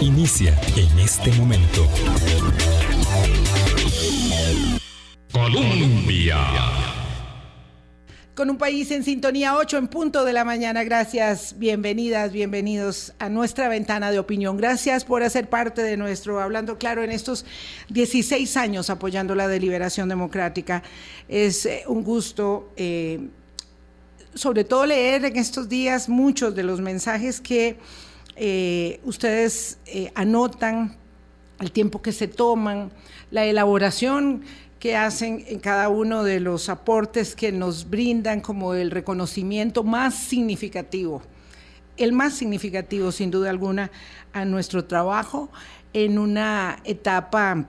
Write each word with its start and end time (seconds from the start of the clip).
inicia 0.00 0.58
en 0.76 0.98
este 0.98 1.30
momento. 1.32 1.86
Colombia. 5.30 6.38
Con 8.34 8.48
un 8.48 8.56
país 8.56 8.90
en 8.92 9.04
sintonía 9.04 9.56
8 9.56 9.76
en 9.76 9.88
punto 9.88 10.24
de 10.24 10.32
la 10.32 10.44
mañana. 10.44 10.84
Gracias, 10.84 11.58
bienvenidas, 11.58 12.32
bienvenidos 12.32 13.12
a 13.18 13.28
nuestra 13.28 13.68
ventana 13.68 14.10
de 14.10 14.18
opinión. 14.18 14.56
Gracias 14.56 15.04
por 15.04 15.22
hacer 15.22 15.50
parte 15.50 15.82
de 15.82 15.98
nuestro 15.98 16.40
Hablando 16.40 16.78
Claro 16.78 17.02
en 17.02 17.10
estos 17.10 17.44
16 17.90 18.56
años 18.56 18.88
apoyando 18.88 19.34
la 19.34 19.48
deliberación 19.48 20.08
democrática. 20.08 20.82
Es 21.28 21.66
eh, 21.66 21.82
un 21.86 22.02
gusto, 22.02 22.72
eh, 22.76 23.28
sobre 24.34 24.64
todo 24.64 24.86
leer 24.86 25.26
en 25.26 25.36
estos 25.36 25.68
días 25.68 26.08
muchos 26.08 26.54
de 26.54 26.62
los 26.62 26.80
mensajes 26.80 27.40
que 27.42 27.76
eh, 28.42 29.00
ustedes 29.04 29.78
anotan, 30.14 30.96
el 31.60 31.72
tiempo 31.72 32.00
que 32.00 32.12
se 32.12 32.26
toman, 32.26 32.90
la 33.30 33.44
elaboración 33.44 34.42
que 34.78 34.96
hacen 34.96 35.44
en 35.46 35.58
cada 35.58 35.90
uno 35.90 36.24
de 36.24 36.40
los 36.40 36.70
aportes 36.70 37.36
que 37.36 37.52
nos 37.52 37.90
brindan 37.90 38.40
como 38.40 38.72
el 38.72 38.90
reconocimiento 38.90 39.84
más 39.84 40.14
significativo, 40.14 41.20
el 41.98 42.14
más 42.14 42.32
significativo 42.32 43.12
sin 43.12 43.30
duda 43.30 43.50
alguna 43.50 43.90
a 44.32 44.46
nuestro 44.46 44.86
trabajo 44.86 45.50
en 45.92 46.18
una 46.18 46.78
etapa 46.84 47.66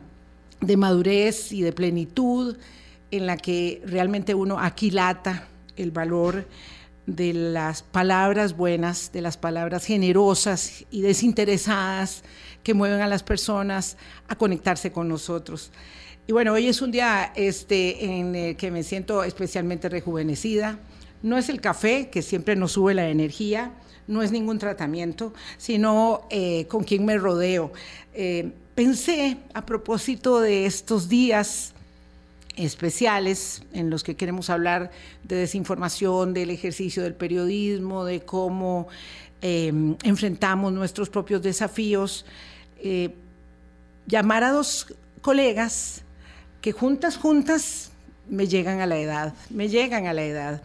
de 0.62 0.78
madurez 0.78 1.52
y 1.52 1.62
de 1.64 1.74
plenitud 1.74 2.56
en 3.12 3.26
la 3.26 3.36
que 3.36 3.82
realmente 3.86 4.34
uno 4.34 4.58
aquilata 4.58 5.50
el 5.76 5.92
valor 5.92 6.46
de 7.16 7.34
las 7.34 7.84
palabras 7.84 8.56
buenas, 8.56 9.12
de 9.12 9.22
las 9.22 9.38
palabras 9.38 9.86
generosas 9.86 10.86
y 10.92 11.02
desinteresadas 11.02 12.24
que 12.64 12.74
mueven 12.74 13.02
a 13.02 13.08
las 13.08 13.24
personas 13.24 13.98
a 14.28 14.36
conectarse 14.36 14.92
con 14.92 15.08
nosotros. 15.08 15.72
Y 16.28 16.34
bueno, 16.34 16.54
hoy 16.54 16.68
es 16.68 16.82
un 16.82 16.92
día 16.92 17.34
este, 17.36 18.06
en 18.06 18.36
el 18.36 18.56
que 18.56 18.72
me 18.72 18.84
siento 18.84 19.24
especialmente 19.24 19.90
rejuvenecida. 19.90 20.80
No 21.24 21.38
es 21.38 21.50
el 21.50 21.60
café, 21.60 22.10
que 22.10 22.22
siempre 22.22 22.56
nos 22.56 22.74
sube 22.74 22.94
la 22.94 23.10
energía, 23.10 23.74
no 24.08 24.22
es 24.22 24.32
ningún 24.32 24.60
tratamiento, 24.60 25.34
sino 25.58 26.28
eh, 26.30 26.66
con 26.68 26.84
quien 26.84 27.06
me 27.06 27.18
rodeo. 27.18 27.72
Eh, 28.14 28.52
pensé 28.76 29.38
a 29.54 29.66
propósito 29.66 30.40
de 30.40 30.66
estos 30.66 31.10
días 31.10 31.74
especiales 32.56 33.64
en 33.74 33.90
los 33.90 34.04
que 34.04 34.16
queremos 34.16 34.50
hablar 34.50 34.92
de 35.24 35.36
desinformación, 35.38 36.34
del 36.34 36.50
ejercicio 36.50 37.04
del 37.04 37.14
periodismo, 37.14 38.06
de 38.06 38.22
cómo 38.22 38.88
eh, 39.42 39.72
enfrentamos 40.04 40.74
nuestros 40.74 41.10
propios 41.10 41.42
desafíos, 41.42 42.26
llamar 44.08 44.44
a 44.44 44.52
dos 44.52 44.96
colegas 45.22 46.02
que 46.62 46.72
juntas, 46.72 47.18
juntas 47.18 47.92
me 48.30 48.48
llegan 48.48 48.80
a 48.80 48.86
la 48.86 48.98
edad, 48.98 49.34
me 49.50 49.68
llegan 49.68 50.08
a 50.08 50.14
la 50.14 50.24
edad. 50.24 50.64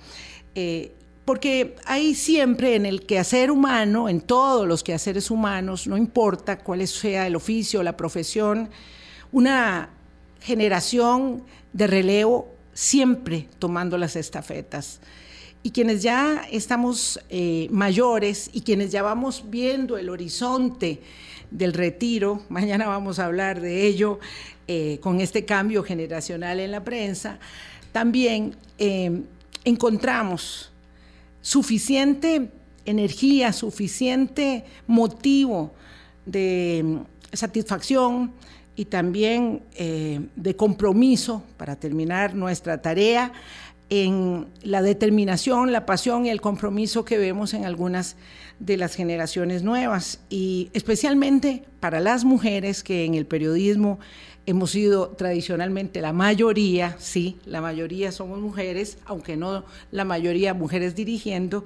Eh, 0.55 0.93
porque 1.25 1.75
hay 1.85 2.15
siempre 2.15 2.77
en 2.77 2.87
el 2.87 3.05
quehacer 3.05 3.51
humano, 3.51 4.09
en 4.09 4.21
todos 4.21 4.67
los 4.67 4.85
quehaceres 4.85 5.31
humanos, 5.31 5.89
no 5.89 5.97
importa 5.97 6.59
cuál 6.59 6.87
sea 6.87 7.27
el 7.27 7.35
oficio, 7.35 7.83
la 7.83 7.97
profesión, 7.97 8.71
una 9.33 9.91
generación 10.41 11.45
de 11.73 11.87
relevo 11.87 12.49
siempre 12.73 13.49
tomando 13.59 13.99
las 13.99 14.17
estafetas. 14.17 15.01
Y 15.63 15.71
quienes 15.71 16.03
ya 16.03 16.47
estamos 16.51 17.19
eh, 17.29 17.69
mayores 17.71 18.51
y 18.53 18.61
quienes 18.61 18.93
ya 18.93 19.03
vamos 19.03 19.45
viendo 19.49 19.99
el 19.99 20.11
horizonte 20.11 21.01
del 21.51 21.73
retiro, 21.73 22.43
mañana 22.49 22.87
vamos 22.87 23.19
a 23.19 23.25
hablar 23.25 23.61
de 23.61 23.87
ello, 23.87 24.21
eh, 24.69 24.99
con 25.01 25.21
este 25.21 25.45
cambio 25.45 25.83
generacional 25.83 26.61
en 26.61 26.71
la 26.71 26.85
prensa, 26.85 27.39
también 27.93 28.57
eh, 28.79 29.23
encontramos 29.65 30.71
suficiente 31.41 32.51
energía, 32.85 33.53
suficiente 33.53 34.65
motivo 34.87 35.73
de 36.25 36.83
mm, 36.85 37.37
satisfacción 37.37 38.33
y 38.77 38.85
también 38.85 39.63
eh, 39.75 40.21
de 40.37 40.55
compromiso 40.55 41.43
para 41.57 41.77
terminar 41.77 42.35
nuestra 42.35 42.83
tarea 42.83 43.33
en 43.89 44.47
la 44.63 44.83
determinación, 44.83 45.73
la 45.73 45.87
pasión 45.87 46.27
y 46.27 46.31
el 46.31 46.41
compromiso 46.41 47.05
que 47.05 47.19
vemos 47.19 47.55
en 47.55 47.65
algunas 47.65 48.17
de 48.59 48.77
las 48.77 48.95
generaciones 48.95 49.63
nuevas 49.63 50.21
y 50.29 50.71
especialmente 50.73 51.65
para 51.81 52.01
las 52.01 52.25
mujeres 52.25 52.83
que 52.83 53.05
en 53.05 53.15
el 53.15 53.27
periodismo 53.27 53.99
hemos 54.47 54.71
sido 54.71 55.09
tradicionalmente 55.09 56.01
la 56.01 56.13
mayoría, 56.13 56.97
sí, 56.99 57.37
la 57.45 57.61
mayoría 57.61 58.13
somos 58.13 58.41
mujeres, 58.41 58.99
aunque 59.05 59.37
no 59.37 59.65
la 59.91 60.05
mayoría 60.05 60.55
mujeres 60.55 60.95
dirigiendo. 60.95 61.65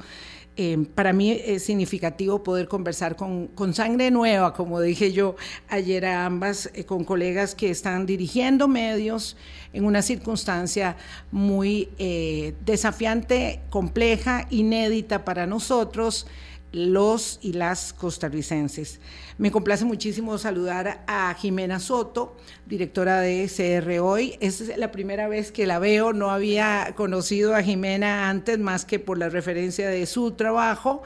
Eh, 0.57 0.87
para 0.95 1.13
mí 1.13 1.31
es 1.31 1.63
significativo 1.63 2.43
poder 2.43 2.67
conversar 2.67 3.15
con, 3.17 3.47
con, 3.47 3.73
sangre 3.73 4.11
nueva, 4.11 4.53
como 4.53 4.81
dije 4.81 5.13
yo 5.13 5.37
ayer 5.69 6.05
a 6.05 6.27
ambas, 6.27 6.71
eh, 6.75 6.85
con 6.85 7.05
colegas 7.05 7.55
que 7.55 7.71
están 7.71 8.05
dirigiendo 8.05 8.67
medios 8.67 9.37
en 9.73 9.85
una 9.85 10.03
circunstancia 10.03 10.97
muy 11.31 11.89
eh, 11.99 12.55
desafiante, 12.65 13.61
compleja, 13.71 14.49
inédita 14.51 15.25
para 15.25 15.47
nosotros 15.47 16.27
los 16.73 17.39
y 17.43 17.53
las 17.53 17.93
costarricenses. 17.93 19.01
Me 19.39 19.51
complace 19.51 19.85
muchísimo 19.85 20.39
saludar 20.39 21.05
a 21.07 21.35
Jimena 21.35 21.81
Soto, 21.81 22.37
directora 22.67 23.21
de 23.21 23.49
CR 23.49 24.01
Hoy. 24.01 24.37
Es 24.41 24.77
la 24.77 24.93
primera 24.93 25.29
vez 25.29 25.51
que 25.53 25.67
la 25.67 25.79
veo, 25.79 26.13
no 26.13 26.31
había 26.31 26.95
conocido 26.97 27.55
a 27.55 27.63
Jimena 27.63 28.29
antes 28.29 28.59
más 28.59 28.85
que 28.85 28.99
por 28.99 29.19
la 29.19 29.29
referencia 29.29 29.89
de 29.89 30.07
su 30.07 30.33
trabajo. 30.33 31.03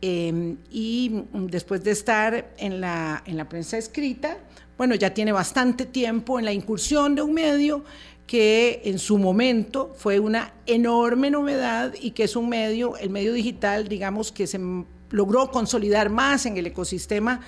Em, 0.00 0.58
y 0.70 1.24
después 1.32 1.82
de 1.82 1.90
estar 1.90 2.52
en 2.58 2.80
la, 2.80 3.22
en 3.26 3.36
la 3.36 3.48
prensa 3.48 3.78
escrita, 3.78 4.38
bueno, 4.76 4.94
ya 4.94 5.12
tiene 5.12 5.32
bastante 5.32 5.86
tiempo 5.86 6.38
en 6.38 6.44
la 6.44 6.52
incursión 6.52 7.16
de 7.16 7.22
un 7.22 7.34
medio 7.34 7.84
que 8.28 8.82
en 8.84 8.98
su 8.98 9.16
momento 9.16 9.94
fue 9.96 10.20
una 10.20 10.52
enorme 10.66 11.30
novedad 11.30 11.94
y 11.98 12.10
que 12.10 12.24
es 12.24 12.36
un 12.36 12.50
medio, 12.50 12.96
el 12.98 13.08
medio 13.08 13.32
digital, 13.32 13.88
digamos, 13.88 14.30
que 14.30 14.46
se 14.46 14.60
logró 15.10 15.50
consolidar 15.50 16.10
más 16.10 16.44
en 16.44 16.58
el 16.58 16.66
ecosistema 16.66 17.40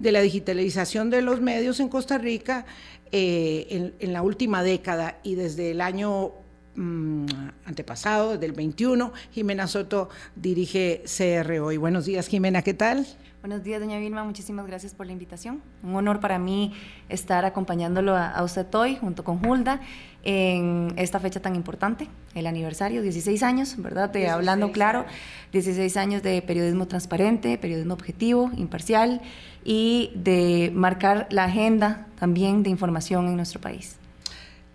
de 0.00 0.10
la 0.10 0.20
digitalización 0.20 1.08
de 1.08 1.22
los 1.22 1.40
medios 1.40 1.78
en 1.78 1.88
Costa 1.88 2.18
Rica 2.18 2.66
eh, 3.12 3.92
en, 4.00 4.12
la 4.12 4.22
última 4.22 4.64
década 4.64 5.20
y 5.22 5.36
desde 5.36 5.70
el 5.70 5.80
año 5.80 6.32
mm, 6.74 7.26
antepasado, 7.64 8.36
del 8.36 8.50
21, 8.50 9.12
Jimena 9.30 9.68
Soto 9.68 10.08
dirige 10.34 11.04
CRO. 11.06 11.70
Y 11.70 11.76
buenos 11.76 12.06
días, 12.06 12.26
Jimena, 12.26 12.62
¿qué 12.62 12.74
tal? 12.74 13.06
Buenos 13.44 13.62
días, 13.62 13.78
doña 13.78 13.98
Vilma. 13.98 14.24
Muchísimas 14.24 14.66
gracias 14.66 14.94
por 14.94 15.04
la 15.04 15.12
invitación. 15.12 15.60
Un 15.82 15.94
honor 15.94 16.18
para 16.18 16.38
mí 16.38 16.72
estar 17.10 17.44
acompañándolo 17.44 18.16
a, 18.16 18.42
usted 18.42 18.66
hoy, 18.74 18.96
junto 18.96 19.22
con 19.22 19.44
Hulda, 19.44 19.82
en 20.24 20.92
esta 20.96 21.20
fecha 21.20 21.40
tan 21.40 21.54
importante, 21.54 22.08
el 22.34 22.46
aniversario, 22.46 23.02
16 23.02 23.42
años, 23.42 23.74
¿verdad? 23.78 24.10
De 24.10 24.28
Hablando 24.28 24.72
Claro, 24.72 25.04
16 25.52 25.96
años 25.96 26.22
de 26.22 26.40
periodismo 26.42 26.88
transparente, 26.88 27.58
periodismo 27.58 27.94
objetivo, 27.94 28.50
imparcial 28.56 29.20
y 29.64 30.12
de 30.14 30.72
marcar 30.74 31.28
la 31.30 31.44
agenda 31.44 32.06
también 32.18 32.62
de 32.62 32.70
información 32.70 33.26
en 33.28 33.36
nuestro 33.36 33.60
país. 33.60 33.96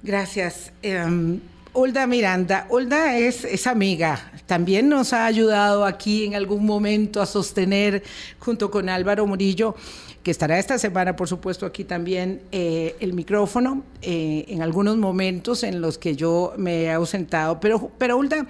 Gracias. 0.04 0.72
Em, 0.82 1.40
Olda 1.74 2.08
Miranda. 2.08 2.66
Olda 2.70 3.18
es, 3.18 3.68
amiga, 3.68 4.32
también 4.48 4.90
nos 4.90 5.14
ha 5.14 5.26
ayudado 5.26 5.86
aquí 5.86 6.26
en 6.26 6.36
algún 6.36 6.66
momento 6.66 7.22
a 7.22 7.26
sostener, 7.26 8.04
junto 8.40 8.72
con 8.72 8.90
Álvaro 8.90 9.28
Murillo, 9.28 9.76
que 10.24 10.32
estará 10.32 10.60
esta 10.60 10.78
semana, 10.78 11.16
por 11.16 11.28
supuesto, 11.28 11.66
aquí 11.66 11.84
también 11.84 12.42
eh, 12.52 12.96
el 13.00 13.14
micrófono, 13.14 13.84
eh, 14.02 14.46
en 14.48 14.62
algunos 14.62 14.98
momentos 14.98 15.64
en 15.64 15.82
los 15.82 15.98
que 15.98 16.16
yo 16.16 16.54
me 16.58 16.84
he 16.84 16.92
ausentado. 16.92 17.60
Pero, 17.60 17.92
pero 17.98 18.18
Olda 18.18 18.46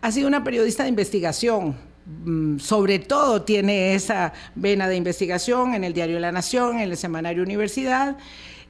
ha 0.00 0.12
sido 0.12 0.26
una 0.26 0.42
periodista 0.42 0.82
de 0.82 0.88
investigación, 0.88 1.76
mm, 2.24 2.58
sobre 2.58 2.98
todo 2.98 3.42
tiene 3.42 3.94
esa 3.94 4.32
vena 4.54 4.88
de 4.88 4.96
investigación 4.96 5.74
en 5.74 5.84
el 5.84 5.92
diario 5.92 6.18
La 6.18 6.32
Nación, 6.32 6.80
en 6.80 6.90
el 6.90 6.96
semanario 6.96 7.42
Universidad, 7.42 8.16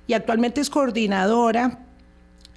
y 0.06 0.12
actualmente 0.12 0.60
es 0.60 0.68
coordinadora 0.68 1.78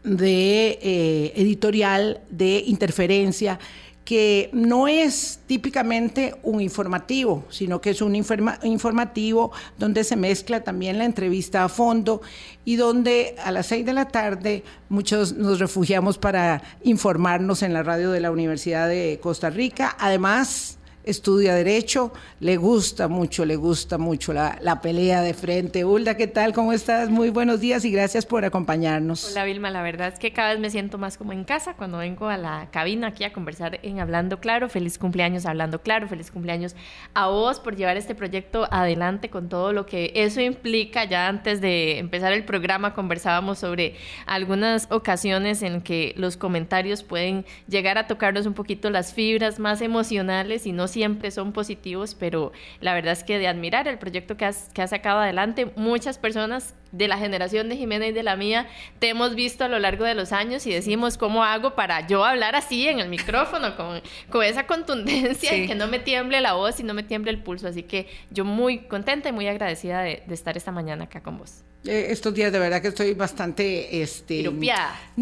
de 0.03 0.77
eh, 0.81 1.33
editorial 1.35 2.21
de 2.29 2.63
interferencia 2.67 3.59
que 4.05 4.51
no 4.53 4.87
es 4.87 5.39
típicamente 5.47 6.35
un 6.43 6.61
informativo, 6.61 7.43
sino 7.49 7.81
que 7.81 7.89
es 7.89 8.01
un 8.03 8.15
informativo 8.15 9.51
donde 9.79 10.03
se 10.03 10.15
mezcla 10.15 10.63
también 10.63 10.99
la 10.99 11.05
entrevista 11.05 11.63
a 11.63 11.69
fondo 11.69 12.21
y 12.63 12.75
donde 12.75 13.35
a 13.43 13.51
las 13.51 13.65
seis 13.65 13.83
de 13.83 13.93
la 13.93 14.07
tarde 14.07 14.63
muchos 14.89 15.33
nos 15.33 15.59
refugiamos 15.59 16.19
para 16.19 16.61
informarnos 16.83 17.63
en 17.63 17.73
la 17.73 17.81
radio 17.81 18.11
de 18.11 18.19
la 18.19 18.29
Universidad 18.29 18.87
de 18.87 19.19
Costa 19.21 19.49
Rica. 19.49 19.97
Además, 19.99 20.77
estudia 21.05 21.55
Derecho, 21.55 22.11
le 22.39 22.57
gusta 22.57 23.07
mucho, 23.07 23.45
le 23.45 23.55
gusta 23.55 23.97
mucho 23.97 24.33
la, 24.33 24.57
la 24.61 24.81
pelea 24.81 25.21
de 25.21 25.33
frente. 25.33 25.85
Hulda, 25.85 26.17
¿qué 26.17 26.27
tal? 26.27 26.53
¿Cómo 26.53 26.73
estás? 26.73 27.09
Muy 27.09 27.29
buenos 27.29 27.59
días 27.59 27.85
y 27.85 27.91
gracias 27.91 28.25
por 28.25 28.43
acompañarnos. 28.43 29.31
Hola 29.31 29.45
Vilma, 29.45 29.69
la 29.69 29.81
verdad 29.81 30.13
es 30.13 30.19
que 30.19 30.33
cada 30.33 30.51
vez 30.51 30.59
me 30.59 30.69
siento 30.69 30.97
más 30.97 31.17
como 31.17 31.31
en 31.31 31.43
casa 31.43 31.75
cuando 31.75 31.99
vengo 31.99 32.27
a 32.27 32.37
la 32.37 32.69
cabina 32.71 33.07
aquí 33.07 33.23
a 33.23 33.33
conversar 33.33 33.79
en 33.83 33.99
Hablando 33.99 34.39
Claro. 34.39 34.67
Feliz 34.67 34.97
cumpleaños 34.97 35.45
Hablando 35.45 35.81
Claro, 35.81 36.07
feliz 36.07 36.31
cumpleaños 36.31 36.75
a 37.13 37.27
vos 37.27 37.59
por 37.59 37.75
llevar 37.75 37.97
este 37.97 38.15
proyecto 38.15 38.67
adelante 38.71 39.29
con 39.29 39.47
todo 39.47 39.73
lo 39.73 39.85
que 39.85 40.11
eso 40.15 40.41
implica. 40.41 41.05
Ya 41.05 41.27
antes 41.27 41.61
de 41.61 41.99
empezar 41.99 42.33
el 42.33 42.45
programa 42.45 42.93
conversábamos 42.93 43.59
sobre 43.59 43.95
algunas 44.25 44.87
ocasiones 44.91 45.61
en 45.61 45.81
que 45.81 46.13
los 46.17 46.37
comentarios 46.37 47.03
pueden 47.03 47.45
llegar 47.67 47.97
a 47.97 48.07
tocarnos 48.07 48.45
un 48.45 48.53
poquito 48.53 48.89
las 48.89 49.13
fibras 49.13 49.59
más 49.59 49.81
emocionales 49.81 50.65
y 50.65 50.71
no 50.71 50.87
siempre 50.95 51.29
son 51.29 51.51
positivos, 51.51 52.15
pero 52.15 52.53
la 52.79 52.93
verdad 52.93 53.11
es 53.11 53.25
que 53.25 53.37
de 53.37 53.49
admirar 53.49 53.85
el 53.89 53.97
proyecto 53.97 54.37
que 54.37 54.45
has, 54.45 54.69
que 54.73 54.81
has 54.81 54.91
sacado 54.91 55.19
adelante, 55.19 55.73
muchas 55.75 56.17
personas 56.17 56.73
de 56.93 57.09
la 57.09 57.17
generación 57.17 57.67
de 57.67 57.75
Jimena 57.75 58.07
y 58.07 58.13
de 58.13 58.23
la 58.23 58.37
mía 58.37 58.69
te 58.99 59.09
hemos 59.09 59.35
visto 59.35 59.65
a 59.65 59.67
lo 59.67 59.77
largo 59.77 60.05
de 60.05 60.15
los 60.15 60.31
años 60.31 60.65
y 60.65 60.71
decimos 60.71 61.17
cómo 61.17 61.43
hago 61.43 61.75
para 61.75 62.07
yo 62.07 62.23
hablar 62.23 62.55
así 62.55 62.87
en 62.87 63.01
el 63.01 63.09
micrófono 63.09 63.75
con, 63.75 64.01
con 64.29 64.41
esa 64.41 64.65
contundencia 64.67 65.53
y 65.53 65.67
que 65.67 65.75
no 65.75 65.87
me 65.87 65.99
tiemble 65.99 66.39
la 66.39 66.53
voz 66.53 66.79
y 66.79 66.83
no 66.83 66.93
me 66.93 67.03
tiemble 67.03 67.31
el 67.31 67.43
pulso. 67.43 67.67
Así 67.67 67.83
que 67.83 68.07
yo 68.31 68.45
muy 68.45 68.87
contenta 68.87 69.27
y 69.27 69.33
muy 69.33 69.49
agradecida 69.49 69.99
de, 69.99 70.23
de 70.25 70.33
estar 70.33 70.55
esta 70.55 70.71
mañana 70.71 71.03
acá 71.03 71.21
con 71.21 71.37
vos. 71.37 71.65
Eh, 71.87 72.07
estos 72.09 72.33
días 72.33 72.51
de 72.51 72.57
verdad 72.57 72.81
que 72.81 72.87
estoy 72.87 73.13
bastante 73.13 74.01
este 74.01 74.41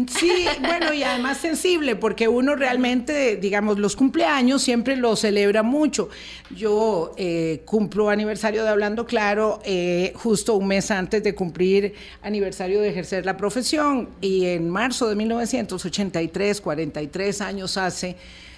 sí 0.06 0.46
bueno 0.60 0.94
y 0.94 1.02
además 1.02 1.36
sensible 1.36 1.94
porque 1.94 2.26
uno 2.26 2.56
realmente 2.56 3.36
digamos 3.36 3.78
los 3.78 3.94
cumpleaños 3.96 4.62
siempre 4.62 4.96
los 4.96 5.20
celebra 5.20 5.62
mucho. 5.62 6.08
Yo 6.56 7.12
eh, 7.18 7.60
cumplo 7.66 8.08
aniversario 8.08 8.64
de 8.64 8.70
hablando 8.70 9.04
claro 9.04 9.60
eh, 9.64 10.12
justo 10.16 10.54
un 10.54 10.68
mes 10.68 10.90
antes 10.90 11.22
de 11.22 11.34
cumplir 11.34 11.94
aniversario 12.22 12.80
de 12.80 12.88
ejercer 12.88 13.26
la 13.26 13.36
profesión 13.36 14.08
y 14.22 14.46
en 14.46 14.70
marzo 14.70 15.08
de 15.10 15.16
1983 15.16 16.62
43 16.62 17.40
años 17.42 17.76
hace 17.76 18.16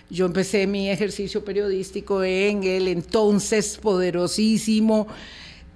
yo 0.08 0.26
empecé 0.26 0.68
mi 0.68 0.90
ejercicio 0.90 1.44
periodístico 1.44 2.22
en 2.22 2.62
el 2.62 2.86
entonces 2.86 3.78
poderosísimo 3.78 5.08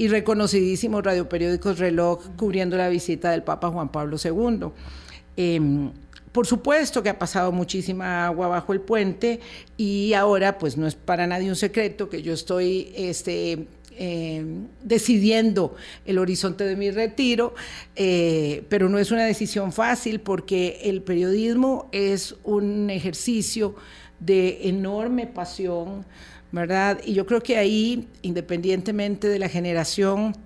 y 0.00 0.08
reconocidísimos 0.08 1.04
radioperiódicos 1.04 1.78
Reloj 1.78 2.30
cubriendo 2.34 2.78
la 2.78 2.88
visita 2.88 3.32
del 3.32 3.42
Papa 3.42 3.68
Juan 3.68 3.92
Pablo 3.92 4.16
II. 4.16 4.70
Em, 5.36 5.92
por 6.32 6.46
supuesto 6.46 7.02
que 7.02 7.10
ha 7.10 7.18
pasado 7.18 7.52
muchísima 7.52 8.24
agua 8.24 8.48
bajo 8.48 8.72
el 8.72 8.80
puente 8.80 9.40
y 9.76 10.14
ahora 10.14 10.56
pues 10.56 10.78
no 10.78 10.86
es 10.86 10.94
para 10.94 11.26
nadie 11.26 11.50
un 11.50 11.56
secreto 11.56 12.08
que 12.08 12.22
yo 12.22 12.32
estoy 12.32 12.90
este, 12.96 13.66
em, 13.98 14.68
decidiendo 14.82 15.76
el 16.06 16.16
horizonte 16.16 16.64
de 16.64 16.76
mi 16.76 16.90
retiro, 16.90 17.54
eh, 17.94 18.64
pero 18.70 18.88
no 18.88 18.98
es 18.98 19.10
una 19.10 19.26
decisión 19.26 19.70
fácil 19.70 20.20
porque 20.20 20.80
el 20.84 21.02
periodismo 21.02 21.90
es 21.92 22.36
un 22.42 22.88
ejercicio 22.88 23.74
de 24.18 24.66
enorme 24.66 25.26
pasión, 25.26 26.06
¿verdad? 26.52 27.00
Y 27.04 27.14
yo 27.14 27.26
creo 27.26 27.42
que 27.42 27.56
ahí, 27.56 28.08
independientemente 28.22 29.28
de 29.28 29.38
la 29.38 29.48
generación, 29.48 30.36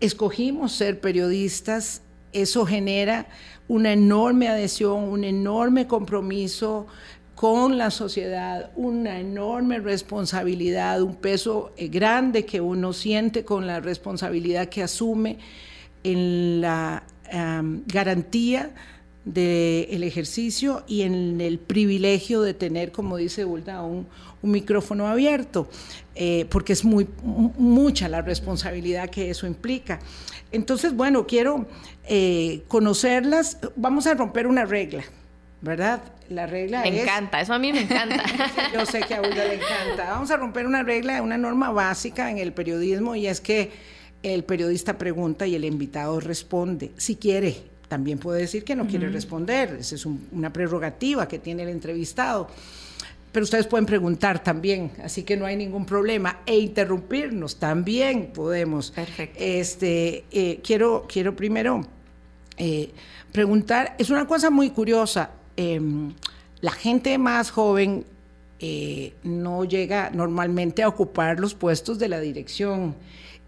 escogimos 0.00 0.72
ser 0.72 1.00
periodistas, 1.00 2.02
eso 2.32 2.66
genera 2.66 3.26
una 3.68 3.92
enorme 3.92 4.48
adhesión, 4.48 5.04
un 5.04 5.24
enorme 5.24 5.86
compromiso 5.86 6.86
con 7.34 7.78
la 7.78 7.90
sociedad, 7.90 8.70
una 8.76 9.18
enorme 9.18 9.78
responsabilidad, 9.78 11.02
un 11.02 11.16
peso 11.16 11.72
eh, 11.76 11.88
grande 11.88 12.44
que 12.44 12.60
uno 12.60 12.92
siente 12.92 13.44
con 13.44 13.66
la 13.66 13.80
responsabilidad 13.80 14.68
que 14.68 14.82
asume 14.82 15.38
en 16.04 16.60
la 16.60 17.04
garantía 17.86 18.74
del 19.24 20.02
ejercicio 20.02 20.82
y 20.86 21.02
en 21.02 21.40
el 21.40 21.58
privilegio 21.58 22.42
de 22.42 22.54
tener, 22.54 22.90
como 22.90 23.16
dice 23.16 23.44
Ulda, 23.44 23.82
un, 23.82 24.06
un 24.42 24.50
micrófono 24.50 25.06
abierto, 25.06 25.68
eh, 26.14 26.46
porque 26.50 26.72
es 26.72 26.84
muy, 26.84 27.08
mucha 27.22 28.08
la 28.08 28.22
responsabilidad 28.22 29.08
que 29.08 29.30
eso 29.30 29.46
implica. 29.46 30.00
Entonces, 30.50 30.94
bueno, 30.94 31.26
quiero 31.26 31.66
eh, 32.04 32.64
conocerlas. 32.68 33.58
Vamos 33.76 34.06
a 34.06 34.14
romper 34.14 34.46
una 34.46 34.64
regla, 34.64 35.04
¿verdad? 35.60 36.02
La 36.28 36.46
regla 36.46 36.82
me 36.82 36.88
es... 36.88 36.94
Me 36.94 37.02
encanta, 37.02 37.40
eso 37.40 37.54
a 37.54 37.58
mí 37.58 37.72
me 37.72 37.82
encanta. 37.82 38.22
Yo 38.74 38.84
sé 38.84 39.00
que 39.00 39.14
a 39.14 39.20
Ulda 39.20 39.44
le 39.44 39.54
encanta. 39.54 40.10
Vamos 40.10 40.30
a 40.30 40.36
romper 40.36 40.66
una 40.66 40.82
regla, 40.82 41.22
una 41.22 41.38
norma 41.38 41.70
básica 41.70 42.30
en 42.30 42.38
el 42.38 42.52
periodismo 42.52 43.14
y 43.14 43.28
es 43.28 43.40
que 43.40 43.70
el 44.22 44.44
periodista 44.44 44.98
pregunta 44.98 45.46
y 45.46 45.54
el 45.54 45.64
invitado 45.64 46.20
responde, 46.20 46.92
si 46.96 47.16
quiere, 47.16 47.71
también 47.92 48.16
puede 48.16 48.40
decir 48.40 48.64
que 48.64 48.74
no 48.74 48.86
quiere 48.86 49.10
responder, 49.10 49.76
esa 49.78 49.96
es 49.96 50.06
una 50.06 50.50
prerrogativa 50.50 51.28
que 51.28 51.38
tiene 51.38 51.64
el 51.64 51.68
entrevistado. 51.68 52.48
Pero 53.30 53.44
ustedes 53.44 53.66
pueden 53.66 53.84
preguntar 53.84 54.42
también, 54.42 54.92
así 55.04 55.24
que 55.24 55.36
no 55.36 55.44
hay 55.44 55.56
ningún 55.56 55.84
problema. 55.84 56.40
E 56.46 56.56
interrumpirnos 56.56 57.58
también 57.58 58.32
podemos. 58.32 58.92
Perfecto. 58.92 59.38
Este, 59.38 60.24
eh, 60.30 60.60
quiero, 60.64 61.06
quiero 61.06 61.36
primero 61.36 61.82
eh, 62.56 62.92
preguntar, 63.30 63.94
es 63.98 64.08
una 64.08 64.26
cosa 64.26 64.48
muy 64.48 64.70
curiosa. 64.70 65.28
Em, 65.58 66.14
la 66.62 66.70
gente 66.70 67.18
más 67.18 67.50
joven 67.50 68.06
eh, 68.58 69.12
no 69.22 69.66
llega 69.66 70.08
normalmente 70.08 70.82
a 70.82 70.88
ocupar 70.88 71.38
los 71.38 71.52
puestos 71.52 71.98
de 71.98 72.08
la 72.08 72.20
dirección 72.20 72.94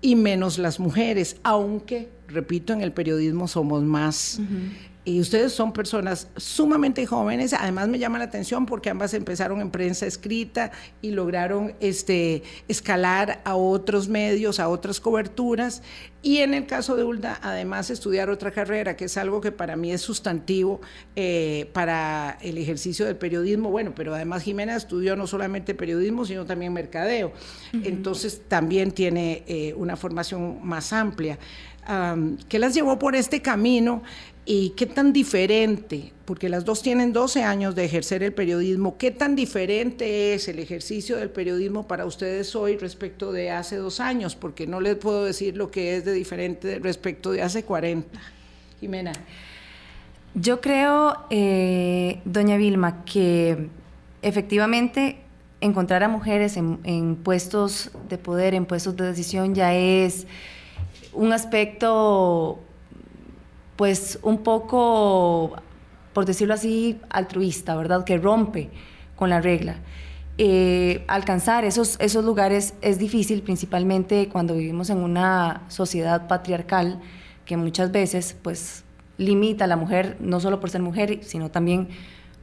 y 0.05 0.17
menos 0.17 0.59
las 0.59 0.81
mujeres, 0.81 1.37
aunque, 1.45 2.11
repito, 2.29 2.75
en 2.75 2.83
el 2.83 2.93
periodismo 2.93 3.49
somos 3.49 3.83
más. 3.83 4.39
Y 5.07 5.21
ustedes 5.21 5.53
son 5.53 5.73
personas 5.73 6.29
sumamente 6.37 7.05
jóvenes, 7.05 7.53
además 7.53 7.89
me 7.89 7.99
llama 7.99 8.19
la 8.19 8.25
atención 8.25 8.65
porque 8.65 8.89
ambas 8.89 9.13
empezaron 9.13 9.61
en 9.61 9.71
prensa 9.71 10.07
escrita 10.07 10.73
y 11.03 11.11
lograron 11.11 11.75
este, 11.81 12.43
escalar 12.69 13.43
a 13.45 13.55
otros 13.55 14.09
medios, 14.09 14.61
a 14.61 14.69
otras 14.69 15.01
coberturas. 15.01 15.83
Y 16.23 16.39
en 16.39 16.55
el 16.55 16.65
caso 16.65 16.97
de 16.97 17.05
Ulda, 17.05 17.39
además 17.43 17.91
estudiar 17.91 18.31
otra 18.31 18.51
carrera, 18.51 18.97
que 18.97 19.05
es 19.05 19.19
algo 19.19 19.43
que 19.43 19.53
para 19.53 19.77
mí 19.77 19.93
es 19.93 20.01
sustantivo 20.01 20.81
eh, 21.17 21.69
para 21.75 22.39
el 22.41 22.57
ejercicio 22.57 23.05
del 23.05 23.17
periodismo. 23.17 23.71
Bueno, 23.71 23.93
pero 23.95 24.15
además 24.15 24.43
Jimena 24.43 24.75
estudió 24.75 25.17
no 25.17 25.27
solamente 25.27 25.75
periodismo, 25.75 26.25
sino 26.25 26.47
también 26.47 26.73
mercadeo. 26.73 27.35
Entonces 27.75 28.41
también 28.49 28.93
tiene 28.93 29.43
eh, 29.47 29.75
una 29.77 29.97
formación 29.97 30.67
más 30.67 30.95
amplia. 30.95 31.39
¿Qué 32.49 32.59
las 32.59 32.75
llevó 32.75 32.99
por 32.99 33.15
este 33.15 33.43
camino? 33.43 34.03
¿Y 34.47 34.71
qué 34.71 34.85
tan 34.85 35.15
diferente, 35.15 36.13
porque 36.27 36.51
las 36.51 36.67
dos 36.67 36.83
tienen 36.83 37.15
12 37.15 37.43
años 37.43 37.75
de 37.75 37.87
ejercer 37.87 38.23
el 38.23 38.35
periodismo, 38.35 38.99
qué 38.99 39.11
tan 39.11 39.35
diferente 39.35 40.35
es 40.35 40.49
el 40.49 40.59
ejercicio 40.59 41.17
del 41.17 41.31
periodismo 41.31 41.87
para 41.87 42.05
ustedes 42.05 42.55
hoy 42.55 42.77
respecto 42.77 43.33
de 43.33 43.51
hace 43.51 43.77
dos 43.77 44.01
años? 44.01 44.37
Porque 44.37 44.67
no 44.67 44.83
les 44.83 44.97
puedo 44.97 45.25
decir 45.25 45.57
lo 45.57 45.71
que 45.71 45.97
es 45.97 46.05
de 46.05 46.13
diferente 46.13 46.79
respecto 46.79 47.33
de 47.33 47.41
hace 47.41 47.65
40. 47.65 48.21
Jimena. 48.81 49.13
Yo 50.35 50.61
creo, 50.61 51.17
eh, 51.31 52.21
doña 52.27 52.59
Vilma, 52.59 53.03
que 53.07 53.69
efectivamente 54.21 55.21
encontrar 55.63 56.03
a 56.03 56.09
mujeres 56.09 56.59
en 56.59 57.17
puestos 57.17 57.93
de 58.11 58.19
poder, 58.19 58.53
en 58.53 58.67
puestos 58.67 58.95
de 58.97 59.07
decisión, 59.07 59.55
ya 59.55 59.75
es 59.75 60.27
un 61.15 61.33
aspecto 61.33 62.59
pues 63.77 64.19
un 64.23 64.39
poco, 64.39 65.57
por 66.13 66.27
decirlo 66.27 66.55
así, 66.55 67.01
altruista, 67.11 67.77
¿verdad? 67.77 68.05
Que 68.05 68.19
rompe 68.19 68.71
con 69.17 69.31
la 69.31 69.41
regla. 69.41 69.77
Eh, 70.37 71.05
alcanzar 71.07 71.65
esos, 71.65 71.97
esos 72.01 72.25
lugares 72.25 72.75
es 72.83 72.99
difícil, 72.99 73.43
principalmente 73.43 74.29
cuando 74.29 74.55
vivimos 74.55 74.91
en 74.91 74.99
una 74.99 75.63
sociedad 75.69 76.27
patriarcal 76.27 77.01
que 77.45 77.57
muchas 77.57 77.93
veces 77.93 78.37
pues 78.43 78.85
limita 79.17 79.65
a 79.65 79.69
la 79.69 79.77
mujer, 79.77 80.17
no 80.21 80.41
solo 80.41 80.59
por 80.59 80.71
ser 80.71 80.83
mujer, 80.83 81.21
sino 81.23 81.51
también 81.51 81.89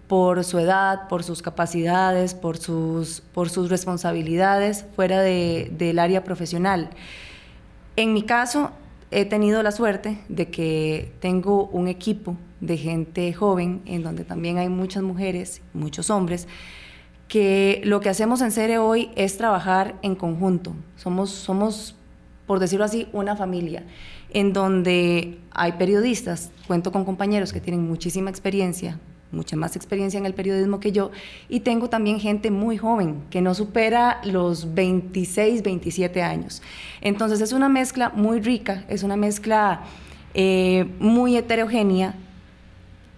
por 0.08 0.44
su 0.44 0.60
edad, 0.60 1.08
por 1.08 1.24
sus 1.24 1.42
capacidades, 1.42 2.34
por 2.34 2.58
sus, 2.58 3.22
por 3.34 3.50
sus 3.50 3.70
responsabilidades 3.70 4.86
fuera 4.96 5.22
de, 5.22 5.72
del 5.78 6.00
área 6.00 6.24
profesional. 6.24 6.90
En 7.96 8.14
mi 8.14 8.24
caso, 8.24 8.72
he 9.12 9.26
tenido 9.26 9.62
la 9.64 9.72
suerte 9.72 10.18
de 10.30 10.50
que 10.50 11.12
tengo 11.20 11.66
un 11.66 11.88
equipo 11.88 12.38
de 12.62 12.78
gente 12.78 13.34
joven, 13.34 13.82
en 13.86 14.04
donde 14.04 14.24
también 14.24 14.58
hay 14.58 14.70
muchas 14.70 15.04
mujeres, 15.04 15.62
muchos 15.74 16.10
hombres, 16.10 16.48
que 17.28 17.82
lo 17.84 18.00
que 18.00 18.10
hacemos 18.10 18.42
en 18.42 18.52
Cere 18.52 18.78
hoy 18.78 19.10
es 19.16 19.38
trabajar 19.38 19.96
en 20.02 20.16
conjunto. 20.16 20.74
Somos, 20.96 21.32
somos, 21.32 21.96
por 22.48 22.60
decirlo 22.60 22.86
así, 22.86 23.08
una 23.14 23.36
familia, 23.36 23.84
en 24.32 24.54
donde 24.54 25.40
hay 25.52 25.74
periodistas, 25.74 26.52
cuento 26.68 26.92
con 26.92 27.04
compañeros 27.04 27.52
que 27.52 27.60
tienen 27.60 27.88
muchísima 27.88 28.30
experiencia, 28.30 29.00
mucha 29.32 29.56
más 29.56 29.76
experiencia 29.76 30.18
en 30.18 30.26
el 30.26 30.34
periodismo 30.34 30.80
que 30.80 30.92
yo, 30.92 31.12
y 31.50 31.62
tengo 31.62 31.90
también 31.90 32.20
gente 32.20 32.52
muy 32.52 32.78
joven, 32.78 33.24
que 33.30 33.42
no 33.42 33.54
supera 33.54 34.22
los 34.24 34.74
26, 34.74 35.64
27 35.64 36.22
años. 36.22 36.62
Entonces 37.02 37.42
es 37.42 37.52
una 37.52 37.70
mezcla 37.70 38.10
muy 38.10 38.40
rica, 38.40 38.86
es 38.88 39.04
una 39.04 39.18
mezcla 39.18 39.82
eh, 40.34 40.86
muy 41.00 41.38
heterogénea 41.38 42.16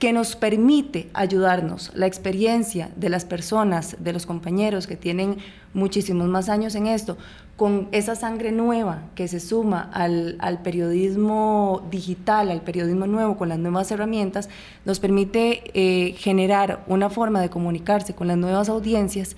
que 0.04 0.12
nos 0.12 0.36
permite 0.36 1.10
ayudarnos. 1.14 1.90
La 1.96 2.08
experiencia 2.08 2.90
de 2.98 3.08
las 3.08 3.24
personas, 3.24 3.96
de 4.02 4.12
los 4.12 4.26
compañeros 4.26 4.86
que 4.86 4.98
tienen 4.98 5.38
muchísimos 5.74 6.28
más 6.28 6.50
años 6.50 6.76
en 6.76 6.88
esto, 6.88 7.18
con 7.56 7.88
esa 7.94 8.14
sangre 8.18 8.52
nueva 8.52 9.04
que 9.16 9.30
se 9.30 9.40
suma 9.40 9.90
al, 9.94 10.60
periodismo 10.62 11.88
digital, 11.90 12.52
al 12.52 12.64
periodismo 12.64 13.08
nuevo, 13.08 13.38
con 13.38 13.48
las 13.48 13.60
nuevas 13.60 13.92
herramientas, 13.92 14.50
nos 14.84 15.00
permite 15.00 15.72
eh, 15.74 16.16
generar 16.18 16.84
una 16.88 17.10
forma 17.10 17.40
de 17.40 17.50
comunicarse 17.50 18.14
con 18.14 18.28
las 18.28 18.36
nuevas 18.36 18.68
audiencias 18.68 19.38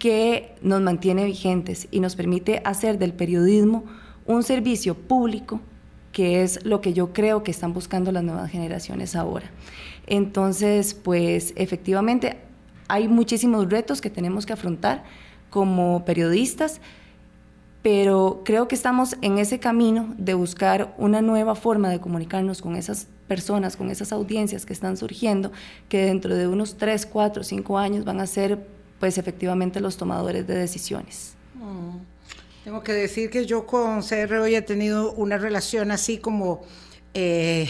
que 0.00 0.56
nos 0.60 0.80
mantiene 0.80 1.24
vigentes 1.24 1.86
y 1.92 2.00
nos 2.00 2.16
permite 2.16 2.62
hacer 2.64 2.98
del 2.98 3.12
periodismo 3.12 3.84
un 4.26 4.42
servicio 4.42 4.96
público 4.96 5.60
que 6.12 6.42
es 6.42 6.64
lo 6.64 6.80
que 6.80 6.92
yo 6.94 7.12
creo 7.12 7.42
que 7.42 7.52
están 7.52 7.72
buscando 7.72 8.10
las 8.10 8.24
nuevas 8.24 8.50
generaciones 8.50 9.14
ahora. 9.14 9.46
Entonces, 10.10 10.92
pues 10.92 11.52
efectivamente 11.54 12.36
hay 12.88 13.06
muchísimos 13.06 13.70
retos 13.70 14.00
que 14.00 14.10
tenemos 14.10 14.44
que 14.44 14.52
afrontar 14.52 15.04
como 15.50 16.04
periodistas, 16.04 16.80
pero 17.82 18.42
creo 18.44 18.66
que 18.66 18.74
estamos 18.74 19.16
en 19.22 19.38
ese 19.38 19.60
camino 19.60 20.12
de 20.18 20.34
buscar 20.34 20.94
una 20.98 21.22
nueva 21.22 21.54
forma 21.54 21.88
de 21.90 22.00
comunicarnos 22.00 22.60
con 22.60 22.74
esas 22.74 23.06
personas, 23.28 23.76
con 23.76 23.88
esas 23.88 24.12
audiencias 24.12 24.66
que 24.66 24.72
están 24.72 24.96
surgiendo, 24.96 25.52
que 25.88 26.04
dentro 26.06 26.34
de 26.34 26.48
unos 26.48 26.76
3, 26.76 27.06
4, 27.06 27.44
5 27.44 27.78
años 27.78 28.04
van 28.04 28.18
a 28.20 28.26
ser 28.26 28.66
pues 28.98 29.16
efectivamente 29.16 29.78
los 29.78 29.96
tomadores 29.96 30.44
de 30.48 30.56
decisiones. 30.56 31.34
Mm. 31.54 31.98
Tengo 32.64 32.82
que 32.82 32.92
decir 32.92 33.30
que 33.30 33.46
yo 33.46 33.64
con 33.64 34.02
CR 34.02 34.34
hoy 34.34 34.56
he 34.56 34.62
tenido 34.62 35.12
una 35.12 35.38
relación 35.38 35.92
así 35.92 36.18
como... 36.18 36.62
Eh, 37.14 37.68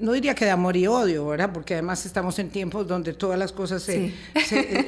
no 0.00 0.12
diría 0.12 0.34
que 0.34 0.44
de 0.44 0.50
amor 0.50 0.76
y 0.76 0.86
odio, 0.86 1.26
¿verdad? 1.26 1.50
Porque 1.52 1.74
además 1.74 2.06
estamos 2.06 2.38
en 2.38 2.50
tiempos 2.50 2.86
donde 2.86 3.12
todas 3.12 3.38
las 3.38 3.52
cosas 3.52 3.82
se, 3.82 4.12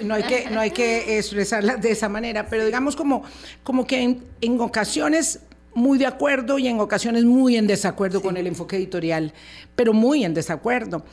no, 0.04 0.14
hay 0.14 0.22
que, 0.22 0.50
no 0.50 0.60
hay 0.60 0.70
que 0.70 1.18
expresarlas 1.18 1.80
de 1.80 1.90
esa 1.90 2.08
manera, 2.08 2.48
pero 2.48 2.64
digamos 2.64 2.96
como, 2.96 3.22
como 3.62 3.86
que 3.86 4.02
en, 4.40 4.60
ocasiones 4.60 5.40
muy 5.74 5.98
de 5.98 6.06
acuerdo 6.06 6.58
y 6.58 6.68
en 6.68 6.80
ocasiones 6.80 7.24
muy 7.24 7.56
en 7.56 7.66
desacuerdo 7.66 8.22
con 8.22 8.36
el 8.36 8.46
enfoque 8.46 8.76
editorial, 8.76 9.32
pero 9.74 9.92
muy 9.92 10.24
en 10.24 10.34
desacuerdo. 10.34 11.04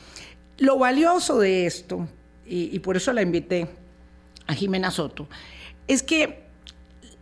Lo 0.58 0.78
valioso 0.78 1.40
de 1.40 1.66
esto, 1.66 2.08
y, 2.46 2.78
por 2.80 2.98
eso 2.98 3.12
la 3.14 3.22
invité 3.22 3.68
a 4.46 4.54
Jimena 4.54 4.92
Soto, 4.92 5.28
es 5.88 6.04
que 6.04 6.44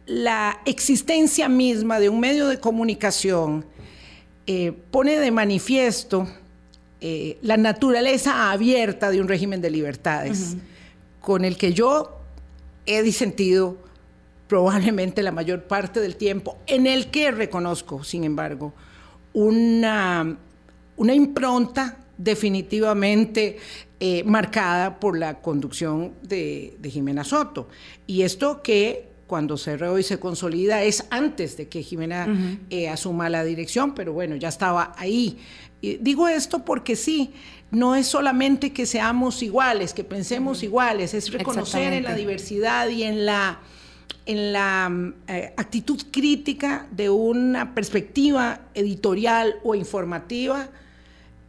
la 0.06 0.60
existencia 0.66 1.48
misma 1.48 2.00
de 2.00 2.10
un 2.10 2.20
medio 2.20 2.48
de 2.48 2.60
comunicación 2.60 3.66
eh, 4.48 4.74
pone 4.92 5.18
de 5.18 5.32
manifiesto 5.32 6.28
eh, 7.02 7.38
la 7.42 7.58
naturaleza 7.58 8.52
abierta 8.52 9.10
de 9.10 9.22
un 9.22 9.28
régimen 9.28 9.62
de 9.62 9.70
libertades, 9.70 10.58
con 11.22 11.46
el 11.46 11.58
que 11.58 11.74
yo 11.74 12.20
he 12.86 13.02
disentido 13.04 13.78
probablemente 14.48 15.22
la 15.22 15.32
mayor 15.32 15.64
parte 15.64 16.00
del 16.00 16.16
tiempo, 16.16 16.58
en 16.66 16.88
el 16.88 17.12
que 17.12 17.32
reconozco, 17.32 18.04
sin 18.04 18.24
embargo, 18.24 18.74
una, 19.34 20.38
una 20.98 21.14
impronta 21.14 22.00
definitivamente 22.18 23.58
eh, 24.00 24.24
marcada 24.26 25.00
por 25.00 25.18
la 25.18 25.42
conducción 25.42 26.14
de, 26.22 26.78
Jimena 26.84 27.24
Soto. 27.24 27.70
Y 28.08 28.24
esto 28.24 28.62
que 28.62 29.08
cuando 29.28 29.58
se 29.58 29.78
y 29.98 30.04
se 30.04 30.20
consolida 30.20 30.84
es 30.84 31.06
antes 31.12 31.56
de 31.56 31.68
que 31.68 31.84
Jimena 31.84 32.58
eh, 32.72 32.90
asuma 32.90 33.30
la 33.30 33.44
dirección, 33.44 33.94
pero 33.94 34.12
bueno, 34.12 34.36
ya 34.36 34.50
estaba 34.50 34.94
ahí 34.98 35.38
digo 35.82 36.28
esto 36.28 36.66
porque 36.66 36.96
sí, 36.96 37.34
no 37.72 37.96
es 37.96 38.08
solamente 38.08 38.74
que 38.74 38.86
seamos 38.86 39.44
iguales, 39.44 39.94
que 39.94 40.04
pensemos 40.04 40.64
iguales, 40.64 41.14
es 41.14 41.32
reconocer 41.32 41.94
en 41.94 42.04
la 42.04 42.16
diversidad 42.16 42.90
y 42.90 43.04
en 43.04 43.26
la, 43.26 43.60
en 44.26 44.54
la 44.54 45.14
eh, 45.28 45.54
actitud 45.56 46.02
crítica 46.12 46.88
de 46.92 47.10
una 47.10 47.76
perspectiva 47.76 48.62
editorial 48.74 49.56
o 49.64 49.76
informativa 49.76 50.70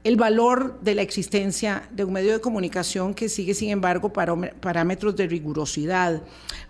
el 0.02 0.16
valor 0.16 0.80
de 0.80 0.94
la 0.94 1.02
existencia 1.02 1.82
de 1.90 2.04
un 2.04 2.14
medio 2.14 2.32
de 2.32 2.40
comunicación 2.40 3.12
que 3.12 3.28
sigue, 3.28 3.52
sin 3.52 3.68
embargo, 3.68 4.12
parámetros 4.12 5.14
de 5.14 5.26
rigurosidad. 5.26 6.22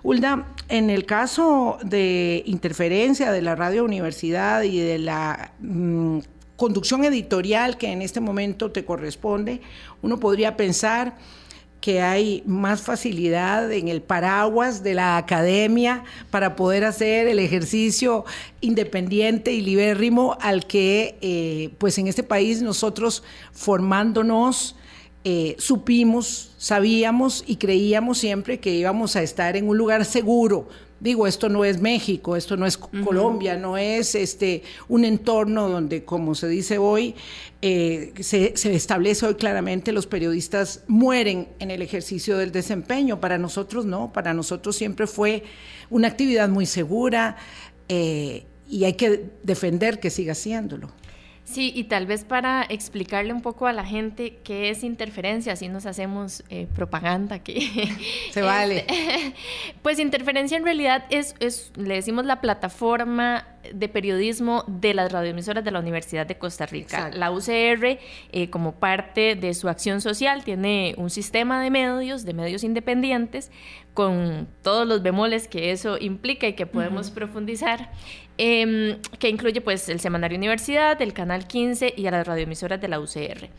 Hulda, 0.03 0.49
en 0.69 0.91
el 0.91 1.07
caso 1.07 1.79
de 1.85 2.43
interferencia 2.47 3.31
de 3.31 3.43
la 3.43 3.55
radio 3.55 3.85
universidad 3.85 4.63
y 4.63 4.81
de 4.81 4.99
la 4.99 5.53
mm, 5.61 6.19
conducción 6.61 7.07
editorial 7.07 7.79
que 7.79 7.91
en 7.91 8.03
este 8.03 8.21
momento 8.21 8.71
te 8.71 8.85
corresponde, 8.85 9.63
uno 10.03 10.21
podría 10.21 10.59
pensar 10.59 11.17
que 11.81 12.03
hay 12.03 12.43
más 12.45 12.83
facilidad 12.83 13.73
en 13.73 13.89
el 13.89 14.03
paraguas 14.03 14.83
de 14.83 14.93
la 14.93 15.17
academia 15.17 16.05
para 16.29 16.57
poder 16.57 16.85
hacer 16.85 17.29
el 17.29 17.39
ejercicio 17.39 18.27
independiente 18.61 19.53
y 19.53 19.63
libérrimo 19.63 20.37
al 20.43 20.67
que, 20.67 21.17
eh, 21.23 21.71
pues 21.79 21.97
en 21.97 22.09
este 22.09 22.25
país 22.25 22.61
nosotros 22.61 23.23
formándonos, 23.53 24.77
eh, 25.25 25.57
supimos, 25.59 26.53
sabíamos 26.59 27.43
y 27.47 27.57
creíamos 27.57 28.19
siempre 28.19 28.61
que 28.61 28.75
íbamos 28.75 29.17
a 29.17 29.23
estar 29.23 29.57
en 29.57 29.67
un 29.67 29.79
lugar 29.79 30.05
seguro 30.05 30.69
Digo, 31.01 31.27
esto 31.27 31.49
no 31.49 31.65
es 31.65 31.81
México, 31.81 32.37
esto 32.37 32.59
no 32.59 32.67
es 32.67 32.77
Colombia, 32.77 33.57
no 33.57 33.79
es 33.79 34.15
este 34.15 34.63
un 34.87 35.07
entorno 35.07 35.69
donde, 35.71 36.05
como 36.05 36.35
se 36.35 36.47
dice 36.47 36.77
hoy, 36.77 37.15
eh, 37.63 38.13
se, 38.21 38.53
establece 38.75 39.25
hoy 39.25 39.35
claramente 39.35 39.93
los 39.93 40.07
periodistas 40.07 40.85
mueren 40.89 41.49
en 41.59 41.71
el 41.71 41.81
ejercicio 41.81 42.37
del 42.37 42.53
desempeño. 42.53 43.19
Para 43.19 43.39
nosotros 43.39 43.87
no, 43.87 44.13
para 44.13 44.35
nosotros 44.35 44.77
siempre 44.77 45.07
fue 45.07 45.43
una 45.89 46.09
actividad 46.09 46.51
muy 46.51 46.67
segura 46.67 47.37
eh, 47.89 48.45
y 48.69 48.85
hay 48.85 48.93
que 48.93 49.31
defender 49.43 50.01
que 50.01 50.11
siga 50.11 50.33
haciéndolo. 50.33 50.91
Sí, 51.51 51.73
y 51.75 51.85
tal 51.85 52.07
vez 52.07 52.25
para 52.25 52.65
explicarle 52.69 53.33
un 53.33 53.43
poco 53.43 53.67
a 53.67 53.73
la 53.73 53.85
gente 53.85 54.39
qué 54.45 54.71
es 54.71 54.85
interferencia, 54.85 55.55
así 55.55 55.69
nos 55.69 55.85
hacemos 55.85 56.45
eh, 56.49 56.69
propaganda 56.77 57.35
aquí. 57.35 57.73
Se 58.31 58.41
vale. 58.41 58.87
Este, 58.89 59.35
pues 59.83 59.99
interferencia 59.99 60.57
en 60.57 60.63
realidad 60.63 61.07
es, 61.11 61.35
es, 61.41 61.73
le 61.75 61.97
decimos 61.97 62.25
la 62.25 62.41
plataforma 62.41 63.49
de 63.75 63.89
periodismo 63.89 64.65
de 64.69 64.95
las 64.95 65.11
radioemisoras 65.11 65.65
de 65.65 65.73
la 65.73 65.81
Universidad 65.81 66.25
de 66.25 66.39
Costa 66.39 66.67
Rica. 66.67 67.11
La 67.13 67.33
UCR, 67.33 67.99
eh, 68.31 68.49
como 68.51 68.77
parte 68.77 69.35
de 69.35 69.53
su 69.55 69.69
acción 69.69 70.01
social, 70.01 70.45
tiene 70.45 70.95
un 70.99 71.11
sistema 71.11 71.61
de 71.61 71.71
medios, 71.71 72.25
de 72.25 72.33
medios 72.33 72.63
independientes, 72.63 73.51
con 73.93 74.49
todos 74.63 74.87
los 74.87 75.03
bemoles 75.03 75.49
que 75.49 75.73
eso 75.73 75.99
implica 75.99 76.47
y 76.47 76.53
que 76.53 76.67
podemos 76.67 77.11
profundizar. 77.11 77.91
Em, 78.43 78.97
que 79.19 79.29
incluye 79.29 79.61
pues 79.61 79.91
el 79.91 80.01
Semanario 80.01 80.39
Universidad, 80.39 81.03
el 81.03 81.13
Canal 81.13 81.47
15 81.47 81.93
y 81.95 82.07
a 82.07 82.11
las 82.11 82.27
radioemisoras 82.27 82.81
de 82.81 82.89
la 82.89 82.99
UCR. 82.99 83.51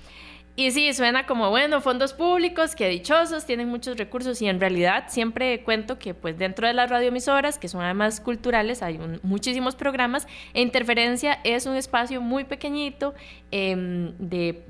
Y 0.55 0.71
sí, 0.71 0.91
suena 0.95 1.27
como, 1.27 1.51
bueno, 1.51 1.81
fondos 1.81 2.13
públicos, 2.13 2.73
que 2.73 2.89
dichosos, 2.89 3.45
tienen 3.45 3.69
muchos 3.69 3.95
recursos 3.97 4.41
y 4.41 4.47
en 4.47 4.59
realidad 4.59 5.03
siempre 5.09 5.61
cuento 5.61 5.99
que 5.99 6.15
pues 6.15 6.35
dentro 6.39 6.65
de 6.65 6.73
las 6.73 6.89
radioemisoras, 6.89 7.59
que 7.59 7.67
son 7.67 7.83
además 7.83 8.19
culturales, 8.21 8.81
hay 8.81 8.99
muchísimos 9.21 9.75
programas 9.75 10.25
e 10.55 10.61
Interferencia 10.63 11.37
es 11.43 11.67
un 11.67 11.75
espacio 11.75 12.19
muy 12.19 12.45
pequeñito 12.45 13.13
em, 13.51 14.13
de, 14.17 14.63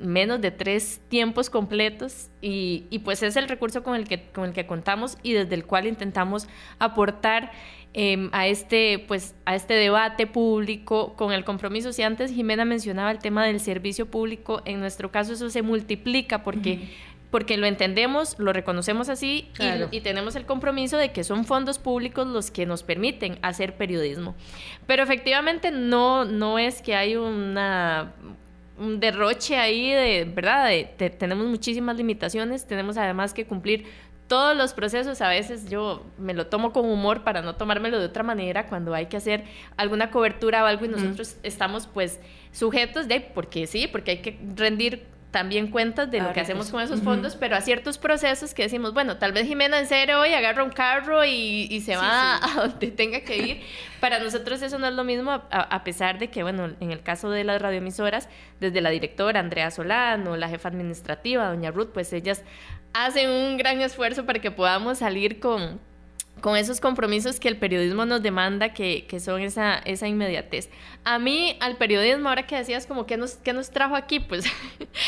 menos 0.00 0.40
de 0.40 0.50
tres 0.50 1.00
tiempos 1.08 1.48
completos 1.48 2.28
y, 2.42 2.86
y, 2.90 2.98
pues 2.98 3.22
es 3.22 3.36
el 3.36 3.48
recurso 3.48 3.84
con 3.84 3.94
el, 3.94 4.08
que, 4.08 4.24
con 4.30 4.46
el 4.46 4.52
que 4.52 4.66
contamos 4.66 5.16
y 5.22 5.32
desde 5.32 5.54
el 5.54 5.64
cual 5.64 5.86
intentamos 5.86 6.48
aportar 6.80 7.52
Em, 7.96 8.28
a, 8.32 8.48
este, 8.48 8.98
pues, 9.06 9.36
a 9.44 9.54
este 9.54 9.74
debate 9.74 10.26
público 10.26 11.14
con 11.14 11.32
el 11.32 11.44
compromiso. 11.44 11.92
Si 11.92 12.02
antes 12.02 12.32
Jimena 12.32 12.64
mencionaba 12.64 13.12
el 13.12 13.20
tema 13.20 13.46
del 13.46 13.60
servicio 13.60 14.06
público, 14.06 14.62
en 14.64 14.80
nuestro 14.80 15.12
caso 15.12 15.32
eso 15.32 15.48
se 15.48 15.62
multiplica 15.62 16.42
porque... 16.42 16.90
porque 17.30 17.56
lo 17.56 17.66
entendemos, 17.66 18.38
lo 18.38 18.52
reconocemos 18.52 19.08
así 19.08 19.48
y, 19.90 20.00
tenemos 20.02 20.36
el 20.36 20.46
compromiso 20.46 20.96
de 20.96 21.10
que 21.10 21.24
son 21.24 21.44
fondos 21.44 21.80
públicos 21.80 22.28
los 22.28 22.52
que 22.52 22.64
nos 22.64 22.84
permiten 22.84 23.40
hacer 23.42 23.76
periodismo. 23.76 24.36
Pero 24.86 25.02
efectivamente 25.02 25.72
no, 25.72 26.24
no 26.24 26.60
es 26.60 26.80
que 26.80 26.94
hay 26.94 27.16
una, 27.16 28.12
un 28.78 29.00
derroche 29.00 29.56
ahí 29.56 29.90
de, 29.90 30.30
¿verdad? 30.32 30.70
tenemos 31.18 31.48
muchísimas 31.48 31.96
limitaciones, 31.96 32.68
tenemos 32.68 32.96
además 32.98 33.34
que 33.34 33.46
cumplir 33.46 33.84
todos 34.26 34.56
los 34.56 34.72
procesos 34.72 35.20
a 35.20 35.28
veces 35.28 35.68
yo 35.68 36.04
me 36.18 36.34
lo 36.34 36.46
tomo 36.46 36.72
con 36.72 36.86
humor 36.86 37.24
para 37.24 37.42
no 37.42 37.56
tomármelo 37.56 37.98
de 37.98 38.06
otra 38.06 38.22
manera 38.22 38.66
cuando 38.66 38.94
hay 38.94 39.06
que 39.06 39.16
hacer 39.16 39.44
alguna 39.76 40.10
cobertura 40.10 40.64
o 40.64 40.66
algo 40.66 40.86
y 40.86 40.88
nosotros 40.88 41.36
estamos 41.42 41.86
pues 41.86 42.20
sujetos 42.50 43.06
de, 43.06 43.20
porque 43.20 43.66
sí, 43.66 43.86
porque 43.86 44.12
hay 44.12 44.18
que 44.18 44.38
rendir 44.56 45.14
también 45.34 45.66
cuentas 45.66 46.12
de 46.12 46.20
lo 46.20 46.32
que 46.32 46.38
hacemos 46.38 46.70
con 46.70 46.80
esos 46.80 47.00
fondos, 47.00 47.34
pero 47.34 47.56
a 47.56 47.60
ciertos 47.60 47.98
procesos 47.98 48.54
que 48.54 48.62
decimos, 48.62 48.94
bueno, 48.94 49.16
tal 49.16 49.32
vez 49.32 49.48
Jimena 49.48 49.80
en 49.80 49.88
serio 49.88 50.20
hoy 50.20 50.32
agarra 50.32 50.62
un 50.62 50.70
carro 50.70 51.24
y, 51.24 51.80
se 51.84 51.96
va 51.96 52.36
a 52.40 52.68
donde 52.68 52.92
tenga 52.92 53.18
que 53.22 53.38
ir. 53.38 53.60
Para 53.98 54.20
nosotros 54.20 54.62
eso 54.62 54.78
no 54.78 54.86
es 54.86 54.94
lo 54.94 55.02
mismo, 55.02 55.32
a, 55.50 55.82
pesar 55.82 56.20
de 56.20 56.28
que, 56.28 56.44
bueno, 56.44 56.70
en 56.78 56.92
el 56.92 57.02
caso 57.02 57.30
de 57.30 57.42
las 57.42 57.60
radioemisoras, 57.60 58.28
desde 58.60 58.80
la 58.80 58.90
directora 58.90 59.40
Andrea 59.40 59.72
Solano, 59.72 60.36
la 60.36 60.48
jefa 60.48 60.68
administrativa, 60.68 61.48
doña 61.48 61.72
Ruth, 61.72 61.90
pues 61.92 62.12
ellas 62.12 62.44
hacen 62.94 63.28
un 63.28 63.58
gran 63.58 63.82
esfuerzo 63.82 64.24
para 64.24 64.38
que 64.40 64.50
podamos 64.50 64.98
salir 64.98 65.40
con 65.40 65.78
con 66.40 66.56
esos 66.56 66.78
compromisos 66.78 67.40
que 67.40 67.48
el 67.48 67.56
periodismo 67.56 68.04
nos 68.04 68.22
demanda, 68.22 68.74
que, 68.74 69.06
que, 69.06 69.18
son 69.18 69.40
esa, 69.40 69.76
esa 69.78 70.08
inmediatez. 70.08 70.68
A 71.02 71.18
mí, 71.18 71.56
al 71.58 71.76
periodismo, 71.76 72.28
ahora 72.28 72.46
que 72.46 72.54
decías 72.54 72.86
como, 72.86 73.06
¿qué 73.06 73.16
nos, 73.16 73.36
qué 73.36 73.54
nos 73.54 73.70
trajo 73.70 73.96
aquí? 73.96 74.20
Pues 74.20 74.44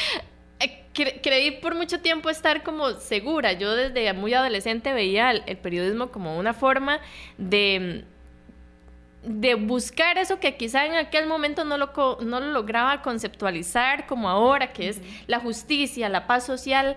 eh, 0.61 0.85
creí 0.95 1.50
por 1.61 1.75
mucho 1.75 2.00
tiempo 2.00 2.31
estar 2.31 2.62
como 2.62 2.93
segura. 2.93 3.52
Yo 3.52 3.75
desde 3.75 4.11
muy 4.14 4.33
adolescente 4.33 4.95
veía 4.95 5.31
el, 5.31 5.59
periodismo 5.59 6.11
como 6.11 6.38
una 6.38 6.55
forma 6.55 7.00
de 7.37 8.05
de 9.26 9.57
buscar 9.57 10.19
eso 10.19 10.38
que 10.38 10.57
quizá 10.57 10.87
en 10.87 10.95
aquel 10.95 11.26
momento 11.26 11.64
no 11.64 11.76
lo, 11.76 11.90
no 12.21 12.38
lo 12.38 12.47
lograba 12.52 13.02
conceptualizar 13.02 14.07
como 14.07 14.28
ahora, 14.28 14.73
que 14.73 14.88
es 14.88 15.00
la 15.26 15.40
justicia, 15.40 16.09
la 16.09 16.28
paz 16.28 16.47
social 16.47 16.97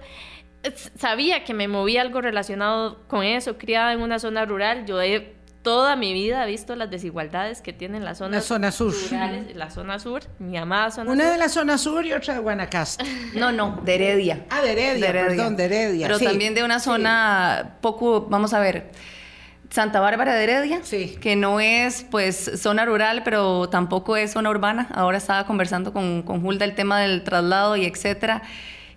sabía 0.98 1.44
que 1.44 1.54
me 1.54 1.68
movía 1.68 2.02
algo 2.02 2.22
relacionado 2.22 3.00
con 3.08 3.24
eso, 3.24 3.58
criada 3.58 3.94
en 3.94 4.02
una 4.02 4.20
zona 4.20 4.46
rural, 4.46 4.86
yo 4.86 5.02
he 5.02 5.40
toda 5.62 5.96
mi 5.96 6.14
vida 6.14 6.44
he 6.46 6.48
visto 6.48 6.76
las 6.76 6.90
desigualdades 6.90 7.62
que 7.62 7.74
tienen 7.74 8.06
las 8.06 8.20
zonas 8.20 8.44
la 8.44 8.48
zona 8.48 8.72
sur. 8.72 8.94
rurales, 9.12 9.56
la 9.56 9.70
zona 9.70 10.00
sur, 10.00 10.22
mi 10.40 10.58
amada 10.58 10.90
zona 10.92 11.12
Una 11.12 11.24
sur. 11.26 11.34
de 11.34 11.38
la 11.38 11.50
zona 11.50 11.78
sur 11.78 12.06
y 12.06 12.14
otra 12.14 12.36
de 12.36 12.40
Guanacaste. 12.40 13.04
No, 13.36 13.52
no, 13.52 13.80
de 13.84 13.96
Heredia. 13.96 14.46
Ah, 14.50 14.62
de 14.62 14.72
Heredia, 14.72 15.12
perdón, 15.12 15.58
de 15.58 15.66
Heredia. 15.66 16.08
Pero 16.08 16.20
también 16.20 16.56
de 16.56 16.64
una 16.64 16.80
zona 16.80 17.78
poco, 17.82 18.28
vamos 18.30 18.54
a 18.54 18.60
ver, 18.60 18.92
Santa 19.70 20.00
Bárbara 20.00 20.34
de 20.34 20.44
Heredia, 20.44 20.80
sí. 20.84 21.18
que 21.22 21.36
no 21.36 21.60
es 21.60 22.06
pues 22.10 22.52
zona 22.56 22.86
rural, 22.86 23.22
pero 23.24 23.70
tampoco 23.70 24.16
es 24.18 24.32
zona 24.32 24.50
urbana. 24.50 24.88
Ahora 24.94 25.18
estaba 25.18 25.46
conversando 25.46 25.94
con, 25.94 26.24
con 26.24 26.44
Hulda 26.44 26.66
el 26.66 26.74
tema 26.74 27.00
del 27.00 27.24
traslado 27.24 27.76
y 27.76 27.86
etcétera. 27.86 28.42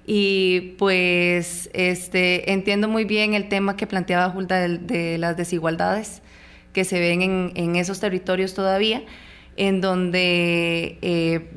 Y 0.06 0.75
pues 0.78 1.71
este, 1.73 2.52
entiendo 2.52 2.88
muy 2.88 3.04
bien 3.04 3.35
el 3.35 3.49
tema 3.49 3.76
que 3.76 3.87
planteaba 3.87 4.30
Julta 4.30 4.61
de, 4.61 5.18
las 5.18 5.37
desigualdades 5.37 6.23
que 6.73 6.85
se 6.85 6.99
ven 6.99 7.52
en, 7.54 7.76
esos 7.76 8.00
territorios 8.00 8.54
todavía, 8.54 9.02
en 9.56 9.80
donde 9.80 10.99
eh, 11.02 11.49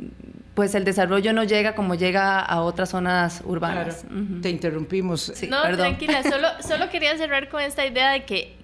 pues 0.54 0.76
el 0.76 0.84
desarrollo 0.84 1.34
no 1.34 1.44
llega 1.44 1.74
como 1.74 1.96
llega 1.96 2.40
a 2.40 2.62
otras 2.62 2.90
zonas 2.90 3.42
urbanas. 3.46 4.06
Te 4.42 4.50
interrumpimos. 4.50 5.34
no, 5.50 5.64
tranquila, 5.76 6.22
solo, 6.30 6.48
solo 6.62 6.90
quería 6.90 7.18
cerrar 7.18 7.50
con 7.50 7.62
esta 7.62 7.86
idea 7.86 8.12
de 8.12 8.26
que 8.26 8.58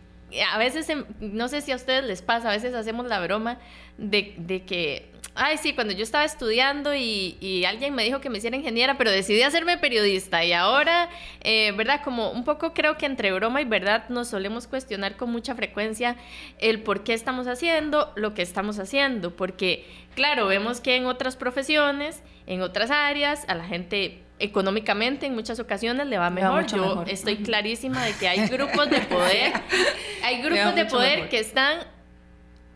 a 0.52 0.58
veces, 0.58 0.90
em, 0.90 1.06
no 1.20 1.48
sé 1.48 1.62
si 1.62 1.72
a 1.72 1.76
ustedes 1.76 2.04
les 2.06 2.22
pasa, 2.22 2.50
a 2.50 2.52
veces 2.52 2.74
hacemos 2.74 3.06
la 3.08 3.20
broma 3.20 3.58
de, 4.02 4.34
de 4.38 4.64
que 4.64 5.12
Ay, 5.34 5.58
sí, 5.58 5.74
cuando 5.74 5.94
yo 5.94 6.04
estaba 6.04 6.26
estudiando 6.26 6.94
y, 6.94 7.64
alguien 7.66 7.96
me 7.96 8.04
dijo 8.04 8.20
que 8.20 8.30
me 8.30 8.40
hiciera 8.40 8.58
ingeniera, 8.58 8.98
pero 8.98 9.12
decidí 9.12 9.42
hacerme 9.44 9.78
periodista 9.78 10.44
y 10.44 10.52
ahora, 10.52 11.10
eh, 11.42 11.72
¿verdad? 11.72 12.02
Como 12.04 12.32
un 12.32 12.44
poco 12.44 12.74
creo 12.74 12.98
que 12.98 13.06
entre 13.06 13.32
broma 13.32 13.62
y 13.62 13.66
verdad 13.66 14.10
nos 14.10 14.28
solemos 14.28 14.68
cuestionar 14.68 15.16
con 15.16 15.32
mucha 15.32 15.56
frecuencia 15.56 16.18
el 16.60 16.82
por 16.82 17.04
qué 17.04 17.14
estamos 17.14 17.48
haciendo 17.48 18.12
lo 18.16 18.34
que 18.34 18.42
estamos 18.42 18.78
haciendo, 18.78 19.34
porque 19.36 19.86
claro, 20.16 20.48
vemos 20.48 20.82
que 20.82 20.98
en 20.98 21.06
otras 21.06 21.38
profesiones, 21.38 22.24
en 22.46 22.62
otras 22.62 22.92
áreas, 22.92 23.46
a 23.48 23.56
la 23.56 23.64
gente 23.64 24.24
económicamente 24.40 25.28
en 25.28 25.36
muchas 25.36 25.60
ocasiones 25.60 26.08
le 26.08 26.18
va 26.18 26.30
mejor. 26.30 26.66
Yo 26.66 27.06
estoy 27.08 27.38
clarísima 27.38 28.04
de 28.04 28.14
que 28.16 28.28
hay 28.28 28.48
grupos 28.48 28.90
de 28.90 29.00
poder, 29.02 29.54
hay 30.24 30.42
grupos 30.42 30.76
de 30.76 30.86
poder 30.86 31.30
que 31.30 31.40
están 31.40 31.80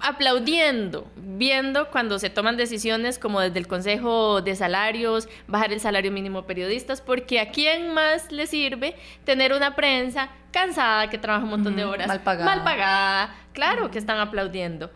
aplaudiendo, 0.07 1.12
viendo 1.15 1.89
cuando 1.89 2.19
se 2.19 2.29
toman 2.29 2.57
decisiones 2.57 3.17
como 3.17 3.39
desde 3.41 3.59
el 3.59 3.67
Consejo 3.67 4.41
de 4.41 4.55
Salarios, 4.55 5.27
bajar 5.48 5.74
el 5.74 5.79
salario 5.79 6.11
mínimo 6.11 6.46
periodistas, 6.46 7.01
porque 7.01 7.39
a 7.39 7.50
quién 7.50 7.94
más 7.94 8.31
le 8.31 8.48
sirve 8.48 8.96
tener 9.24 9.51
una 9.53 9.75
prensa 9.75 10.29
cansada, 10.51 11.09
que 11.09 11.18
trabaja 11.18 11.44
un 11.44 11.50
montón 11.50 11.75
de 11.75 11.85
horas, 11.85 12.07
mal 12.07 12.22
pagada, 12.22 12.46
mal 12.46 12.63
pagada 12.63 13.35
claro 13.55 13.89
que 13.89 13.98
están 13.98 14.20
aplaudiendo. 14.20 14.91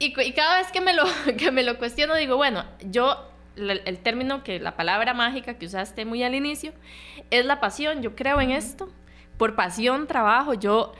Y, 0.00 0.12
cada 0.12 0.58
vez 0.58 0.72
que 0.72 0.80
me, 0.80 0.92
lo, 0.92 1.04
que 1.38 1.52
me 1.52 1.62
lo 1.62 1.78
cuestiono, 1.78 2.16
digo, 2.16 2.36
bueno, 2.36 2.64
yo, 2.80 3.30
el 3.56 3.98
término, 3.98 4.42
que 4.42 4.58
la 4.58 4.74
palabra 4.74 5.14
mágica 5.14 5.54
que 5.54 5.66
usaste 5.66 6.04
muy 6.04 6.24
al 6.24 6.34
inicio, 6.34 6.72
es 7.30 7.44
la 7.44 7.60
pasión, 7.60 8.02
yo 8.02 8.16
creo 8.16 8.40
en 8.40 8.50
esto, 8.50 8.90
por 9.36 9.54
pasión 9.54 10.06
trabajo, 10.06 10.54
yo 10.54 10.92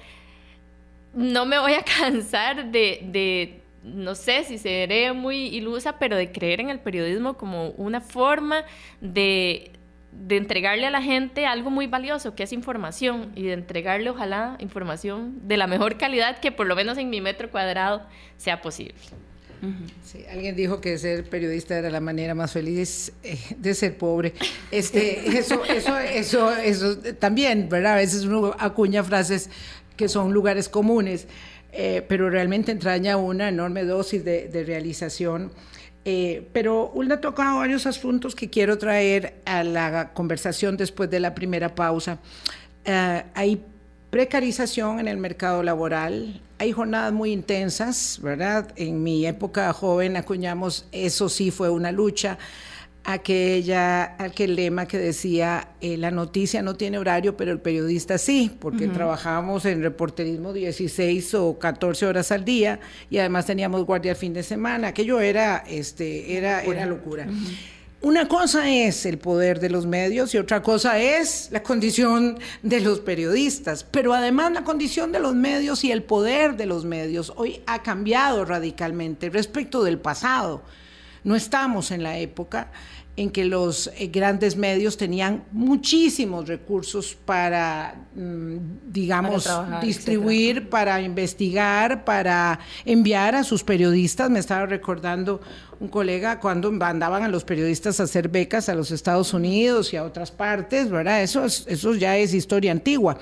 no 1.14 1.46
me 1.46 1.58
voy 1.58 1.72
a 1.74 1.82
cansar 1.98 2.70
de, 2.70 3.60
no 3.82 4.14
sé 4.14 4.44
si 4.44 4.58
seré 4.58 5.12
muy 5.12 5.46
ilusa, 5.46 5.98
pero 5.98 6.16
de 6.16 6.32
creer 6.32 6.60
en 6.60 6.70
el 6.70 6.80
periodismo 6.80 7.34
como 7.34 7.70
una 7.70 8.00
forma 8.00 8.64
de, 9.00 9.72
de 10.12 10.36
entregarle 10.36 10.86
a 10.86 10.90
la 10.90 11.02
gente 11.02 11.46
algo 11.46 11.70
muy 11.70 11.86
valioso, 11.86 12.34
que 12.34 12.42
es 12.42 12.52
información, 12.52 13.32
y 13.34 13.44
de 13.44 13.54
entregarle, 13.54 14.10
ojalá, 14.10 14.56
información 14.58 15.40
de 15.46 15.56
la 15.56 15.66
mejor 15.66 15.96
calidad 15.96 16.38
que 16.38 16.52
por 16.52 16.66
lo 16.66 16.76
menos 16.76 16.98
en 16.98 17.10
mi 17.10 17.20
metro 17.20 17.50
cuadrado 17.50 18.02
sea 18.36 18.60
posible. 18.60 18.94
alguien 20.30 20.56
dijo 20.56 20.80
que 20.80 20.96
ser 20.98 21.28
periodista 21.28 21.76
era 21.76 21.90
la 21.90 22.00
manera 22.00 22.34
más 22.34 22.52
feliz 22.52 23.12
eh, 23.22 23.38
de 23.56 23.74
ser 23.74 23.96
pobre. 23.98 24.34
Este, 24.70 25.38
eso, 25.38 25.64
eso, 25.64 25.98
eso, 25.98 26.52
eso 26.52 26.98
también, 27.18 27.68
¿verdad? 27.68 27.94
A 27.94 27.96
veces 27.96 28.24
uno 28.24 28.54
acuña 28.58 29.02
frases 29.04 29.50
que 30.00 30.08
son 30.08 30.32
lugares 30.32 30.70
comunes, 30.70 31.26
eh, 31.72 32.02
pero 32.08 32.30
realmente 32.30 32.72
entraña 32.72 33.18
una 33.18 33.50
enorme 33.50 33.84
dosis 33.84 34.24
de, 34.24 34.64
realización. 34.66 35.52
Eh, 36.06 36.48
pero 36.54 36.90
Ulda 36.94 37.16
ha 37.16 37.20
tocado 37.20 37.58
varios 37.58 37.84
asuntos 37.84 38.34
que 38.34 38.48
quiero 38.48 38.78
traer 38.78 39.34
a 39.44 39.62
la 39.62 40.14
conversación 40.14 40.78
después 40.78 41.10
de 41.10 41.20
la 41.20 41.34
primera 41.34 41.74
pausa. 41.74 42.18
Eh, 42.86 43.22
hay 43.34 43.62
precarización 44.08 45.00
en 45.00 45.06
el 45.08 45.18
mercado 45.18 45.62
laboral, 45.62 46.40
hay 46.56 46.72
jornadas 46.72 47.12
muy 47.12 47.30
intensas, 47.30 48.20
¿verdad? 48.22 48.72
En 48.76 49.02
mi 49.02 49.26
época 49.26 49.70
joven 49.74 50.16
acuñamos, 50.16 50.86
eso 50.92 51.28
sí 51.28 51.50
fue 51.50 51.68
una 51.68 51.92
lucha 51.92 52.38
aquella, 53.04 54.16
aquel 54.22 54.56
lema 54.56 54.86
que 54.86 54.98
decía, 54.98 55.68
eh, 55.80 55.96
la 55.96 56.10
noticia 56.10 56.62
no 56.62 56.74
tiene 56.74 56.98
horario, 56.98 57.36
pero 57.36 57.52
el 57.52 57.60
periodista 57.60 58.18
sí, 58.18 58.54
porque 58.60 58.88
trabajábamos 58.88 59.64
en 59.64 59.82
reporterismo 59.82 60.52
16 60.52 61.34
o 61.34 61.58
14 61.58 62.06
horas 62.06 62.30
al 62.32 62.44
día 62.44 62.80
y 63.08 63.18
además 63.18 63.46
teníamos 63.46 63.84
guardia 63.84 64.12
el 64.12 64.16
fin 64.16 64.32
de 64.32 64.42
semana. 64.42 64.88
Aquello 64.88 65.20
era, 65.20 65.64
este, 65.66 66.36
era, 66.36 66.58
locura. 66.58 66.76
Era 66.76 66.86
locura. 66.86 67.26
Una 68.02 68.28
cosa 68.28 68.70
es 68.70 69.04
el 69.04 69.18
poder 69.18 69.60
de 69.60 69.68
los 69.68 69.84
medios 69.84 70.34
y 70.34 70.38
otra 70.38 70.62
cosa 70.62 70.98
es 70.98 71.50
la 71.52 71.62
condición 71.62 72.38
de 72.62 72.80
los 72.80 73.00
periodistas, 73.00 73.84
pero 73.84 74.14
además 74.14 74.52
la 74.52 74.64
condición 74.64 75.12
de 75.12 75.20
los 75.20 75.34
medios 75.34 75.84
y 75.84 75.92
el 75.92 76.02
poder 76.02 76.56
de 76.56 76.64
los 76.64 76.86
medios 76.86 77.30
hoy 77.36 77.60
ha 77.66 77.82
cambiado 77.82 78.46
radicalmente 78.46 79.28
respecto 79.28 79.84
del 79.84 79.98
pasado. 79.98 80.62
No 81.24 81.36
estamos 81.36 81.90
en 81.90 82.02
la 82.02 82.18
época 82.18 82.70
en 83.16 83.30
que 83.30 83.44
los 83.44 83.88
eh, 83.98 84.06
grandes 84.06 84.56
medios 84.56 84.96
tenían 84.96 85.44
muchísimos 85.52 86.48
recursos 86.48 87.14
para, 87.24 87.94
mm, 88.14 88.56
digamos, 88.86 89.48
distribuir, 89.82 90.70
para 90.70 91.02
investigar, 91.02 92.04
para 92.04 92.58
enviar 92.84 93.34
a 93.34 93.44
sus 93.44 93.62
periodistas. 93.62 94.30
Me 94.30 94.38
estaba 94.38 94.64
recordando 94.64 95.40
un 95.80 95.88
colega 95.88 96.40
cuando 96.40 96.72
mandaban 96.72 97.22
a 97.22 97.28
los 97.28 97.44
periodistas 97.44 98.00
a 98.00 98.04
hacer 98.04 98.28
becas 98.28 98.68
a 98.68 98.74
los 98.74 98.90
Estados 98.90 99.34
Unidos 99.34 99.92
y 99.92 99.96
a 99.96 100.04
otras 100.04 100.30
partes, 100.30 100.88
¿verdad? 100.88 101.22
Eso, 101.22 101.44
eso 101.44 101.94
ya 101.94 102.16
es 102.16 102.32
historia 102.32 102.72
antigua. 102.72 103.18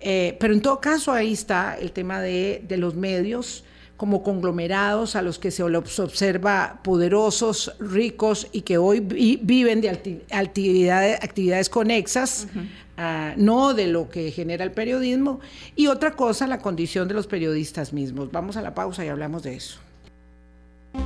Eh, 0.00 0.36
pero 0.40 0.52
en 0.52 0.60
todo 0.60 0.80
caso 0.80 1.12
ahí 1.12 1.32
está 1.32 1.78
el 1.78 1.92
tema 1.92 2.20
de, 2.20 2.64
de 2.66 2.76
los 2.76 2.96
medios 2.96 3.64
como 4.02 4.24
conglomerados 4.24 5.14
a 5.14 5.22
los 5.22 5.38
que 5.38 5.52
se 5.52 5.62
los 5.68 6.00
observa 6.00 6.80
poderosos, 6.82 7.72
ricos 7.78 8.48
y 8.50 8.62
que 8.62 8.76
hoy 8.76 8.98
viven 8.98 9.80
de 9.80 9.90
actividades, 10.32 11.22
actividades 11.22 11.68
conexas, 11.68 12.48
ah, 12.96 13.34
no 13.36 13.74
de 13.74 13.86
lo 13.86 14.10
que 14.10 14.32
genera 14.32 14.64
el 14.64 14.72
periodismo. 14.72 15.38
Y 15.76 15.86
otra 15.86 16.16
cosa, 16.16 16.48
la 16.48 16.58
condición 16.58 17.06
de 17.06 17.14
los 17.14 17.28
periodistas 17.28 17.92
mismos. 17.92 18.32
Vamos 18.32 18.56
a 18.56 18.62
la 18.62 18.74
pausa 18.74 19.04
y 19.04 19.08
hablamos 19.08 19.44
de 19.44 19.54
eso. 19.54 19.78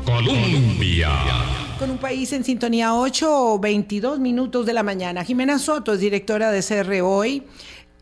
Colombia. 0.07 1.11
Con 1.79 1.91
un 1.91 1.99
país 1.99 2.33
en 2.33 2.45
sintonía 2.45 2.95
8 2.95 3.29
o 3.31 3.59
22 3.59 4.21
minutos 4.21 4.65
de 4.65 4.73
la 4.73 4.83
mañana. 4.83 5.23
Jimena 5.23 5.59
Soto 5.59 5.93
es 5.93 6.01
directora 6.01 6.51
de 6.51 6.63
CR 6.63 7.03
Hoy 7.03 7.43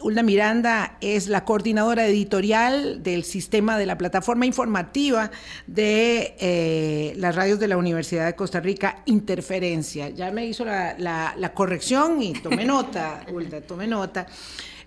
Hulda 0.04 0.22
Miranda 0.22 0.98
es 1.00 1.28
la 1.28 1.46
coordinadora 1.46 2.06
editorial 2.06 3.02
del 3.02 3.24
sistema 3.24 3.78
de 3.78 3.86
la 3.86 3.96
plataforma 3.96 4.44
informativa 4.44 5.30
de 5.66 6.36
eh, 6.38 7.14
las 7.16 7.34
radios 7.34 7.58
de 7.58 7.68
la 7.68 7.78
Universidad 7.78 8.26
de 8.26 8.36
Costa 8.36 8.60
Rica, 8.60 8.98
Interferencia. 9.06 10.10
Ya 10.10 10.30
me 10.30 10.44
hizo 10.44 10.66
la, 10.66 11.52
corrección 11.54 12.20
y 12.20 12.34
tomé 12.34 12.64
nota, 12.66 13.24
Hulda, 13.32 13.62
tomé 13.62 13.86
nota. 13.86 14.26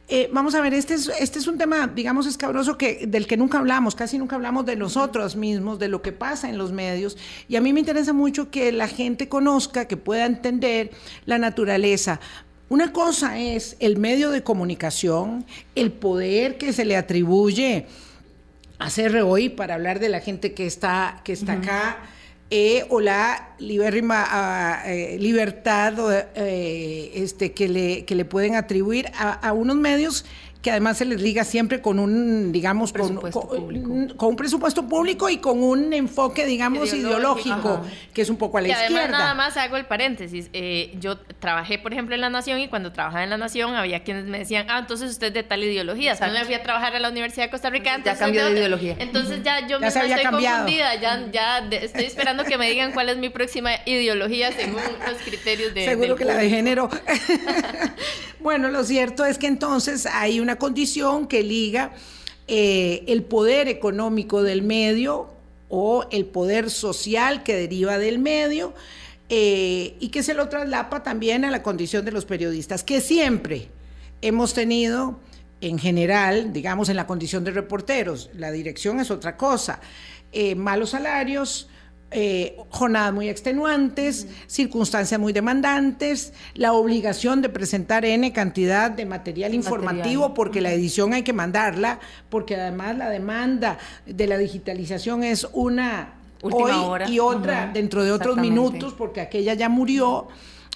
Eh, 0.09 0.29
vamos 0.31 0.55
a 0.55 0.61
ver, 0.61 0.73
este 0.73 0.93
es, 0.93 1.11
este 1.19 1.39
es 1.39 1.47
un 1.47 1.57
tema, 1.57 1.87
digamos, 1.87 2.27
escabroso 2.27 2.77
que, 2.77 3.07
del 3.07 3.27
que 3.27 3.35
nunca 3.35 3.57
hablamos, 3.57 3.93
casi 3.93 4.17
nunca 4.17 4.37
hablamos 4.37 4.65
de 4.65 4.77
nosotros 4.77 5.35
mismos, 5.35 5.79
de 5.79 5.89
lo 5.89 6.01
que 6.01 6.13
pasa 6.13 6.47
en 6.47 6.57
los 6.57 6.71
medios. 6.71 7.17
Y 7.49 7.57
a 7.57 7.61
mí 7.61 7.73
me 7.73 7.81
interesa 7.81 8.13
mucho 8.13 8.49
que 8.49 8.71
la 8.71 8.87
gente 8.87 9.27
conozca, 9.27 9.85
que 9.85 9.97
pueda 9.97 10.25
entender 10.25 10.91
la 11.25 11.39
naturaleza. 11.39 12.21
Una 12.69 12.91
cosa 12.91 13.39
es 13.39 13.77
el 13.79 13.97
medio 13.97 14.29
de 14.29 14.43
comunicación, 14.43 15.45
el 15.75 15.91
poder 15.91 16.57
que 16.57 16.73
se 16.73 16.83
le 16.83 16.97
atribuye 16.97 17.85
a 18.77 18.89
CROI 18.91 19.49
para 19.49 19.75
hablar 19.75 19.99
de 19.99 20.09
la 20.09 20.19
gente 20.19 20.53
que 20.53 20.67
está, 20.67 21.21
que 21.23 21.31
está 21.31 21.53
acá, 21.53 21.97
eh, 22.49 22.85
o 22.89 22.99
la 22.99 23.55
libérrima, 23.59 24.81
eh, 24.85 25.17
libertad 25.19 25.93
eh, 26.35 27.11
este, 27.15 27.51
que, 27.51 27.67
le, 27.67 28.05
que 28.05 28.15
le 28.15 28.25
pueden 28.25 28.55
atribuir 28.55 29.11
a, 29.17 29.33
a 29.33 29.53
unos 29.53 29.75
medios 29.75 30.25
que 30.61 30.71
además 30.71 30.97
se 30.97 31.05
les 31.05 31.21
liga 31.21 31.43
siempre 31.43 31.81
con 31.81 31.99
un, 31.99 32.51
digamos, 32.51 32.91
con, 32.91 33.17
un 33.17 34.35
presupuesto 34.35 34.87
público 34.87 35.29
y 35.29 35.37
con 35.37 35.61
un 35.61 35.93
enfoque, 35.93 36.45
digamos, 36.45 36.93
ideológico, 36.93 37.81
que 38.13 38.21
es 38.21 38.29
un 38.29 38.37
poco 38.37 38.57
a 38.57 38.61
la 38.61 38.69
izquierda. 38.69 38.99
Además, 38.99 39.19
nada 39.19 39.33
más 39.35 39.57
hago 39.57 39.77
el 39.77 39.85
paréntesis. 39.85 40.49
Eh, 40.53 40.95
yo 40.99 41.17
trabajé, 41.17 41.77
por 41.79 41.93
ejemplo, 41.93 42.15
en 42.15 42.21
La 42.21 42.29
Nación 42.29 42.59
y 42.59 42.67
cuando 42.67 42.91
trabajaba 42.91 43.23
en 43.23 43.29
La 43.29 43.37
Nación 43.37 43.75
había 43.75 44.03
quienes 44.03 44.25
me 44.25 44.39
decían, 44.39 44.67
ah, 44.69 44.79
entonces 44.79 45.11
usted 45.11 45.27
es 45.27 45.33
de 45.33 45.43
tal 45.43 45.63
ideología. 45.63 46.15
Cuando 46.17 46.39
me 46.39 46.45
fui 46.45 46.55
a 46.55 46.63
trabajar 46.63 46.95
a 46.95 46.99
la 46.99 47.09
Universidad 47.09 47.45
de 47.45 47.51
Costa 47.51 47.69
Rica, 47.69 48.01
ya 48.03 48.17
cambió 48.17 48.45
de, 48.45 48.51
ideología. 48.51 48.95
Entonces 48.99 49.43
ya 49.43 49.67
yo 49.67 49.79
me 49.79 49.87
estoy 49.87 50.09
confundida, 50.23 50.95
ya, 50.95 51.29
ya 51.31 51.59
estoy 51.71 52.05
esperando 52.05 52.43
que 52.43 52.57
me 52.57 52.69
digan 52.69 52.91
cuál 52.91 53.09
es 53.09 53.17
mi 53.17 53.29
próxima 53.29 53.71
ideología 53.85 54.51
según 54.51 54.81
los 55.07 55.21
criterios 55.23 55.73
de... 55.73 55.85
Seguro 55.97 56.15
que 56.15 56.25
la 56.25 56.35
de 56.35 56.49
género. 56.49 56.89
bueno, 58.47 58.69
lo 58.69 58.85
cierto 58.85 59.25
es 59.25 59.37
que 59.37 59.47
entonces 59.47 60.05
hay 60.05 60.39
una 60.39 60.55
condición 60.55 61.27
que 61.27 61.43
liga 61.43 61.91
eh, 62.47 63.03
el 63.07 63.23
poder 63.23 63.67
económico 63.67 64.41
del 64.41 64.61
medio 64.61 65.27
o 65.67 66.05
el 66.11 66.23
poder 66.23 66.69
social 66.69 67.43
que 67.43 67.57
deriva 67.57 67.97
del 67.97 68.19
medio 68.19 68.73
eh, 69.27 69.97
y 69.99 70.07
que 70.11 70.23
se 70.23 70.33
lo 70.33 70.47
traslapa 70.47 71.03
también 71.03 71.43
a 71.43 71.51
la 71.51 71.61
condición 71.61 72.05
de 72.05 72.13
los 72.13 72.23
periodistas, 72.23 72.85
que 72.85 73.01
siempre 73.01 73.67
hemos 74.21 74.53
tenido 74.53 75.19
en 75.59 75.77
general, 75.77 76.53
digamos, 76.53 76.87
en 76.87 76.95
la 76.95 77.05
condición 77.05 77.43
de 77.43 77.51
reporteros. 77.51 78.29
La 78.33 78.53
dirección 78.53 79.01
es 79.01 79.11
otra 79.11 79.35
cosa. 79.35 79.81
Eh, 80.31 80.55
malos 80.55 80.91
salarios, 80.91 81.67
eh, 82.09 82.57
jornadas 82.69 83.13
muy 83.13 83.27
extenuantes, 83.27 84.27
circunstancias 84.47 85.19
muy 85.19 85.33
demandantes, 85.33 86.31
la 86.53 86.71
obligación 86.71 87.41
de 87.41 87.49
presentar 87.49 88.05
N 88.05 88.31
cantidad 88.31 88.89
de 88.89 89.05
material, 89.05 89.53
informativo 89.53 90.33
porque 90.33 90.61
la 90.61 90.71
edición 90.71 91.13
hay 91.13 91.23
que 91.23 91.33
mandarla, 91.33 91.99
porque 92.29 92.55
además 92.55 92.97
la 92.97 93.09
demanda 93.09 93.77
de 94.05 94.25
la 94.25 94.37
digitalización 94.37 95.25
es 95.25 95.47
una 95.51 96.13
hoy 96.41 96.71
y 97.09 97.19
otra 97.19 97.71
dentro 97.73 98.03
de 98.03 98.11
otros 98.11 98.37
minutos 98.37 98.93
porque 98.93 99.21
aquella 99.21 99.53
ya 99.53 99.67
murió. 99.67 100.27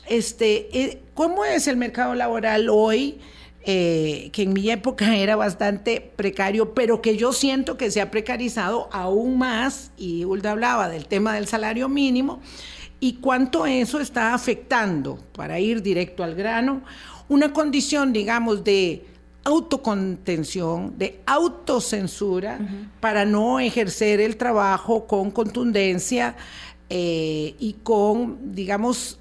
Este, 0.08 0.68
eh, 0.78 1.02
¿Cómo 1.14 1.46
es 1.46 1.68
el 1.68 1.78
mercado 1.78 2.14
laboral 2.16 2.68
hoy? 2.70 3.22
Eh, 3.64 4.32
que 4.34 4.42
en 4.42 4.54
mi 4.54 4.72
época 4.72 5.16
era 5.18 5.36
bastante 5.36 6.02
precario, 6.16 6.74
pero 6.74 7.02
que 7.02 7.16
yo 7.16 7.32
siento 7.32 7.78
que 7.78 7.92
se 7.92 8.02
ha 8.02 8.10
precarizado 8.10 8.90
aún 8.92 9.38
más, 9.38 9.92
y 9.98 10.26
Hulda 10.26 10.52
hablaba 10.52 10.90
del 10.90 11.06
tema 11.06 11.36
del 11.36 11.48
salario 11.48 11.88
mínimo, 11.88 12.42
y 13.00 13.14
cuánto 13.14 13.66
eso 13.66 14.00
está 14.00 14.34
afectando, 14.34 15.20
para 15.34 15.60
ir 15.60 15.82
directo 15.82 16.24
al 16.24 16.36
grano, 16.36 16.82
una 17.30 17.54
condición, 17.54 18.14
digamos, 18.14 18.64
de 18.64 19.06
autocontención, 19.44 20.98
de 20.98 21.20
autocensura, 21.26 22.60
para 23.00 23.26
no 23.26 23.60
ejercer 23.60 24.22
el 24.22 24.38
trabajo 24.38 25.08
con 25.08 25.32
contundencia 25.32 26.36
eh, 26.90 27.56
y 27.60 27.74
con, 27.84 28.54
digamos, 28.54 29.18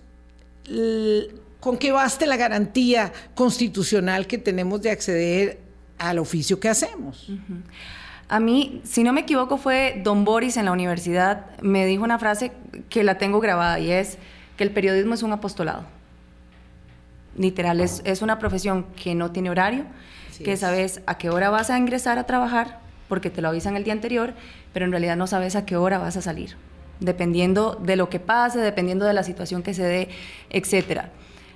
con 1.60 1.76
que 1.76 1.92
baste 1.92 2.26
la 2.26 2.36
garantía 2.36 3.12
constitucional 3.34 4.26
que 4.26 4.38
tenemos 4.38 4.80
de 4.82 4.90
acceder 4.90 5.60
al 5.98 6.18
oficio 6.18 6.58
que 6.58 6.68
hacemos. 6.68 7.30
A 8.28 8.40
mí, 8.40 8.80
si 8.84 9.02
no 9.04 9.12
me 9.12 9.20
equivoco, 9.22 9.58
fue 9.58 10.00
Don 10.02 10.24
Boris 10.24 10.56
en 10.56 10.64
la 10.64 10.72
universidad, 10.72 11.46
me 11.60 11.84
dijo 11.84 12.02
una 12.02 12.18
frase 12.18 12.52
que 12.88 13.04
la 13.04 13.18
tengo 13.18 13.40
grabada 13.40 13.78
y 13.78 13.90
es 13.90 14.18
que 14.56 14.64
el 14.64 14.70
periodismo 14.70 15.14
es 15.14 15.22
un 15.22 15.32
apostolado. 15.32 15.84
Literal, 17.36 17.80
es, 17.80 18.02
es 18.04 18.22
una 18.22 18.38
profesión 18.38 18.86
que 18.96 19.14
no 19.14 19.30
tiene 19.30 19.50
horario, 19.50 19.84
que 20.42 20.56
sabes 20.56 21.02
a 21.06 21.18
qué 21.18 21.28
hora 21.28 21.50
vas 21.50 21.70
a 21.70 21.76
ingresar 21.76 22.18
a 22.18 22.24
trabajar, 22.24 22.80
porque 23.08 23.30
te 23.30 23.42
lo 23.42 23.48
avisan 23.48 23.76
el 23.76 23.84
día 23.84 23.92
anterior, 23.92 24.32
pero 24.72 24.86
en 24.86 24.92
realidad 24.92 25.16
no 25.16 25.26
sabes 25.26 25.56
a 25.56 25.66
qué 25.66 25.76
hora 25.76 25.98
vas 25.98 26.16
a 26.16 26.22
salir, 26.22 26.56
dependiendo 27.00 27.74
de 27.82 27.96
lo 27.96 28.08
que 28.08 28.20
pase, 28.20 28.60
dependiendo 28.60 29.04
de 29.04 29.12
la 29.12 29.22
situación 29.22 29.62
que 29.62 29.74
se 29.74 29.82
dé, 29.82 30.08
etcétera. 30.48 31.10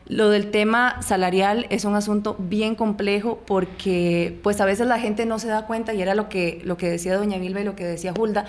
Lo 0.07 0.29
del 0.29 0.51
tema 0.51 1.01
salarial 1.01 1.67
es 1.71 1.85
un 1.85 1.95
asunto 1.95 2.37
bien 2.39 2.75
complejo 2.75 3.43
porque 3.47 4.39
pues 4.43 4.61
a 4.61 4.67
veces 4.67 4.87
la 4.87 4.99
gente 4.99 5.25
no 5.25 5.39
se 5.39 5.49
da 5.49 5.67
cuenta 5.67 5.95
y 5.95 6.03
era 6.03 6.15
lo 6.15 6.29
que, 6.29 6.61
lo 6.65 6.77
que 6.77 6.91
decía 6.91 7.17
doña 7.17 7.39
Vilma 7.39 7.61
y 7.61 7.65
lo 7.65 7.75
que 7.75 7.85
decía 7.85 8.13
Hulda. 8.17 8.45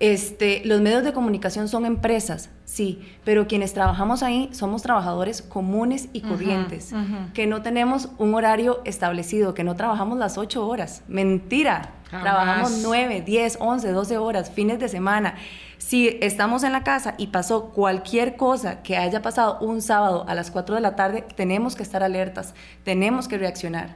Este, 0.00 0.62
los 0.64 0.80
medios 0.80 1.04
de 1.04 1.12
comunicación 1.12 1.68
son 1.68 1.86
empresas, 1.86 2.50
sí, 2.64 3.00
pero 3.24 3.46
quienes 3.46 3.72
trabajamos 3.74 4.24
ahí 4.24 4.50
somos 4.52 4.82
trabajadores 4.82 5.40
comunes 5.40 6.08
y 6.12 6.20
corrientes, 6.22 6.92
que 7.32 7.46
no 7.46 7.62
tenemos 7.62 8.08
un 8.18 8.34
horario 8.34 8.80
establecido, 8.84 9.54
que 9.54 9.62
no 9.62 9.76
trabajamos 9.76 10.18
las 10.18 10.36
ocho 10.36 10.66
horas. 10.66 11.02
Mentira, 11.06 11.92
trabajamos 12.10 12.80
nueve, 12.82 13.22
diez, 13.24 13.56
once, 13.60 13.88
doce 13.92 14.18
horas, 14.18 14.50
fines 14.50 14.80
de 14.80 14.88
semana. 14.88 15.36
Si 15.86 16.16
estamos 16.22 16.62
en 16.62 16.72
la 16.72 16.82
casa 16.82 17.14
y 17.18 17.26
pasó 17.26 17.66
cualquier 17.66 18.36
cosa 18.36 18.82
que 18.82 18.96
haya 18.96 19.20
pasado 19.20 19.58
un 19.60 19.82
sábado 19.82 20.24
a 20.26 20.34
las 20.34 20.50
4 20.50 20.76
de 20.76 20.80
la 20.80 20.96
tarde, 20.96 21.26
tenemos 21.36 21.76
que 21.76 21.82
estar 21.82 22.02
alertas, 22.02 22.54
tenemos 22.84 23.28
que 23.28 23.36
reaccionar. 23.36 23.94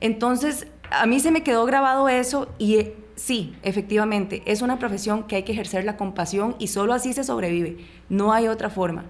Entonces, 0.00 0.66
a 0.90 1.04
mí 1.04 1.20
se 1.20 1.30
me 1.30 1.42
quedó 1.42 1.66
grabado 1.66 2.08
eso 2.08 2.48
y 2.56 2.76
eh, 2.76 2.96
sí, 3.16 3.54
efectivamente, 3.62 4.42
es 4.46 4.62
una 4.62 4.78
profesión 4.78 5.24
que 5.24 5.36
hay 5.36 5.42
que 5.42 5.52
ejercer 5.52 5.84
la 5.84 5.98
compasión 5.98 6.56
y 6.58 6.68
solo 6.68 6.94
así 6.94 7.12
se 7.12 7.22
sobrevive, 7.22 7.76
no 8.08 8.32
hay 8.32 8.48
otra 8.48 8.70
forma. 8.70 9.04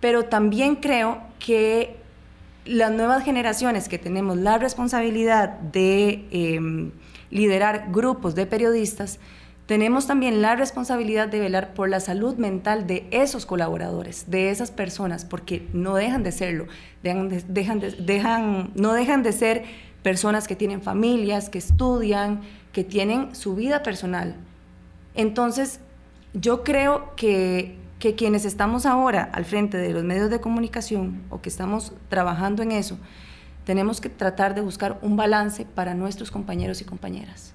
Pero 0.00 0.26
también 0.26 0.76
creo 0.76 1.22
que 1.38 1.96
las 2.66 2.92
nuevas 2.92 3.24
generaciones 3.24 3.88
que 3.88 3.96
tenemos 3.96 4.36
la 4.36 4.58
responsabilidad 4.58 5.48
de 5.48 6.26
em, 6.30 6.90
liderar 7.30 7.86
grupos 7.90 8.34
de 8.34 8.44
periodistas, 8.44 9.18
tenemos 9.66 10.06
también 10.06 10.42
la 10.42 10.56
responsabilidad 10.56 11.28
de 11.28 11.40
velar 11.40 11.72
por 11.72 11.88
la 11.88 12.00
salud 12.00 12.36
mental 12.36 12.86
de 12.86 13.06
esos 13.10 13.46
colaboradores, 13.46 14.28
de 14.28 14.50
esas 14.50 14.70
personas, 14.70 15.24
porque 15.24 15.68
no 15.72 15.94
dejan 15.94 16.24
de 16.24 16.32
serlo, 16.32 16.66
dejan, 17.02 17.30
dejan, 17.98 18.70
no 18.74 18.92
dejan 18.92 19.22
de 19.22 19.32
ser 19.32 19.64
personas 20.02 20.48
que 20.48 20.56
tienen 20.56 20.82
familias, 20.82 21.48
que 21.48 21.58
estudian, 21.58 22.40
que 22.72 22.82
tienen 22.82 23.34
su 23.36 23.54
vida 23.54 23.82
personal. 23.84 24.34
Entonces, 25.14 25.78
yo 26.34 26.64
creo 26.64 27.14
que, 27.14 27.76
que 28.00 28.16
quienes 28.16 28.44
estamos 28.44 28.84
ahora 28.84 29.30
al 29.32 29.44
frente 29.44 29.76
de 29.76 29.92
los 29.92 30.02
medios 30.02 30.28
de 30.28 30.40
comunicación 30.40 31.22
o 31.30 31.40
que 31.40 31.48
estamos 31.48 31.92
trabajando 32.08 32.62
en 32.64 32.72
eso, 32.72 32.98
tenemos 33.64 34.00
que 34.00 34.08
tratar 34.08 34.56
de 34.56 34.60
buscar 34.60 34.98
un 35.02 35.16
balance 35.16 35.64
para 35.64 35.94
nuestros 35.94 36.32
compañeros 36.32 36.80
y 36.80 36.84
compañeras. 36.84 37.52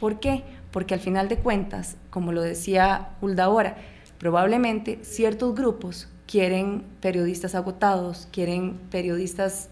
¿Por 0.00 0.18
qué? 0.18 0.42
Porque 0.70 0.94
al 0.94 1.00
final 1.00 1.28
de 1.28 1.38
cuentas, 1.38 1.96
como 2.10 2.32
lo 2.32 2.42
decía 2.42 3.10
Hulda 3.20 3.44
ahora, 3.44 3.76
probablemente 4.18 4.98
ciertos 5.02 5.54
grupos 5.54 6.08
quieren 6.26 6.84
periodistas 7.00 7.54
agotados, 7.54 8.28
quieren 8.30 8.78
periodistas 8.90 9.68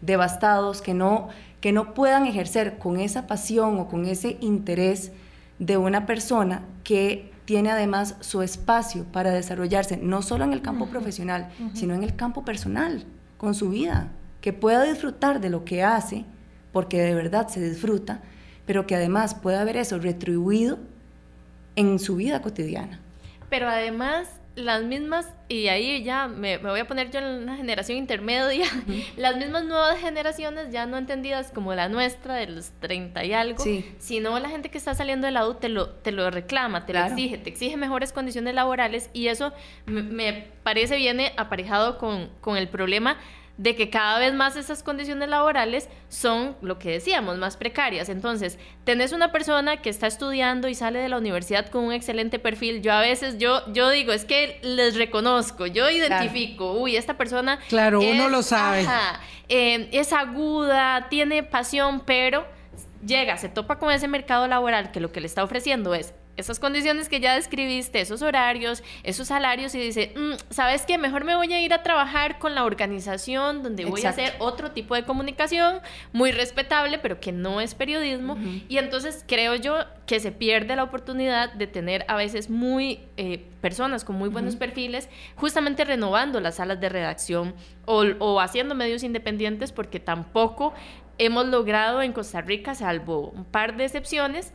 devastados 0.00 0.82
que 0.82 0.92
no, 0.92 1.28
que 1.60 1.72
no 1.72 1.94
puedan 1.94 2.26
ejercer 2.26 2.78
con 2.78 3.00
esa 3.00 3.26
pasión 3.26 3.78
o 3.78 3.88
con 3.88 4.04
ese 4.04 4.36
interés 4.40 5.12
de 5.58 5.76
una 5.76 6.04
persona 6.04 6.62
que 6.82 7.32
tiene 7.44 7.70
además 7.70 8.16
su 8.20 8.42
espacio 8.42 9.04
para 9.04 9.30
desarrollarse, 9.30 9.96
no 9.96 10.22
solo 10.22 10.44
en 10.44 10.52
el 10.52 10.62
campo 10.62 10.86
profesional, 10.86 11.50
sino 11.74 11.94
en 11.94 12.02
el 12.02 12.16
campo 12.16 12.44
personal, 12.44 13.04
con 13.36 13.54
su 13.54 13.70
vida, 13.70 14.12
que 14.40 14.52
pueda 14.52 14.82
disfrutar 14.84 15.40
de 15.40 15.50
lo 15.50 15.64
que 15.64 15.82
hace, 15.82 16.24
porque 16.72 17.00
de 17.00 17.14
verdad 17.14 17.48
se 17.48 17.66
disfruta, 17.66 18.22
pero 18.66 18.86
que 18.86 18.94
además 18.94 19.34
pueda 19.34 19.60
haber 19.60 19.76
eso 19.76 19.98
retribuido 19.98 20.78
en 21.76 21.98
su 21.98 22.16
vida 22.16 22.40
cotidiana. 22.42 23.00
Pero 23.50 23.68
además 23.68 24.28
las 24.56 24.84
mismas, 24.84 25.26
y 25.48 25.66
ahí 25.66 26.04
ya 26.04 26.28
me, 26.28 26.58
voy 26.58 26.78
a 26.78 26.86
poner 26.86 27.10
yo 27.10 27.18
en 27.18 27.42
una 27.42 27.56
generación 27.56 27.98
intermedia, 27.98 28.66
las 29.16 29.36
mismas 29.36 29.64
nuevas 29.64 29.98
generaciones 29.98 30.70
ya 30.70 30.86
no 30.86 30.96
entendidas 30.96 31.50
como 31.50 31.74
la 31.74 31.88
nuestra 31.88 32.36
de 32.36 32.46
los 32.46 32.70
30 32.80 33.24
y 33.24 33.32
algo, 33.32 33.64
sino 33.98 34.38
la 34.38 34.48
gente 34.48 34.70
que 34.70 34.78
está 34.78 34.94
saliendo 34.94 35.26
de 35.26 35.32
la 35.32 35.48
U 35.48 35.54
te 35.54 35.68
lo, 35.68 35.88
te 35.88 36.12
lo 36.12 36.30
reclama, 36.30 36.86
te 36.86 36.92
lo 36.92 37.04
exige, 37.04 37.38
te 37.38 37.50
exige 37.50 37.76
mejores 37.76 38.12
condiciones 38.12 38.54
laborales 38.54 39.10
y 39.12 39.26
eso 39.26 39.52
me, 39.86 40.02
me 40.02 40.46
parece 40.62 40.96
viene 40.96 41.32
aparejado 41.36 41.98
con, 41.98 42.30
con 42.40 42.56
el 42.56 42.68
problema 42.68 43.16
de 43.56 43.76
que 43.76 43.88
cada 43.88 44.18
vez 44.18 44.34
más 44.34 44.56
esas 44.56 44.82
condiciones 44.82 45.28
laborales 45.28 45.88
son 46.08 46.56
lo 46.60 46.78
que 46.78 46.90
decíamos, 46.90 47.38
más 47.38 47.56
precarias. 47.56 48.08
Entonces, 48.08 48.58
tenés 48.84 49.12
una 49.12 49.30
persona 49.30 49.80
que 49.80 49.90
está 49.90 50.06
estudiando 50.06 50.66
y 50.68 50.74
sale 50.74 50.98
de 50.98 51.08
la 51.08 51.18
universidad 51.18 51.68
con 51.68 51.84
un 51.84 51.92
excelente 51.92 52.38
perfil. 52.38 52.82
Yo 52.82 52.92
a 52.92 53.00
veces, 53.00 53.38
yo, 53.38 53.62
yo 53.72 53.90
digo, 53.90 54.12
es 54.12 54.24
que 54.24 54.58
les 54.62 54.96
reconozco, 54.96 55.66
yo 55.66 55.88
identifico, 55.88 56.72
uy, 56.72 56.96
esta 56.96 57.16
persona... 57.16 57.60
Claro, 57.68 58.00
uno 58.00 58.28
lo 58.28 58.42
sabe. 58.42 58.86
Eh, 59.48 59.88
es 59.92 60.12
aguda, 60.12 61.08
tiene 61.08 61.42
pasión, 61.42 62.00
pero 62.00 62.46
llega, 63.06 63.36
se 63.36 63.48
topa 63.48 63.78
con 63.78 63.92
ese 63.92 64.08
mercado 64.08 64.48
laboral 64.48 64.90
que 64.90 65.00
lo 65.00 65.12
que 65.12 65.20
le 65.20 65.26
está 65.26 65.44
ofreciendo 65.44 65.94
es 65.94 66.14
esas 66.36 66.58
condiciones 66.58 67.08
que 67.08 67.20
ya 67.20 67.34
describiste, 67.34 68.00
esos 68.00 68.22
horarios, 68.22 68.82
esos 69.02 69.28
salarios 69.28 69.74
y 69.74 69.80
dice, 69.80 70.12
mm, 70.16 70.52
¿sabes 70.52 70.84
qué? 70.86 70.98
Mejor 70.98 71.24
me 71.24 71.36
voy 71.36 71.52
a 71.52 71.60
ir 71.60 71.72
a 71.72 71.82
trabajar 71.82 72.38
con 72.38 72.54
la 72.54 72.64
organización 72.64 73.62
donde 73.62 73.84
voy 73.84 74.04
a 74.04 74.10
hacer 74.10 74.34
otro 74.38 74.72
tipo 74.72 74.94
de 74.94 75.04
comunicación 75.04 75.80
muy 76.12 76.32
respetable, 76.32 76.98
pero 76.98 77.20
que 77.20 77.32
no 77.32 77.60
es 77.60 77.74
periodismo. 77.74 78.36
Y 78.68 78.78
entonces 78.78 79.24
creo 79.26 79.54
yo 79.54 79.76
que 80.06 80.20
se 80.20 80.32
pierde 80.32 80.76
la 80.76 80.82
oportunidad 80.82 81.52
de 81.52 81.66
tener 81.66 82.04
a 82.08 82.16
veces 82.16 82.50
muy 82.50 83.00
eh, 83.16 83.44
personas 83.60 84.04
con 84.04 84.16
muy 84.16 84.28
buenos 84.28 84.56
perfiles, 84.56 85.08
justamente 85.36 85.84
renovando 85.84 86.40
las 86.40 86.56
salas 86.56 86.80
de 86.80 86.88
redacción 86.88 87.54
o, 87.86 88.04
o 88.18 88.40
haciendo 88.40 88.74
medios 88.74 89.02
independientes, 89.02 89.72
porque 89.72 90.00
tampoco 90.00 90.74
hemos 91.18 91.46
logrado 91.46 92.02
en 92.02 92.12
Costa 92.12 92.40
Rica, 92.40 92.74
salvo 92.74 93.28
un 93.30 93.44
par 93.44 93.76
de 93.76 93.84
excepciones, 93.84 94.52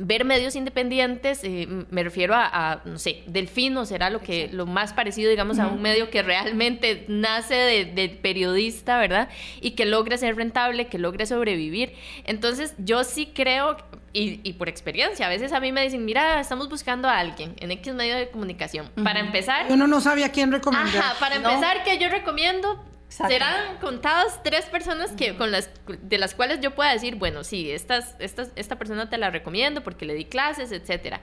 ver 0.00 0.24
medios 0.24 0.56
independientes, 0.56 1.44
eh, 1.44 1.68
me 1.90 2.02
refiero 2.02 2.34
a, 2.34 2.80
no 2.84 2.98
sé, 2.98 3.22
Delfino 3.26 3.84
será 3.84 4.08
lo 4.08 4.20
que 4.20 4.48
lo 4.50 4.64
más 4.64 4.94
parecido, 4.94 5.30
digamos, 5.30 5.58
a 5.58 5.68
un 5.68 5.82
medio 5.82 6.10
que 6.10 6.22
realmente 6.22 7.04
nace 7.08 7.54
del 7.94 8.10
periodista, 8.18 8.98
¿verdad? 8.98 9.28
Y 9.60 9.72
que 9.72 9.84
logre 9.84 10.16
ser 10.16 10.36
rentable, 10.36 10.86
que 10.86 10.98
logre 10.98 11.26
sobrevivir. 11.26 11.92
Entonces, 12.24 12.74
yo 12.78 13.04
sí 13.04 13.30
creo, 13.34 13.76
y, 14.12 14.54
por 14.54 14.68
experiencia, 14.68 15.26
a 15.26 15.28
veces 15.28 15.52
a 15.52 15.60
mí 15.60 15.70
me 15.70 15.82
dicen, 15.82 16.04
mira, 16.04 16.40
estamos 16.40 16.68
buscando 16.70 17.06
a 17.08 17.18
alguien 17.18 17.54
en 17.60 17.70
X 17.70 17.94
medio 17.94 18.16
de 18.16 18.30
comunicación. 18.30 18.90
Para 19.04 19.20
empezar... 19.20 19.66
Uno 19.68 19.86
no 19.86 20.00
sabía 20.00 20.32
quién 20.32 20.50
recomendar. 20.50 20.96
Ajá, 20.96 21.20
para 21.20 21.36
empezar, 21.36 21.84
que 21.84 21.98
yo 21.98 22.08
recomiendo 22.08 22.82
Serán 23.10 23.78
contadas 23.78 24.40
tres 24.44 24.66
personas 24.66 25.10
que, 25.12 25.36
con 25.36 25.50
las, 25.50 25.68
de 26.02 26.16
las 26.16 26.34
cuales 26.34 26.60
yo 26.60 26.76
pueda 26.76 26.92
decir, 26.92 27.16
bueno, 27.16 27.42
sí, 27.42 27.70
estas, 27.70 28.14
estas, 28.20 28.50
esta 28.54 28.76
persona 28.76 29.10
te 29.10 29.18
la 29.18 29.30
recomiendo 29.30 29.82
porque 29.82 30.06
le 30.06 30.14
di 30.14 30.24
clases, 30.24 30.70
etcétera. 30.70 31.20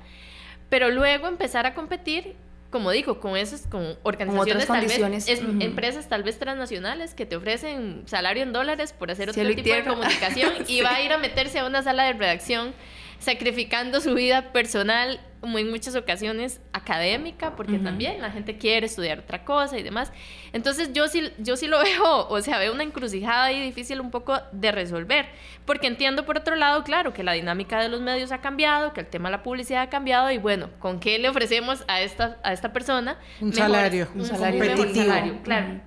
Pero 0.69 0.89
luego 0.89 1.27
empezar 1.27 1.65
a 1.65 1.73
competir, 1.73 2.35
como 2.71 2.91
digo, 2.91 3.21
con 3.21 3.37
esos, 3.37 3.61
con 3.61 3.97
organizaciones 4.03 4.67
tal 4.67 4.85
vez, 4.85 5.41
empresas 5.61 6.09
tal 6.09 6.23
vez 6.23 6.37
transnacionales 6.37 7.13
que 7.13 7.25
te 7.25 7.37
ofrecen 7.37 8.03
salario 8.05 8.43
en 8.43 8.51
dólares 8.51 8.91
por 8.91 9.09
hacer 9.09 9.29
otro 9.29 9.47
tipo 9.47 9.73
de 9.73 9.85
comunicación 9.85 10.53
y 10.67 10.81
va 10.83 10.95
a 10.95 11.01
ir 11.01 11.13
a 11.13 11.17
meterse 11.17 11.59
a 11.59 11.65
una 11.65 11.83
sala 11.83 12.03
de 12.03 12.13
redacción 12.13 12.73
sacrificando 13.19 13.99
su 14.01 14.13
vida 14.13 14.51
personal, 14.51 15.19
como 15.41 15.59
en 15.59 15.69
muchas 15.69 15.95
ocasiones 15.95 16.59
académica, 16.73 17.55
porque 17.55 17.77
también 17.77 18.21
la 18.21 18.31
gente 18.31 18.57
quiere 18.57 18.87
estudiar 18.87 19.19
otra 19.19 19.45
cosa 19.45 19.77
y 19.77 19.83
demás. 19.83 20.11
Entonces 20.51 20.93
yo 20.93 21.07
sí, 21.07 21.31
yo 21.37 21.57
sí 21.57 21.67
lo 21.67 21.79
veo, 21.83 22.27
o 22.27 22.41
sea, 22.41 22.57
veo 22.59 22.73
una 22.73 22.83
encrucijada 22.83 23.45
ahí 23.45 23.61
difícil 23.61 24.01
un 24.01 24.11
poco 24.11 24.39
de 24.51 24.71
resolver, 24.71 25.27
porque 25.65 25.87
entiendo 25.87 26.25
por 26.25 26.37
otro 26.37 26.55
lado, 26.55 26.83
claro, 26.83 27.13
que 27.13 27.23
la 27.23 27.33
dinámica 27.33 27.81
de 27.81 27.89
los 27.89 28.01
medios 28.01 28.31
ha 28.31 28.39
cambiado, 28.39 28.93
que 28.93 29.01
el 29.01 29.07
tema 29.07 29.29
de 29.29 29.37
la 29.37 29.43
publicidad 29.43 29.83
ha 29.83 29.89
cambiado 29.89 30.31
y 30.31 30.37
bueno, 30.37 30.69
¿con 30.79 30.99
qué 30.99 31.19
le 31.19 31.29
ofrecemos 31.29 31.83
a 31.87 32.01
esta, 32.01 32.37
a 32.43 32.53
esta 32.53 32.73
persona? 32.73 33.17
Un 33.41 33.53
salario, 33.53 34.07
un, 34.15 34.25
salario, 34.25 34.93
salario, 34.93 35.41
claro. 35.43 35.81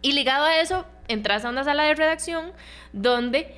Y 0.00 0.12
ligado 0.12 0.44
a 0.44 0.60
eso, 0.60 0.86
entras 1.08 1.44
a 1.44 1.48
una 1.48 1.64
sala 1.64 1.84
de 1.84 1.94
redacción 1.94 2.52
donde 2.92 3.54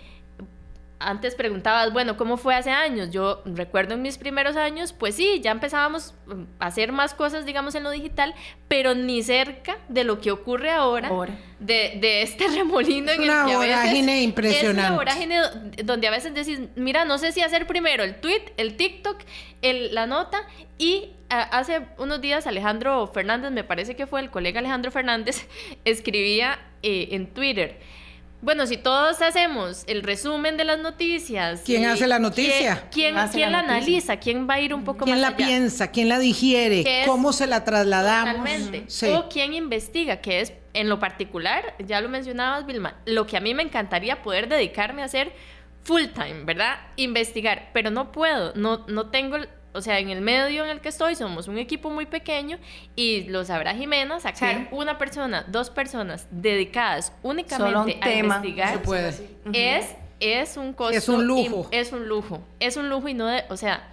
antes 1.00 1.34
preguntabas, 1.34 1.92
bueno, 1.92 2.16
¿cómo 2.16 2.36
fue 2.36 2.54
hace 2.54 2.70
años? 2.70 3.10
Yo 3.10 3.42
recuerdo 3.46 3.94
en 3.94 4.02
mis 4.02 4.18
primeros 4.18 4.56
años, 4.56 4.92
pues 4.92 5.14
sí, 5.14 5.40
ya 5.42 5.50
empezábamos 5.50 6.14
mm, 6.26 6.42
a 6.58 6.66
hacer 6.66 6.92
más 6.92 7.14
cosas, 7.14 7.46
digamos, 7.46 7.74
en 7.74 7.82
lo 7.82 7.90
digital, 7.90 8.34
pero 8.68 8.94
ni 8.94 9.22
cerca 9.22 9.78
de 9.88 10.04
lo 10.04 10.20
que 10.20 10.30
ocurre 10.30 10.70
ahora, 10.70 11.10
De, 11.58 11.98
de, 12.00 12.22
este 12.22 12.46
remolino 12.54 13.10
en 13.12 13.22
el 13.22 13.26
que 13.26 13.54
a 13.54 13.58
veces, 13.58 14.22
impresionante. 14.22 14.80
Es 14.82 14.88
una 14.88 14.96
vorágine 14.96 15.40
donde 15.84 16.06
a 16.06 16.10
veces 16.10 16.34
decís, 16.34 16.60
mira, 16.76 17.06
no 17.06 17.16
sé 17.16 17.32
si 17.32 17.40
hacer 17.40 17.66
primero 17.66 18.04
el 18.04 18.20
tweet, 18.20 18.52
el 18.58 18.76
TikTok, 18.76 19.18
el, 19.62 19.94
la 19.94 20.06
nota, 20.06 20.42
y 20.76 21.10
hace 21.30 21.82
unos 21.98 22.20
días 22.20 22.46
Alejandro 22.46 23.06
Fernández, 23.06 23.50
me 23.52 23.64
parece 23.64 23.96
que 23.96 24.06
fue 24.06 24.20
el 24.20 24.30
colega 24.30 24.60
Alejandro 24.60 24.90
Fernández, 24.90 25.48
escribía 25.84 26.58
eh, 26.82 27.08
en 27.12 27.28
Twitter, 27.28 27.78
bueno, 28.42 28.66
si 28.66 28.76
todos 28.76 29.20
hacemos 29.20 29.84
el 29.86 30.02
resumen 30.02 30.56
de 30.56 30.64
las 30.64 30.78
noticias. 30.78 31.60
¿Quién 31.64 31.84
hace 31.84 32.06
la 32.06 32.18
noticia? 32.18 32.88
¿Quién, 32.90 33.14
quién, 33.32 33.52
la, 33.52 33.58
analiza? 33.58 34.16
¿Quién 34.16 34.48
va 34.48 34.54
a 34.54 34.60
ir 34.60 34.72
un 34.72 34.84
poco 34.84 35.04
¿Quién 35.04 35.20
más 35.20 35.34
¿Quién 35.34 35.48
la 35.48 35.58
piensa? 35.58 35.90
¿Quién 35.90 36.08
la 36.08 36.18
digiere? 36.18 37.04
¿Cómo 37.06 37.32
se 37.32 37.46
la 37.46 37.64
trasladamos? 37.64 38.36
Totalmente. 38.36 38.86
O 39.14 39.28
quién 39.28 39.52
investiga, 39.52 40.22
que 40.22 40.40
es 40.40 40.54
en 40.72 40.88
lo 40.88 40.98
particular, 40.98 41.74
ya 41.84 42.00
lo 42.00 42.08
mencionabas, 42.08 42.64
Vilma, 42.64 42.96
lo 43.04 43.26
que 43.26 43.36
a 43.36 43.40
mí 43.40 43.54
me 43.54 43.62
encantaría 43.62 44.22
poder 44.22 44.48
dedicarme 44.48 45.02
a 45.02 45.06
hacer 45.06 45.32
full 45.82 46.04
time, 46.14 46.44
¿verdad? 46.44 46.78
Investigar, 46.96 47.70
pero 47.72 47.90
no 47.90 48.12
puedo, 48.12 48.52
no, 48.54 48.86
no 48.88 49.08
tengo 49.08 49.38
o 49.72 49.80
sea, 49.80 49.98
en 49.98 50.10
el 50.10 50.20
medio 50.20 50.64
en 50.64 50.70
el 50.70 50.80
que 50.80 50.88
estoy 50.88 51.14
somos 51.14 51.48
un 51.48 51.58
equipo 51.58 51.90
muy 51.90 52.06
pequeño 52.06 52.58
y 52.96 53.24
lo 53.24 53.44
sabrá 53.44 53.74
Jimena, 53.74 54.20
sacar 54.20 54.68
una 54.70 54.98
persona, 54.98 55.44
dos 55.48 55.70
personas 55.70 56.26
dedicadas 56.30 57.12
únicamente 57.22 57.98
a 58.00 58.14
investigar 58.14 58.80
es 59.52 59.86
es 60.20 60.58
un 60.58 60.74
costo 60.74 60.96
es 60.96 61.08
un 61.08 61.26
lujo. 61.26 61.66
es 61.70 61.92
un 61.92 62.06
lujo 62.06 62.40
es 62.60 62.76
un 62.76 62.90
lujo 62.90 63.08
y 63.08 63.14
no 63.14 63.26
de, 63.26 63.44
o 63.48 63.56
sea 63.56 63.90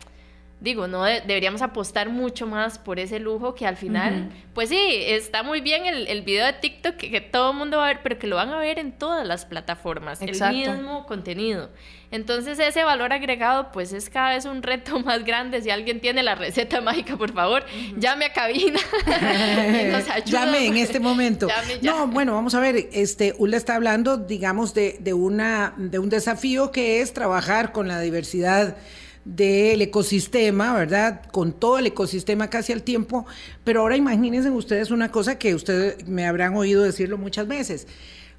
digo, 0.60 0.88
no 0.88 1.04
deberíamos 1.04 1.62
apostar 1.62 2.10
mucho 2.10 2.48
más 2.48 2.80
por 2.80 3.00
ese 3.00 3.20
lujo 3.20 3.54
que 3.54 3.68
al 3.68 3.78
final, 3.78 4.32
pues 4.56 4.70
sí, 4.70 4.80
está 4.80 5.44
muy 5.44 5.62
bien 5.62 5.86
el, 5.86 6.08
el 6.08 6.24
video 6.24 6.46
de 6.46 6.54
TikTok 6.54 6.96
que, 6.96 7.22
todo 7.22 7.52
el 7.52 7.58
mundo 7.58 7.78
va 7.78 7.86
a 7.86 7.88
ver, 7.90 8.00
pero 8.02 8.18
que 8.18 8.26
lo 8.26 8.38
van 8.38 8.50
a 8.50 8.58
ver 8.58 8.80
en 8.80 8.92
todas 8.92 9.26
las 9.28 9.46
plataformas, 9.46 10.22
el 10.22 10.32
mismo 10.32 11.06
contenido. 11.06 11.70
Entonces 12.10 12.58
ese 12.58 12.86
valor 12.86 13.12
agregado 13.12 13.72
pues 13.74 13.92
es 13.92 14.10
cada 14.10 14.30
vez 14.30 14.46
un 14.46 14.64
reto 14.64 15.00
más 15.06 15.26
grande. 15.26 15.62
Si 15.62 15.70
alguien 15.70 16.00
tiene 16.00 16.24
la 16.24 16.36
receta 16.36 16.82
mágica, 16.82 17.18
por 17.18 17.34
favor, 17.34 17.64
llame 17.98 18.26
a 18.26 18.34
cabina 18.34 18.80
Llame 20.26 20.66
en 20.66 20.78
este 20.78 21.00
momento. 21.00 21.48
No, 21.82 22.08
bueno, 22.08 22.34
vamos 22.34 22.56
a 22.56 22.60
ver, 22.60 22.90
este, 22.94 23.36
Ula 23.38 23.58
está 23.58 23.76
hablando, 23.76 24.18
digamos, 24.18 24.74
de, 24.74 24.98
de, 25.02 25.14
una, 25.14 25.74
de 25.78 26.00
un 26.00 26.10
desafío 26.10 26.72
que 26.72 27.02
es 27.02 27.14
trabajar 27.14 27.72
con 27.72 27.88
la 27.88 28.00
diversidad 28.00 28.78
del 29.28 29.82
ecosistema, 29.82 30.74
¿verdad? 30.74 31.22
Con 31.32 31.52
todo 31.52 31.80
el 31.80 31.88
ecosistema 31.88 32.50
casi 32.50 32.72
al 32.72 32.82
tiempo, 32.82 33.26
pero 33.66 33.82
ahora 33.82 33.98
imagínense 33.98 34.50
ustedes 34.50 34.90
una 34.90 35.12
cosa 35.12 35.38
que 35.38 35.54
ustedes 35.54 36.08
me 36.08 36.26
habrán 36.26 36.56
oído 36.56 36.84
decirlo 36.84 37.18
muchas 37.18 37.48
veces. 37.48 37.88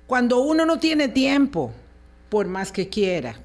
Cuando 0.07 0.41
uno 0.41 0.65
no 0.65 0.79
tiene 0.79 1.09
tiempo, 1.09 1.73
por 2.31 2.47
más 2.47 2.73
que 2.73 2.89
quiera, 2.89 3.37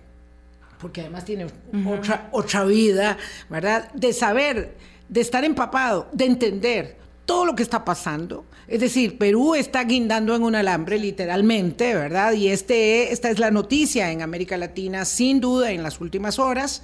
porque 0.80 1.02
además 1.02 1.26
tiene 1.26 1.48
otra, 1.86 2.30
otra 2.32 2.64
vida, 2.64 3.18
¿verdad? 3.50 3.92
De 3.94 4.14
saber, 4.14 4.76
de 5.10 5.22
estar 5.22 5.44
empapado, 5.44 6.08
de 6.14 6.26
entender 6.26 6.98
todo 7.26 7.46
lo 7.46 7.56
que 7.56 7.64
está 7.64 7.84
pasando. 7.84 8.46
Es 8.70 8.80
decir, 8.80 9.18
Perú 9.18 9.56
está 9.56 9.84
guindando 9.84 10.34
en 10.34 10.44
un 10.44 10.56
alambre, 10.56 10.98
literalmente, 10.98 11.94
¿verdad? 11.94 12.32
Y 12.34 12.48
este, 12.48 13.12
esta 13.12 13.30
es 13.30 13.40
la 13.40 13.52
noticia 13.52 14.12
en 14.12 14.22
América 14.22 14.56
Latina, 14.56 15.04
sin 15.04 15.42
duda, 15.42 15.72
en 15.72 15.84
las 15.84 16.00
últimas 16.00 16.40
horas. 16.40 16.84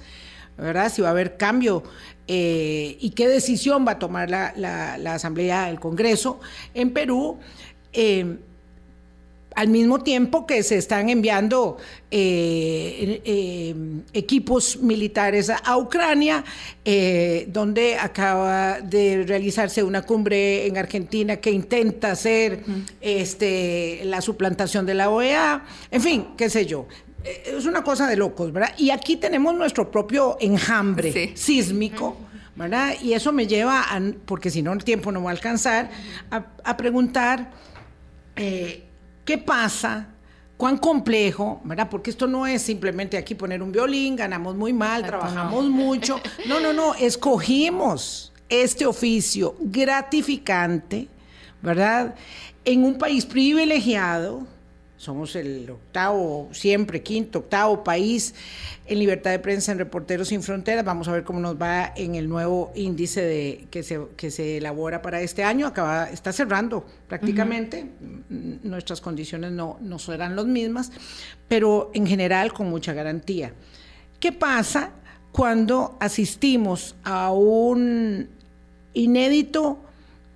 ¿Verdad? 0.56 0.92
Si 0.92 1.02
va 1.02 1.08
a 1.08 1.10
haber 1.12 1.36
cambio 1.36 1.82
eh, 2.32 2.96
y 3.00 3.10
qué 3.10 3.26
decisión 3.26 3.84
va 3.84 3.92
a 3.92 3.98
tomar 3.98 4.30
la, 4.30 4.52
la, 4.56 5.14
Asamblea 5.14 5.66
del 5.66 5.80
Congreso 5.80 6.38
en 6.74 6.92
Perú. 6.92 7.38
Eh, 7.92 8.36
al 9.56 9.66
mismo 9.66 10.00
tiempo 10.04 10.46
que 10.46 10.62
se 10.62 10.78
están 10.78 11.08
enviando 11.08 11.76
eh, 12.08 13.74
equipos 14.12 14.76
militares 14.76 15.50
a, 15.50 15.76
Ucrania, 15.76 16.44
donde 17.48 17.96
acaba 17.96 18.80
de 18.80 19.24
realizarse 19.26 19.82
una 19.82 20.02
cumbre 20.02 20.68
en 20.68 20.78
Argentina 20.78 21.38
que 21.38 21.50
intenta 21.50 22.12
hacer 22.12 22.62
este, 23.00 24.02
la 24.04 24.20
suplantación 24.20 24.86
de 24.86 24.94
la 24.94 25.10
OEA, 25.10 25.64
en 25.90 26.00
fin, 26.00 26.28
qué 26.36 26.48
sé 26.48 26.64
yo. 26.64 26.86
Eh, 27.24 27.54
es 27.56 27.66
una 27.66 27.82
cosa 27.82 28.06
de 28.06 28.16
locos, 28.16 28.52
¿verdad? 28.52 28.72
Y 28.78 28.90
aquí 28.90 29.16
tenemos 29.16 29.54
nuestro 29.54 29.90
propio 29.90 30.36
enjambre 30.40 31.36
sísmico, 31.36 32.16
¿verdad? 32.56 32.94
Y 33.02 33.12
eso 33.12 33.32
me 33.32 33.46
lleva, 33.46 33.82
a, 33.82 34.00
porque 34.24 34.50
si 34.50 34.62
no 34.62 34.72
el 34.72 34.84
tiempo 34.84 35.12
no 35.12 35.22
va 35.22 35.30
a 35.30 35.32
alcanzar, 35.32 35.90
a, 36.30 36.76
preguntar 36.76 37.50
eh, 38.36 38.84
qué 39.24 39.38
pasa 39.38 40.08
cuán 40.56 40.76
complejo, 40.76 41.60
¿verdad? 41.64 41.88
Porque 41.90 42.10
esto 42.10 42.26
no 42.26 42.46
es 42.46 42.62
simplemente 42.62 43.16
aquí 43.16 43.34
poner 43.34 43.62
un 43.62 43.72
violín, 43.72 44.14
ganamos 44.14 44.56
muy 44.56 44.72
mal, 44.72 45.04
trabajamos 45.04 45.64
mucho. 45.70 46.20
No, 46.46 46.60
no, 46.60 46.72
no, 46.72 46.94
escogimos 46.94 48.30
este 48.50 48.84
oficio 48.84 49.56
gratificante, 49.58 51.08
¿verdad? 51.62 52.14
En 52.64 52.84
un 52.84 52.98
país 52.98 53.24
privilegiado, 53.24 54.46
somos 55.00 55.34
el 55.34 55.70
octavo, 55.70 56.50
siempre 56.52 57.02
quinto, 57.02 57.38
octavo 57.38 57.82
país 57.82 58.34
en 58.84 58.98
libertad 58.98 59.30
de 59.30 59.38
prensa 59.38 59.72
en 59.72 59.78
Reporteros 59.78 60.28
Sin 60.28 60.42
Fronteras. 60.42 60.84
Vamos 60.84 61.08
a 61.08 61.12
ver 61.12 61.24
cómo 61.24 61.40
nos 61.40 61.56
va 61.56 61.94
en 61.96 62.16
el 62.16 62.28
nuevo 62.28 62.70
índice 62.74 63.22
de, 63.22 63.66
que, 63.70 63.82
se, 63.82 63.98
que 64.18 64.30
se 64.30 64.58
elabora 64.58 65.00
para 65.00 65.22
este 65.22 65.42
año. 65.42 65.66
Acaba, 65.66 66.10
está 66.10 66.34
cerrando 66.34 66.84
prácticamente. 67.08 67.86
Nuestras 68.28 69.00
condiciones 69.00 69.52
no, 69.52 69.78
no 69.80 69.98
serán 69.98 70.36
las 70.36 70.44
mismas, 70.44 70.92
pero 71.48 71.90
en 71.94 72.06
general 72.06 72.52
con 72.52 72.68
mucha 72.68 72.92
garantía. 72.92 73.54
¿Qué 74.20 74.32
pasa 74.32 74.90
cuando 75.32 75.96
asistimos 75.98 76.94
a 77.04 77.32
un 77.32 78.28
inédito 78.92 79.82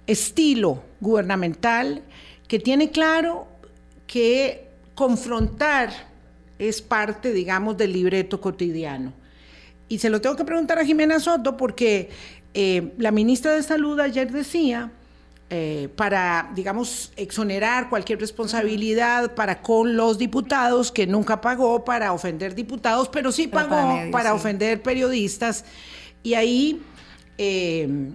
estilo 0.06 0.82
gubernamental 1.02 2.00
que 2.48 2.58
tiene 2.58 2.90
claro 2.90 3.46
que 4.14 4.68
confrontar 4.94 5.90
es 6.60 6.80
parte, 6.80 7.32
digamos, 7.32 7.76
del 7.76 7.92
libreto 7.92 8.40
cotidiano. 8.40 9.12
Y 9.88 9.98
se 9.98 10.08
lo 10.08 10.20
tengo 10.20 10.36
que 10.36 10.44
preguntar 10.44 10.78
a 10.78 10.84
Jimena 10.84 11.18
Soto 11.18 11.56
porque 11.56 12.10
eh, 12.54 12.92
la 12.96 13.10
ministra 13.10 13.54
de 13.54 13.64
Salud 13.64 13.98
ayer 13.98 14.30
decía, 14.30 14.92
eh, 15.50 15.88
para, 15.96 16.52
digamos, 16.54 17.12
exonerar 17.16 17.90
cualquier 17.90 18.20
responsabilidad 18.20 19.34
para 19.34 19.62
con 19.62 19.96
los 19.96 20.16
diputados, 20.16 20.92
que 20.92 21.08
nunca 21.08 21.40
pagó 21.40 21.84
para 21.84 22.12
ofender 22.12 22.54
diputados, 22.54 23.08
pero 23.08 23.32
sí 23.32 23.48
pagó 23.48 23.98
para, 24.12 24.32
ofender 24.32 24.80
periodistas. 24.80 25.64
Y 26.22 26.34
ahí... 26.34 26.80
Eh, 27.36 28.12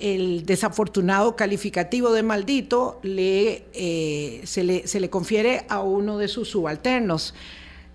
el 0.00 0.46
desafortunado 0.46 1.36
calificativo 1.36 2.12
de 2.12 2.22
maldito 2.22 3.00
le, 3.02 3.64
eh, 3.74 4.40
se, 4.44 4.64
le, 4.64 4.86
se, 4.86 5.00
le, 5.00 5.10
confiere 5.10 5.64
a 5.68 5.80
uno 5.80 6.18
de 6.18 6.28
sus 6.28 6.48
subalternos. 6.48 7.34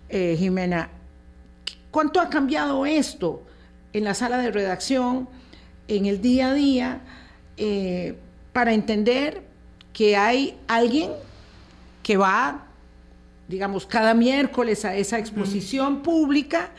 Eh, 0.10 0.36
Jimena, 0.38 0.90
¿cuánto 1.92 2.22
ha 2.22 2.30
cambiado 2.30 2.86
esto 2.86 3.44
en 3.94 4.04
la 4.04 4.14
sala 4.14 4.38
de 4.38 4.52
redacción, 4.52 5.28
en 5.88 6.06
el 6.06 6.22
día 6.22 6.52
a 6.52 6.54
día, 6.54 7.02
eh, 7.58 8.16
para 8.54 8.74
entender 8.74 9.44
que 9.94 10.16
hay 10.16 10.58
alguien 10.68 11.12
que 12.04 12.18
va, 12.18 12.68
digamos, 13.48 13.86
cada 13.86 14.14
miércoles 14.14 14.86
a 14.86 14.96
esa 14.96 15.18
exposición 15.18 16.04
pública 16.04 16.70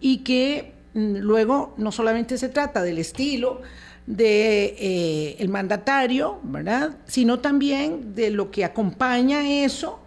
y 0.00 0.18
que 0.18 0.74
mm, 0.94 1.16
luego 1.16 1.74
no 1.78 1.90
solamente 1.92 2.38
se 2.38 2.48
trata 2.48 2.82
del 2.82 2.98
estilo, 2.98 3.62
de 4.08 4.74
eh, 4.78 5.36
el 5.38 5.50
mandatario, 5.50 6.40
¿verdad? 6.42 6.96
Sino 7.04 7.40
también 7.40 8.14
de 8.14 8.30
lo 8.30 8.50
que 8.50 8.64
acompaña 8.64 9.46
eso 9.46 10.00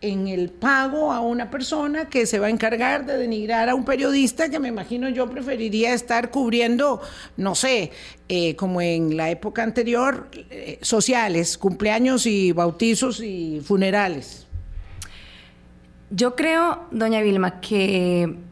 en 0.00 0.26
el 0.26 0.48
pago 0.48 1.12
a 1.12 1.20
una 1.20 1.48
persona 1.48 2.08
que 2.08 2.26
se 2.26 2.40
va 2.40 2.48
a 2.48 2.50
encargar 2.50 3.06
de 3.06 3.16
denigrar 3.18 3.68
a 3.68 3.76
un 3.76 3.84
periodista 3.84 4.48
que 4.48 4.58
me 4.58 4.66
imagino 4.66 5.08
yo 5.10 5.30
preferiría 5.30 5.94
estar 5.94 6.32
cubriendo, 6.32 7.00
no 7.36 7.54
sé, 7.54 7.92
eh, 8.28 8.56
como 8.56 8.80
en 8.80 9.16
la 9.16 9.30
época 9.30 9.62
anterior, 9.62 10.28
eh, 10.32 10.80
sociales, 10.82 11.56
cumpleaños 11.56 12.26
y 12.26 12.50
bautizos 12.50 13.20
y 13.20 13.60
funerales. 13.64 14.48
Yo 16.10 16.34
creo, 16.34 16.88
doña 16.90 17.20
Vilma, 17.20 17.60
que 17.60 18.49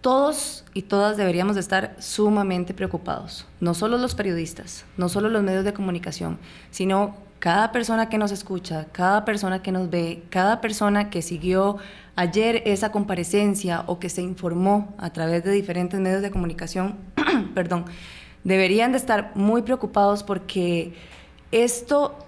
todos 0.00 0.64
y 0.72 0.82
todas 0.82 1.16
deberíamos 1.16 1.56
estar 1.56 1.96
sumamente 1.98 2.74
preocupados, 2.74 3.46
no 3.60 3.74
solo 3.74 3.98
los 3.98 4.14
periodistas, 4.14 4.84
no 4.96 5.08
solo 5.08 5.28
los 5.28 5.42
medios 5.42 5.64
de 5.64 5.74
comunicación, 5.74 6.38
sino 6.70 7.14
cada 7.38 7.72
persona 7.72 8.08
que 8.08 8.18
nos 8.18 8.32
escucha, 8.32 8.86
cada 8.92 9.24
persona 9.24 9.62
que 9.62 9.72
nos 9.72 9.90
ve, 9.90 10.22
cada 10.30 10.60
persona 10.60 11.10
que 11.10 11.22
siguió 11.22 11.78
ayer 12.14 12.62
esa 12.66 12.92
comparecencia 12.92 13.84
o 13.86 13.98
que 13.98 14.10
se 14.10 14.22
informó 14.22 14.94
a 14.98 15.10
través 15.10 15.42
de 15.42 15.50
diferentes 15.50 15.98
medios 15.98 16.22
de 16.22 16.30
comunicación, 16.30 16.98
perdón, 17.54 17.86
deberían 18.44 18.92
de 18.92 18.98
estar 18.98 19.32
muy 19.34 19.62
preocupados 19.62 20.22
porque 20.22 20.94
esto, 21.50 22.18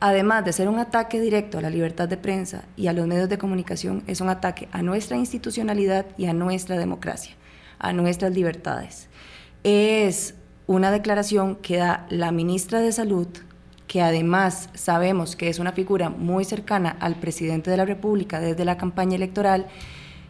además 0.00 0.44
de 0.44 0.52
ser 0.52 0.68
un 0.68 0.78
ataque 0.78 1.20
directo 1.20 1.58
a 1.58 1.62
la 1.62 1.70
libertad 1.70 2.08
de 2.08 2.16
prensa 2.16 2.64
y 2.76 2.88
a 2.88 2.92
los 2.92 3.06
medios 3.06 3.28
de 3.28 3.38
comunicación, 3.38 4.02
es 4.06 4.20
un 4.20 4.28
ataque 4.28 4.68
a 4.72 4.82
nuestra 4.82 5.16
institucionalidad 5.16 6.06
y 6.16 6.26
a 6.26 6.32
nuestra 6.32 6.76
democracia 6.76 7.36
a 7.80 7.92
nuestras 7.92 8.32
libertades. 8.32 9.08
Es 9.64 10.34
una 10.68 10.92
declaración 10.92 11.56
que 11.56 11.78
da 11.78 12.06
la 12.10 12.30
ministra 12.30 12.80
de 12.80 12.92
Salud, 12.92 13.26
que 13.88 14.02
además 14.02 14.68
sabemos 14.74 15.34
que 15.34 15.48
es 15.48 15.58
una 15.58 15.72
figura 15.72 16.10
muy 16.10 16.44
cercana 16.44 16.96
al 17.00 17.16
presidente 17.16 17.70
de 17.70 17.76
la 17.76 17.84
República 17.84 18.38
desde 18.38 18.64
la 18.64 18.76
campaña 18.76 19.16
electoral, 19.16 19.66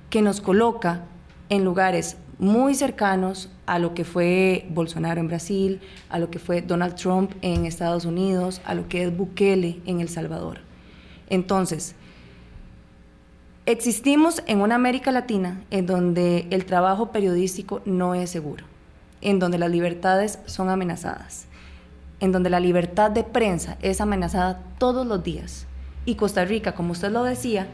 que 0.09 0.22
nos 0.22 0.40
coloca 0.40 1.04
en 1.50 1.64
lugares 1.64 2.16
muy 2.40 2.74
cercanos 2.74 3.50
a 3.66 3.79
lo 3.79 3.94
que 3.94 4.05
fue 4.05 4.66
Bolsonaro 4.70 5.20
en 5.20 5.29
Brasil, 5.29 5.81
a 6.09 6.18
lo 6.18 6.31
que 6.31 6.40
fue 6.40 6.62
Donald 6.62 6.96
Trump 6.96 7.33
en 7.42 7.66
Estados 7.66 8.05
Unidos, 8.05 8.61
a 8.64 8.74
lo 8.74 8.88
que 8.88 9.05
es 9.05 9.16
Bukele 9.16 9.81
en 9.87 10.00
El 10.00 10.09
Salvador. 10.09 10.59
Entonces, 11.29 11.94
Existimos 13.66 14.42
en 14.46 14.62
una 14.62 14.74
América 14.74 15.12
Latina 15.12 15.61
en 15.70 15.87
donde 15.87 16.48
el 16.50 16.64
trabajo 16.64 17.12
periodístico 17.12 17.83
no 17.85 18.16
es 18.16 18.31
seguro, 18.31 18.64
en 19.20 19.38
donde 19.38 19.59
las 19.59 19.70
libertades 19.70 20.40
son 20.46 20.70
amenazadas, 20.70 21.46
en 22.18 22.33
donde 22.33 22.50
la 22.50 22.59
libertad 22.59 23.12
de 23.12 23.22
prensa 23.22 23.76
es 23.81 24.00
amenazada 24.00 24.61
todos 24.79 25.07
los 25.07 25.22
días. 25.22 25.66
Y 26.05 26.16
Costa 26.16 26.44
Rica, 26.44 26.72
como 26.72 26.90
usted 26.90 27.12
lo 27.12 27.22
decía, 27.22 27.68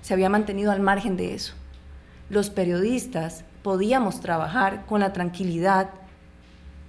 se 0.00 0.14
había 0.14 0.30
mantenido 0.30 0.72
al 0.72 0.80
margen 0.80 1.16
de 1.16 1.34
eso. 1.34 1.52
Los 2.28 2.50
periodistas 2.50 3.44
podíamos 3.66 4.20
trabajar 4.20 4.86
con 4.86 5.00
la 5.00 5.12
tranquilidad 5.12 5.90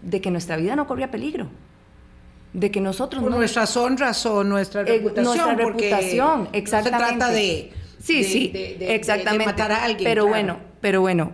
de 0.04 0.22
que 0.22 0.30
nuestra 0.30 0.58
vida 0.58 0.76
no 0.76 0.86
corría 0.86 1.10
peligro, 1.10 1.48
de 2.54 2.70
que 2.70 2.82
nosotros 2.82 3.24
Por 3.24 3.32
no... 3.32 3.38
nuestras 3.38 3.76
honras 3.76 4.24
o 4.28 4.44
nuestra 4.44 4.82
eh, 4.82 5.00
reputación. 5.00 5.26
nuestra 5.26 5.56
reputación, 5.56 6.50
exactamente. 6.54 7.08
se 7.08 7.18
trata 7.18 7.30
de 7.32 7.74
Sí, 7.98 8.24
sí, 8.24 8.52
exactamente. 8.80 9.48
matar 9.48 9.72
a 9.72 9.86
alguien. 9.86 10.04
Pero 10.08 10.28
bueno, 10.28 10.58
pero 10.80 11.02
bueno, 11.02 11.32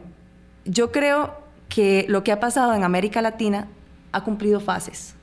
yo 0.63 0.93
creo 0.93 1.33
que 1.67 2.05
lo 2.07 2.23
que 2.23 2.31
ha 2.31 2.39
pasado 2.39 2.73
en 2.73 2.85
América 2.85 3.21
Latina 3.21 3.67
ha 4.13 4.23
cumplido 4.23 4.61
fases. 4.61 5.13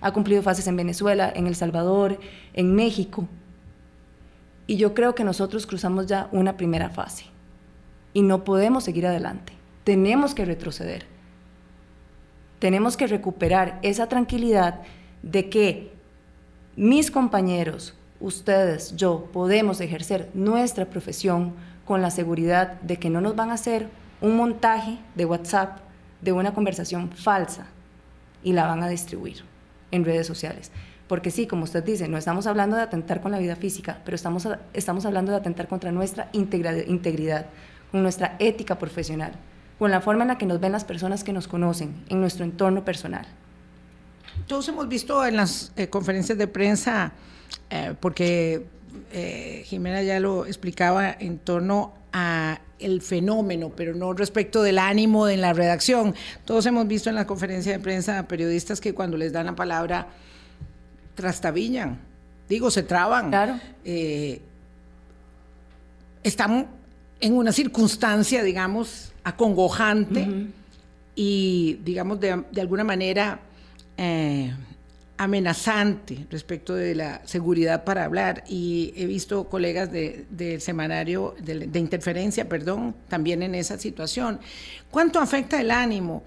Ha 0.00 0.10
cumplido 0.10 0.42
fases 0.42 0.66
en 0.66 0.74
Venezuela, 0.74 1.32
en 1.32 1.46
El 1.46 1.54
Salvador, 1.54 2.18
en 2.54 2.74
México. 2.74 3.28
Y 4.66 4.78
yo 4.78 4.94
creo 4.94 5.14
que 5.14 5.22
nosotros 5.22 5.64
cruzamos 5.64 6.08
ya 6.08 6.26
una 6.32 6.56
primera 6.56 6.90
fase. 6.90 7.31
Y 8.12 8.22
no 8.22 8.44
podemos 8.44 8.84
seguir 8.84 9.06
adelante. 9.06 9.52
Tenemos 9.84 10.34
que 10.34 10.44
retroceder. 10.44 11.06
Tenemos 12.58 12.96
que 12.96 13.06
recuperar 13.06 13.78
esa 13.82 14.08
tranquilidad 14.08 14.82
de 15.22 15.48
que 15.48 15.92
mis 16.76 17.10
compañeros, 17.10 17.94
ustedes, 18.20 18.96
yo, 18.96 19.28
podemos 19.32 19.80
ejercer 19.80 20.30
nuestra 20.34 20.86
profesión 20.86 21.54
con 21.84 22.02
la 22.02 22.10
seguridad 22.10 22.80
de 22.82 22.98
que 22.98 23.10
no 23.10 23.20
nos 23.20 23.36
van 23.36 23.50
a 23.50 23.54
hacer 23.54 23.88
un 24.20 24.36
montaje 24.36 24.98
de 25.14 25.24
WhatsApp 25.24 25.80
de 26.20 26.32
una 26.32 26.54
conversación 26.54 27.10
falsa 27.10 27.66
y 28.42 28.52
la 28.52 28.66
van 28.66 28.82
a 28.82 28.88
distribuir 28.88 29.42
en 29.90 30.04
redes 30.04 30.26
sociales. 30.26 30.70
Porque 31.08 31.30
sí, 31.30 31.46
como 31.46 31.64
usted 31.64 31.84
dice, 31.84 32.08
no 32.08 32.16
estamos 32.16 32.46
hablando 32.46 32.76
de 32.76 32.82
atentar 32.82 33.20
con 33.20 33.32
la 33.32 33.38
vida 33.38 33.56
física, 33.56 33.98
pero 34.04 34.14
estamos, 34.14 34.48
estamos 34.72 35.04
hablando 35.04 35.32
de 35.32 35.38
atentar 35.38 35.68
contra 35.68 35.92
nuestra 35.92 36.30
integridad, 36.32 37.46
con 37.92 38.02
nuestra 38.02 38.34
ética 38.40 38.78
profesional, 38.78 39.32
con 39.78 39.92
la 39.92 40.00
forma 40.00 40.22
en 40.22 40.28
la 40.28 40.38
que 40.38 40.46
nos 40.46 40.58
ven 40.58 40.72
las 40.72 40.84
personas 40.84 41.22
que 41.22 41.32
nos 41.32 41.46
conocen, 41.46 42.04
en 42.08 42.20
nuestro 42.20 42.44
entorno 42.44 42.84
personal. 42.84 43.26
Todos 44.48 44.66
hemos 44.68 44.88
visto 44.88 45.24
en 45.24 45.36
las 45.36 45.72
eh, 45.76 45.88
conferencias 45.88 46.36
de 46.36 46.48
prensa 46.48 47.12
eh, 47.70 47.94
porque 48.00 48.66
eh, 49.12 49.62
Jimena 49.66 50.02
ya 50.02 50.18
lo 50.20 50.46
explicaba 50.46 51.10
en 51.10 51.38
torno 51.38 51.94
a 52.12 52.60
el 52.78 53.00
fenómeno, 53.00 53.70
pero 53.74 53.94
no 53.94 54.12
respecto 54.12 54.62
del 54.62 54.78
ánimo 54.78 55.26
de 55.26 55.36
la 55.36 55.52
redacción. 55.52 56.14
Todos 56.44 56.66
hemos 56.66 56.86
visto 56.86 57.08
en 57.08 57.14
la 57.14 57.26
conferencia 57.26 57.72
de 57.72 57.78
prensa 57.78 58.18
a 58.18 58.28
periodistas 58.28 58.80
que 58.80 58.92
cuando 58.92 59.16
les 59.16 59.32
dan 59.32 59.46
la 59.46 59.54
palabra 59.54 60.08
trastabillan, 61.14 61.98
digo, 62.48 62.70
se 62.70 62.82
traban. 62.82 63.28
Claro. 63.28 63.60
Eh, 63.84 64.40
están 66.22 66.68
en 67.22 67.34
una 67.34 67.52
circunstancia, 67.52 68.42
digamos, 68.42 69.12
acongojante 69.24 70.28
y, 71.14 71.78
digamos, 71.84 72.20
de, 72.20 72.60
alguna 72.60 72.84
manera 72.84 73.40
eh, 73.96 74.52
amenazante 75.16 76.26
respecto 76.30 76.74
de 76.74 76.94
la 76.94 77.22
seguridad 77.24 77.84
para 77.84 78.04
hablar. 78.04 78.44
Y 78.48 78.92
he 78.96 79.06
visto 79.06 79.48
colegas 79.48 79.90
del 79.90 80.60
semanario 80.60 81.34
de, 81.40 81.66
de, 81.66 81.78
interferencia, 81.78 82.48
perdón, 82.48 82.94
también 83.08 83.42
en 83.42 83.54
esa 83.54 83.78
situación. 83.78 84.40
¿Cuánto 84.90 85.20
afecta 85.20 85.60
el 85.60 85.70
ánimo? 85.70 86.22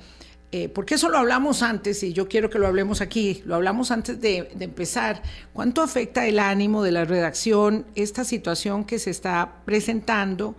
Eh, 0.58 0.70
porque 0.70 0.96
eso 0.96 1.10
lo 1.10 1.18
hablamos 1.18 1.62
antes 1.62 2.02
y 2.04 2.14
yo 2.14 2.30
quiero 2.30 2.50
que 2.50 2.60
lo 2.60 2.68
hablemos 2.68 3.02
aquí, 3.02 3.44
lo 3.46 3.56
hablamos 3.56 3.92
antes 3.92 4.22
de, 4.22 4.50
empezar. 4.60 5.22
¿Cuánto 5.52 5.82
afecta 5.82 6.26
el 6.28 6.40
ánimo 6.40 6.82
de 6.82 6.94
la 6.94 7.04
redacción 7.04 7.86
esta 7.96 8.24
situación 8.24 8.86
que 8.86 8.98
se 8.98 9.10
está 9.10 9.56
presentando? 9.66 10.56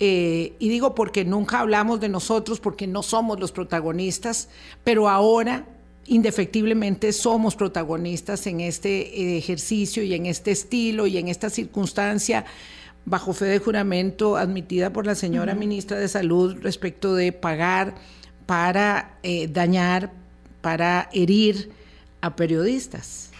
Eh, 0.00 0.54
y 0.58 0.68
digo 0.68 0.94
porque 0.94 1.24
nunca 1.24 1.60
hablamos 1.60 2.00
de 2.00 2.08
nosotros, 2.08 2.60
porque 2.60 2.86
no 2.86 3.02
somos 3.02 3.38
los 3.38 3.52
protagonistas, 3.52 4.48
pero 4.82 5.08
ahora 5.08 5.66
indefectiblemente 6.06 7.12
somos 7.12 7.56
protagonistas 7.56 8.46
en 8.46 8.60
este 8.60 8.88
eh, 9.20 9.38
ejercicio 9.38 10.02
y 10.02 10.14
en 10.14 10.26
este 10.26 10.50
estilo 10.50 11.06
y 11.06 11.18
en 11.18 11.28
esta 11.28 11.48
circunstancia 11.48 12.44
bajo 13.06 13.32
fe 13.32 13.46
de 13.46 13.58
juramento 13.58 14.36
admitida 14.36 14.92
por 14.92 15.06
la 15.06 15.14
señora 15.14 15.54
ministra 15.54 15.98
de 15.98 16.08
Salud 16.08 16.56
respecto 16.62 17.14
de 17.14 17.32
pagar 17.32 17.94
para 18.46 19.18
eh, 19.22 19.48
dañar, 19.48 20.12
para 20.60 21.08
herir 21.12 21.70
a 22.20 22.36
periodistas. 22.36 23.30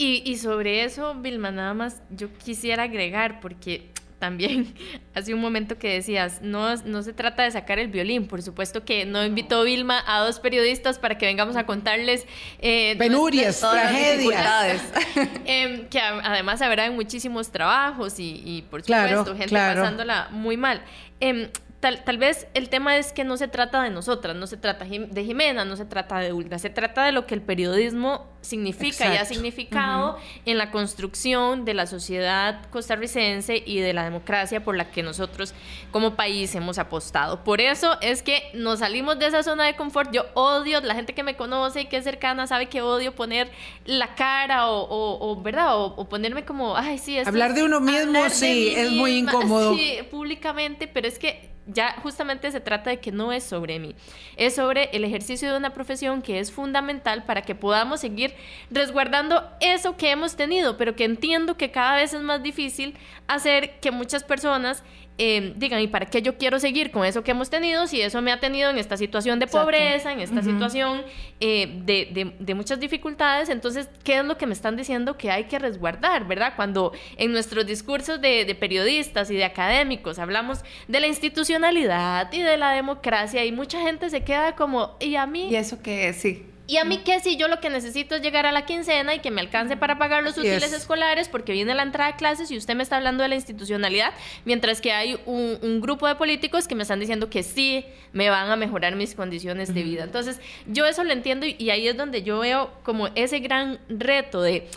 Y, 0.00 0.36
sobre 0.36 0.84
eso, 0.84 1.16
Vilma, 1.16 1.50
nada 1.50 1.74
más 1.74 2.00
yo 2.10 2.32
quisiera 2.38 2.84
agregar, 2.84 3.40
porque 3.40 3.90
también 4.18 4.74
hace 5.14 5.34
un 5.34 5.40
momento 5.40 5.78
que 5.78 5.94
decías, 5.94 6.40
no, 6.42 6.74
no 6.76 7.02
se 7.02 7.12
trata 7.12 7.42
de 7.44 7.50
sacar 7.50 7.78
el 7.78 7.88
violín, 7.88 8.26
por 8.26 8.42
supuesto 8.42 8.84
que 8.84 9.04
no 9.04 9.24
invitó 9.24 9.62
Vilma 9.62 10.02
a 10.06 10.20
dos 10.20 10.40
periodistas 10.40 10.98
para 10.98 11.18
que 11.18 11.26
vengamos 11.26 11.56
a 11.56 11.66
contarles... 11.66 12.26
Eh, 12.60 12.96
Penurias, 12.98 13.60
tragedias. 13.60 14.82
Em, 15.44 15.88
que 15.88 16.00
además 16.00 16.60
habrá 16.62 16.90
muchísimos 16.90 17.50
trabajos 17.50 18.14
y, 18.18 18.64
por 18.70 18.82
supuesto 18.82 19.36
gente 19.36 19.54
pasándola 19.54 20.28
muy 20.30 20.56
mal. 20.56 20.82
Em, 21.20 21.48
Tal, 21.80 22.18
vez 22.18 22.48
el 22.54 22.70
tema 22.70 22.96
es 22.96 23.12
que 23.12 23.22
no 23.22 23.36
se 23.36 23.46
trata 23.46 23.80
de 23.84 23.90
nosotras, 23.90 24.34
no 24.34 24.48
se 24.48 24.56
trata 24.56 24.84
de 24.84 25.24
Jimena, 25.24 25.64
no 25.64 25.76
se 25.76 25.84
trata 25.84 26.18
de 26.18 26.32
Ulga, 26.32 26.58
se 26.58 26.70
trata 26.70 27.04
de 27.04 27.12
lo 27.12 27.24
que 27.24 27.36
el 27.36 27.40
periodismo 27.40 28.26
significa 28.40 29.14
y 29.14 29.16
ha 29.16 29.24
significado 29.24 30.18
en 30.44 30.58
la 30.58 30.72
construcción 30.72 31.64
de 31.64 31.74
la 31.74 31.86
sociedad 31.86 32.68
costarricense 32.70 33.62
y 33.64 33.78
de 33.78 33.92
la 33.92 34.02
democracia 34.02 34.64
por 34.64 34.76
la 34.76 34.90
que 34.90 35.04
nosotros 35.04 35.54
como 35.92 36.16
país 36.16 36.52
hemos 36.56 36.78
apostado. 36.78 37.44
Por 37.44 37.60
eso 37.60 37.96
es 38.00 38.24
que 38.24 38.50
nos 38.54 38.80
salimos 38.80 39.20
de 39.20 39.26
esa 39.26 39.44
zona 39.44 39.64
de 39.64 39.76
confort. 39.76 40.10
Yo 40.12 40.24
odio, 40.34 40.80
la 40.80 40.96
gente 40.96 41.14
que 41.14 41.22
me 41.22 41.36
conoce 41.36 41.82
y 41.82 41.84
que 41.86 41.98
es 41.98 42.04
cercana 42.04 42.48
sabe 42.48 42.66
que 42.66 42.82
odio 42.82 43.14
poner 43.14 43.52
la 43.84 44.16
cara 44.16 44.68
o, 44.68 45.40
¿verdad? 45.42 45.76
O, 45.76 46.08
ponerme 46.08 46.44
como, 46.44 46.76
ay, 46.76 46.98
sí, 46.98 47.18
Hablar 47.20 47.54
de 47.54 47.62
uno 47.62 47.78
mismo, 47.78 48.28
sí, 48.30 48.74
es 48.74 48.90
muy 48.90 49.18
incómodo. 49.18 49.76
Sí, 49.76 49.98
públicamente, 50.10 50.88
pero 50.88 51.06
es 51.06 51.20
que 51.20 51.56
ya 51.68 51.94
justamente 52.02 52.50
se 52.50 52.60
trata 52.60 52.90
de 52.90 52.98
que 52.98 53.12
no 53.12 53.32
es 53.32 53.44
sobre 53.44 53.78
mí, 53.78 53.94
es 54.36 54.56
sobre 54.56 54.90
el 54.92 55.04
ejercicio 55.04 55.50
de 55.50 55.56
una 55.56 55.74
profesión 55.74 56.22
que 56.22 56.40
es 56.40 56.50
fundamental 56.50 57.24
para 57.24 57.42
que 57.42 57.54
podamos 57.54 58.00
seguir 58.00 58.34
resguardando 58.70 59.44
eso 59.60 59.96
que 59.96 60.10
hemos 60.10 60.34
tenido, 60.34 60.76
pero 60.76 60.96
que 60.96 61.04
entiendo 61.04 61.56
que 61.56 61.70
cada 61.70 61.96
vez 61.96 62.14
es 62.14 62.22
más 62.22 62.42
difícil 62.42 62.96
hacer 63.26 63.78
que 63.80 63.90
muchas 63.90 64.24
personas 64.24 64.82
eh, 65.20 65.52
digan, 65.56 65.80
¿y 65.80 65.88
para 65.88 66.06
qué 66.06 66.22
yo 66.22 66.38
quiero 66.38 66.60
seguir 66.60 66.92
con 66.92 67.04
eso 67.04 67.24
que 67.24 67.32
hemos 67.32 67.50
tenido 67.50 67.88
si 67.88 68.00
eso 68.00 68.22
me 68.22 68.30
ha 68.30 68.38
tenido 68.38 68.70
en 68.70 68.78
esta 68.78 68.96
situación 68.96 69.40
de 69.40 69.48
pobreza, 69.48 70.12
en 70.12 70.20
esta 70.20 70.42
situación 70.42 71.02
eh, 71.40 71.82
de, 71.84 72.54
muchas 72.54 72.78
dificultades? 72.78 73.48
Entonces, 73.48 73.88
¿qué 74.04 74.18
es 74.18 74.24
lo 74.24 74.38
que 74.38 74.46
me 74.46 74.52
están 74.52 74.76
diciendo 74.76 75.16
que 75.16 75.32
hay 75.32 75.44
que 75.44 75.58
resguardar, 75.58 76.26
verdad? 76.28 76.52
Cuando 76.54 76.92
en 77.16 77.32
nuestros 77.32 77.66
discursos 77.66 78.20
de, 78.20 78.56
periodistas 78.58 79.30
y 79.30 79.36
de 79.36 79.44
académicos 79.44 80.18
hablamos 80.18 80.60
de 80.86 81.00
la 81.00 81.08
institucionalidad 81.08 82.32
y 82.32 82.42
de 82.42 82.56
la 82.56 82.70
democracia 82.70 83.44
y 83.44 83.50
mucha 83.50 83.80
gente 83.80 84.10
se 84.10 84.22
queda 84.22 84.54
como, 84.54 84.96
¿y 85.00 85.16
a 85.16 85.26
mí? 85.26 85.48
¿Y 85.50 85.56
eso 85.56 85.82
qué 85.82 86.08
es? 86.08 86.16
Sí. 86.16 86.47
Y 86.68 86.76
a 86.76 86.84
mí 86.84 86.98
que 86.98 87.18
si 87.20 87.38
yo 87.38 87.48
lo 87.48 87.60
que 87.60 87.70
necesito 87.70 88.14
es 88.14 88.20
llegar 88.20 88.44
a 88.44 88.52
la 88.52 88.66
quincena 88.66 89.14
y 89.14 89.20
que 89.20 89.30
me 89.30 89.40
alcance 89.40 89.78
para 89.78 89.96
pagar 89.96 90.22
los 90.22 90.36
útiles 90.36 90.70
escolares 90.70 91.30
porque 91.30 91.52
viene 91.52 91.74
la 91.74 91.82
entrada 91.82 92.10
a 92.10 92.16
clases 92.16 92.50
y 92.50 92.58
usted 92.58 92.74
me 92.74 92.82
está 92.82 92.98
hablando 92.98 93.22
de 93.22 93.30
la 93.30 93.36
institucionalidad, 93.36 94.12
mientras 94.44 94.82
que 94.82 94.92
hay 94.92 95.18
un, 95.24 95.80
grupo 95.80 96.06
de 96.06 96.16
políticos 96.16 96.68
que 96.68 96.74
me 96.74 96.82
están 96.82 97.00
diciendo 97.00 97.30
que 97.30 97.42
sí 97.42 97.86
me 98.12 98.28
van 98.28 98.50
a 98.50 98.56
mejorar 98.56 98.96
mis 98.96 99.14
condiciones 99.14 99.72
de 99.72 99.82
vida. 99.82 100.04
Entonces, 100.04 100.42
yo 100.66 100.84
eso 100.84 101.04
lo 101.04 101.12
entiendo 101.14 101.46
y, 101.46 101.70
ahí 101.70 101.88
es 101.88 101.96
donde 101.96 102.22
yo 102.22 102.40
veo 102.40 102.70
como 102.82 103.08
ese 103.14 103.38
gran 103.38 103.78
reto 103.88 104.42
de 104.42 104.68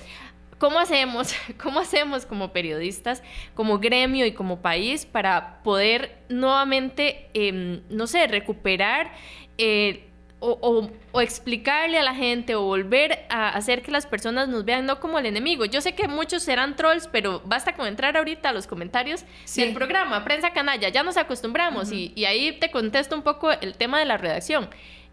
¿cómo 0.59 0.79
hacemos, 0.79 1.35
cómo 1.61 1.81
hacemos 1.81 2.25
como 2.25 2.53
periodistas, 2.53 3.21
como 3.53 3.79
gremio 3.79 4.25
y 4.25 4.31
como 4.31 4.61
país 4.61 5.05
para 5.05 5.61
poder 5.61 6.19
nuevamente, 6.29 7.29
em, 7.33 7.81
no 7.89 8.07
sé, 8.07 8.27
recuperar 8.27 9.11
eh, 9.57 10.10
o, 10.41 10.89
explicarle 11.21 11.99
a 11.99 12.03
la 12.03 12.15
gente 12.15 12.55
o 12.55 12.63
volver 12.63 13.25
a 13.29 13.49
hacer 13.49 13.83
que 13.83 13.91
las 13.91 14.07
personas 14.07 14.47
nos 14.47 14.65
vean 14.65 14.85
no 14.85 14.99
como 14.99 15.19
el 15.19 15.27
enemigo. 15.27 15.65
Yo 15.65 15.81
sé 15.81 15.93
que 15.93 16.07
muchos 16.07 16.43
serán 16.43 16.75
trolls, 16.75 17.07
pero 17.07 17.41
basta 17.45 17.73
con 17.75 17.87
entrar 17.87 18.17
ahorita 18.17 18.49
a 18.49 18.51
los 18.51 18.65
comentarios 18.65 19.23
del 19.55 19.73
programa, 19.73 20.23
Prensa 20.23 20.51
Canalla, 20.51 20.89
ya 20.89 21.03
nos 21.03 21.17
acostumbramos 21.17 21.91
y, 21.91 22.11
y, 22.15 22.25
ahí 22.25 22.57
te 22.59 22.71
contesto 22.71 23.15
un 23.15 23.21
poco 23.21 23.51
el 23.51 23.75
tema 23.75 23.99
de 23.99 24.05
la 24.05 24.17
redacción. 24.17 24.67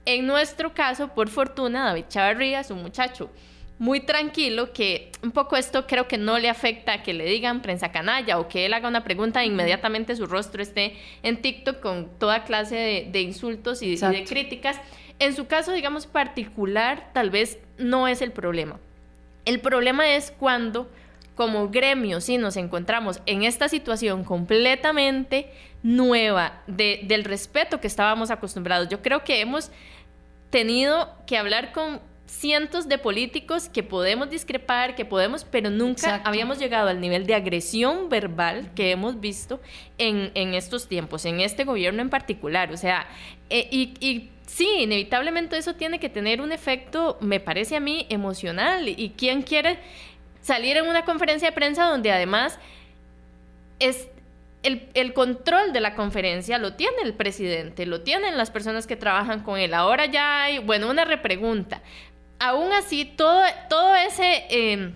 En 0.06 0.26
nuestro 0.26 0.72
caso, 0.72 1.08
por 1.08 1.28
fortuna, 1.28 1.84
David 1.84 2.04
Chavarría 2.08 2.60
es 2.60 2.70
un 2.70 2.82
muchacho 2.82 3.30
muy 3.78 4.00
tranquilo 4.00 4.72
que 4.72 5.12
un 5.22 5.30
poco 5.30 5.56
esto 5.56 5.86
creo 5.86 6.08
que 6.08 6.18
no 6.18 6.38
le 6.38 6.48
afecta 6.48 6.94
a 6.94 7.02
que 7.02 7.14
le 7.14 7.24
digan 7.24 7.62
prensa 7.62 7.92
canalla 7.92 8.38
o 8.38 8.48
que 8.48 8.66
él 8.66 8.74
haga 8.74 8.88
una 8.88 9.04
pregunta 9.04 9.42
e 9.42 9.46
inmediatamente 9.46 10.16
su 10.16 10.26
rostro 10.26 10.62
esté 10.62 10.96
en 11.22 11.40
TikTok 11.40 11.78
con 11.80 12.18
toda 12.18 12.44
clase 12.44 13.08
de, 13.10 13.20
insultos 13.20 13.82
y 13.82 13.96
de 13.96 14.24
críticas. 14.24 14.80
En 15.18 15.34
su 15.34 15.46
caso, 15.46 15.72
digamos, 15.72 16.06
particular, 16.06 17.10
tal 17.12 17.30
vez 17.30 17.58
no 17.76 18.06
es 18.06 18.22
el 18.22 18.32
problema. 18.32 18.78
El 19.44 19.60
problema 19.60 20.08
es 20.14 20.30
cuando, 20.30 20.88
como 21.34 21.68
gremio, 21.68 22.20
sí 22.20 22.38
nos 22.38 22.56
encontramos 22.56 23.20
en 23.26 23.42
esta 23.42 23.68
situación 23.68 24.24
completamente 24.24 25.50
nueva 25.82 26.62
del 26.66 27.24
respeto 27.24 27.80
que 27.80 27.86
estábamos 27.86 28.30
acostumbrados. 28.30 28.88
Yo 28.88 29.02
creo 29.02 29.24
que 29.24 29.40
hemos 29.40 29.70
tenido 30.50 31.14
que 31.26 31.36
hablar 31.36 31.72
con 31.72 32.00
cientos 32.26 32.88
de 32.88 32.98
políticos 32.98 33.68
que 33.70 33.82
podemos 33.82 34.28
discrepar, 34.28 34.94
que 34.94 35.04
podemos, 35.04 35.44
pero 35.44 35.70
nunca 35.70 36.20
habíamos 36.24 36.58
llegado 36.58 36.88
al 36.88 37.00
nivel 37.00 37.26
de 37.26 37.34
agresión 37.34 38.10
verbal 38.10 38.70
que 38.74 38.90
hemos 38.90 39.18
visto 39.18 39.60
en, 39.96 40.54
estos 40.54 40.88
tiempos, 40.88 41.24
en 41.24 41.40
este 41.40 41.64
gobierno 41.64 42.02
en 42.02 42.10
particular. 42.10 42.70
O 42.70 42.76
sea, 42.76 43.06
eh, 43.48 43.66
y 43.70 44.28
sí, 44.48 44.68
inevitablemente 44.80 45.56
eso 45.56 45.74
tiene 45.74 46.00
que 46.00 46.08
tener 46.08 46.40
un 46.40 46.50
efecto, 46.50 47.18
me 47.20 47.38
parece 47.38 47.76
a 47.76 47.80
mí, 47.80 48.06
emocional. 48.08 48.88
¿Y 48.88 49.10
quién 49.16 49.42
quiere 49.42 49.78
salir 50.40 50.76
en 50.78 50.86
una 50.86 51.04
conferencia 51.04 51.48
de 51.48 51.54
prensa 51.54 51.84
donde 51.84 52.10
además 52.10 52.58
es 53.78 54.08
el, 54.62 55.12
control 55.12 55.72
de 55.72 55.80
la 55.80 55.94
conferencia 55.94 56.58
lo 56.58 56.74
tiene 56.74 56.96
el 57.02 57.14
presidente, 57.14 57.86
lo 57.86 58.00
tienen 58.00 58.36
las 58.36 58.50
personas 58.50 58.86
que 58.86 58.96
trabajan 58.96 59.42
con 59.42 59.58
él. 59.58 59.72
Ahora 59.72 60.06
ya 60.06 60.42
hay, 60.42 60.58
bueno, 60.58 60.90
una 60.90 61.04
repregunta. 61.04 61.82
Aún 62.38 62.72
así, 62.72 63.04
todo, 63.04 63.42
todo 63.68 63.94
ese... 63.94 64.46
Em, 64.50 64.92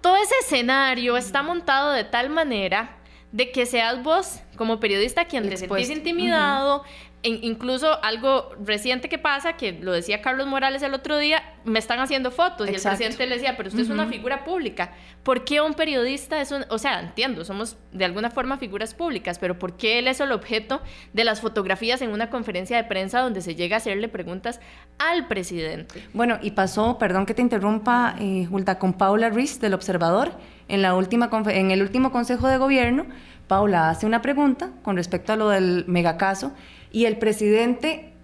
todo 0.00 0.16
ese 0.16 0.34
escenario 0.42 1.16
está 1.16 1.42
montado 1.42 1.90
de 1.90 2.04
tal 2.04 2.30
manera 2.30 2.96
de 3.32 3.50
que 3.50 3.66
seas 3.66 4.00
vos 4.04 4.40
como 4.56 4.78
periodista 4.78 5.24
quien 5.24 5.48
te 5.48 5.56
sentís 5.56 5.90
intimidado, 5.90 6.84
incluso 7.28 8.02
algo 8.02 8.50
reciente 8.64 9.08
que 9.08 9.18
pasa, 9.18 9.54
que 9.54 9.72
lo 9.72 9.92
decía 9.92 10.22
Carlos 10.22 10.46
Morales 10.46 10.82
el 10.82 10.94
otro 10.94 11.18
día, 11.18 11.42
me 11.64 11.78
están 11.78 11.98
haciendo 11.98 12.30
fotos 12.30 12.68
y 12.70 12.74
el 12.74 12.80
presidente 12.80 13.26
le 13.26 13.36
decía, 13.36 13.56
pero 13.56 13.68
usted 13.68 13.82
es 13.82 13.90
una 13.90 14.06
figura 14.06 14.44
pública. 14.44 14.92
¿Por 15.22 15.44
qué 15.44 15.60
un 15.60 15.74
periodista 15.74 16.40
es 16.40 16.52
un, 16.52 16.64
o 16.70 16.78
sea, 16.78 17.00
entiendo, 17.00 17.44
somos 17.44 17.76
de 17.92 18.04
alguna 18.04 18.30
forma 18.30 18.58
figuras 18.58 18.94
públicas, 18.94 19.38
pero 19.38 19.58
¿por 19.58 19.76
qué 19.76 19.98
él 19.98 20.08
es 20.08 20.20
el 20.20 20.30
objeto 20.32 20.80
de 21.12 21.24
las 21.24 21.40
fotografías 21.40 22.00
en 22.02 22.10
una 22.10 22.30
conferencia 22.30 22.76
de 22.76 22.84
prensa 22.84 23.20
donde 23.20 23.40
se 23.40 23.54
llega 23.54 23.76
a 23.76 23.78
hacerle 23.78 24.08
preguntas 24.08 24.60
al 24.98 25.26
presidente? 25.26 26.06
Bueno, 26.12 26.38
y 26.42 26.52
pasó, 26.52 26.98
perdón 26.98 27.26
que 27.26 27.34
te 27.34 27.42
interrumpa, 27.42 28.14
eh, 28.20 28.48
con 28.78 28.92
Paula 28.92 29.30
Ruiz 29.30 29.60
del 29.60 29.74
Observador, 29.74 30.32
en, 30.68 30.82
la 30.82 30.94
última 30.94 31.28
en 31.48 31.70
el 31.70 31.82
último 31.82 32.12
Consejo 32.12 32.48
de 32.48 32.58
Gobierno, 32.58 33.06
Paula 33.46 33.90
hace 33.90 34.06
una 34.06 34.22
pregunta 34.22 34.70
con 34.82 34.96
respecto 34.96 35.32
a 35.32 35.36
lo 35.36 35.48
del 35.50 35.84
megacaso 35.86 36.52
y 36.96 37.04
el 37.04 37.18
presidente 37.18 38.14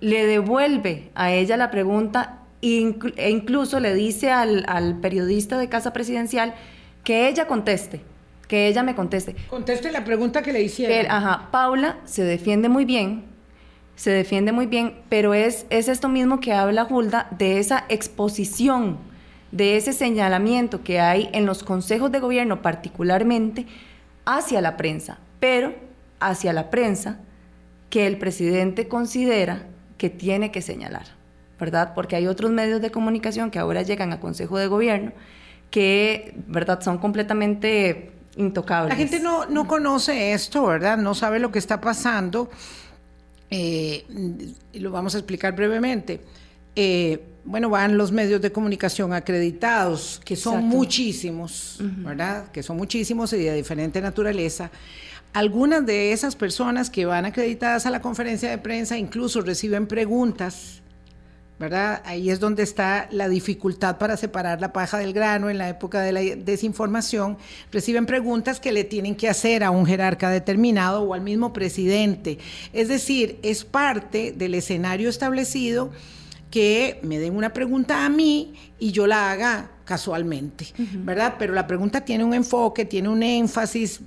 le 0.00 0.26
devuelve 0.26 1.08
a 1.14 1.32
ella 1.32 1.56
la 1.56 1.70
pregunta 1.70 2.40
e 2.60 3.30
incluso 3.30 3.80
le 3.80 3.94
dice 3.94 4.30
al, 4.30 4.98
periodista 5.00 5.56
de 5.56 5.70
Casa 5.70 5.94
Presidencial 5.94 6.54
que 7.04 7.26
ella 7.26 7.46
conteste, 7.46 8.02
que 8.46 8.66
ella 8.66 8.82
me 8.82 8.94
conteste. 8.94 9.34
Conteste 9.48 9.90
la 9.92 10.04
pregunta 10.04 10.42
que 10.42 10.52
le 10.52 10.60
hicieron. 10.60 11.10
ajá, 11.10 11.48
Paula 11.50 11.96
se 12.04 12.22
defiende 12.22 12.68
muy 12.68 12.84
bien, 12.84 13.24
se 13.96 14.10
defiende 14.10 14.52
muy 14.52 14.66
bien, 14.66 15.00
pero 15.08 15.32
es, 15.32 15.64
es 15.70 15.88
esto 15.88 16.10
mismo 16.10 16.38
que 16.38 16.52
habla 16.52 16.84
Hulda 16.84 17.28
de 17.38 17.58
esa 17.58 17.86
exposición, 17.88 18.98
de 19.52 19.78
ese 19.78 19.94
señalamiento 19.94 20.84
que 20.84 21.00
hay 21.00 21.30
en 21.32 21.46
los 21.46 21.64
consejos 21.64 22.12
de 22.12 22.20
gobierno 22.20 22.60
particularmente 22.60 23.64
hacia 24.26 24.60
la 24.60 24.76
prensa, 24.76 25.16
pero 25.40 25.74
hacia 26.20 26.52
la 26.52 26.68
prensa 26.68 27.20
que 27.90 28.06
el 28.06 28.18
presidente 28.18 28.88
considera 28.88 29.66
que 29.96 30.10
tiene 30.10 30.50
que 30.52 30.62
señalar, 30.62 31.06
¿verdad? 31.58 31.92
Porque 31.94 32.16
hay 32.16 32.26
otros 32.26 32.50
medios 32.50 32.80
de 32.80 32.90
comunicación 32.90 33.50
que 33.50 33.58
ahora 33.58 33.82
llegan 33.82 34.12
a 34.12 34.20
Consejo 34.20 34.58
de 34.58 34.66
Gobierno 34.66 35.12
que, 35.70 36.34
¿verdad?, 36.46 36.80
son 36.80 36.98
completamente 36.98 38.12
intocables. 38.36 38.90
La 38.90 38.96
gente 38.96 39.20
no, 39.20 39.46
no 39.46 39.66
conoce 39.66 40.32
esto, 40.32 40.66
¿verdad? 40.66 40.96
No 40.96 41.14
sabe 41.14 41.38
lo 41.38 41.52
que 41.52 41.58
está 41.58 41.80
pasando. 41.80 42.50
Eh, 43.50 44.04
lo 44.74 44.90
vamos 44.90 45.14
a 45.14 45.18
explicar 45.18 45.54
brevemente. 45.54 46.20
Eh, 46.76 47.20
bueno, 47.44 47.70
van 47.70 47.96
los 47.96 48.12
medios 48.12 48.40
de 48.40 48.52
comunicación 48.52 49.12
acreditados, 49.12 50.20
que 50.24 50.36
son 50.36 50.64
muchísimos, 50.64 51.78
¿verdad? 51.80 52.50
Que 52.52 52.62
son 52.62 52.76
muchísimos 52.76 53.32
y 53.32 53.38
de 53.38 53.54
diferente 53.54 54.00
naturaleza. 54.00 54.70
Algunas 55.32 55.84
de 55.86 56.12
esas 56.12 56.36
personas 56.36 56.90
que 56.90 57.06
van 57.06 57.24
acreditadas 57.24 57.86
a 57.86 57.90
la 57.90 58.00
conferencia 58.00 58.50
de 58.50 58.58
prensa 58.58 58.98
incluso 58.98 59.40
reciben 59.42 59.86
preguntas 59.86 60.82
¿verdad? 61.58 62.02
Ahí 62.04 62.30
es 62.30 62.38
donde 62.38 62.62
está 62.62 63.08
la 63.10 63.28
dificultad 63.28 63.98
para 63.98 64.16
separar 64.16 64.60
la 64.60 64.72
paja 64.72 64.98
del 64.98 65.12
grano 65.12 65.50
en 65.50 65.58
la 65.58 65.68
época 65.68 66.00
de 66.00 66.12
la 66.12 66.20
desinformación. 66.20 67.36
Reciben 67.72 68.06
preguntas 68.06 68.60
que 68.60 68.70
le 68.70 68.84
tienen 68.84 69.16
que 69.16 69.28
hacer 69.28 69.64
a 69.64 69.70
un 69.70 69.84
jerarca 69.84 70.30
determinado 70.30 71.02
o 71.02 71.14
al 71.14 71.20
mismo 71.20 71.52
presidente. 71.52 72.38
Es 72.72 72.88
decir, 72.88 73.40
es 73.42 73.64
parte 73.64 74.32
del 74.32 74.54
escenario 74.54 75.08
establecido 75.08 75.90
que 76.50 77.00
me 77.02 77.18
den 77.18 77.36
una 77.36 77.52
pregunta 77.52 78.06
a 78.06 78.08
mí 78.08 78.54
y 78.78 78.92
yo 78.92 79.06
la 79.06 79.32
haga 79.32 79.70
casualmente, 79.88 80.66
¿verdad? 80.98 81.36
Pero 81.38 81.54
la 81.54 81.66
pregunta 81.66 82.02
tiene 82.02 82.22
un 82.22 82.34
enfoque, 82.34 82.84
tiene 82.84 83.08
un 83.08 83.22
énfasis, 83.22 84.00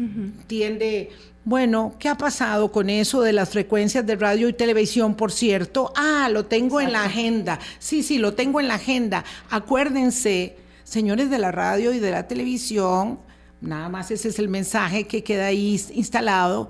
tiende 0.45 1.09
bueno, 1.43 1.95
¿qué 1.97 2.07
ha 2.07 2.15
pasado 2.15 2.71
con 2.71 2.91
eso 2.91 3.23
de 3.23 3.33
las 3.33 3.49
frecuencias 3.49 4.05
de 4.05 4.15
radio 4.15 4.47
y 4.47 4.53
televisión, 4.53 5.15
por 5.15 5.31
cierto? 5.31 5.91
Ah, 5.95 6.29
lo 6.31 6.45
tengo 6.45 6.79
en 6.79 6.91
la 6.91 7.05
agenda. 7.05 7.59
Sí, 7.79 8.03
sí, 8.03 8.19
lo 8.19 8.35
tengo 8.35 8.59
en 8.59 8.67
la 8.67 8.75
agenda. 8.75 9.25
Acuérdense, 9.49 10.55
señores 10.83 11.31
de 11.31 11.39
la 11.39 11.51
radio 11.51 11.93
y 11.93 11.99
de 11.99 12.11
la 12.11 12.27
televisión, 12.27 13.19
nada 13.59 13.89
más 13.89 14.11
ese 14.11 14.29
es 14.29 14.37
el 14.37 14.49
mensaje 14.49 15.07
que 15.07 15.23
queda 15.23 15.47
ahí 15.47 15.81
instalado, 15.95 16.69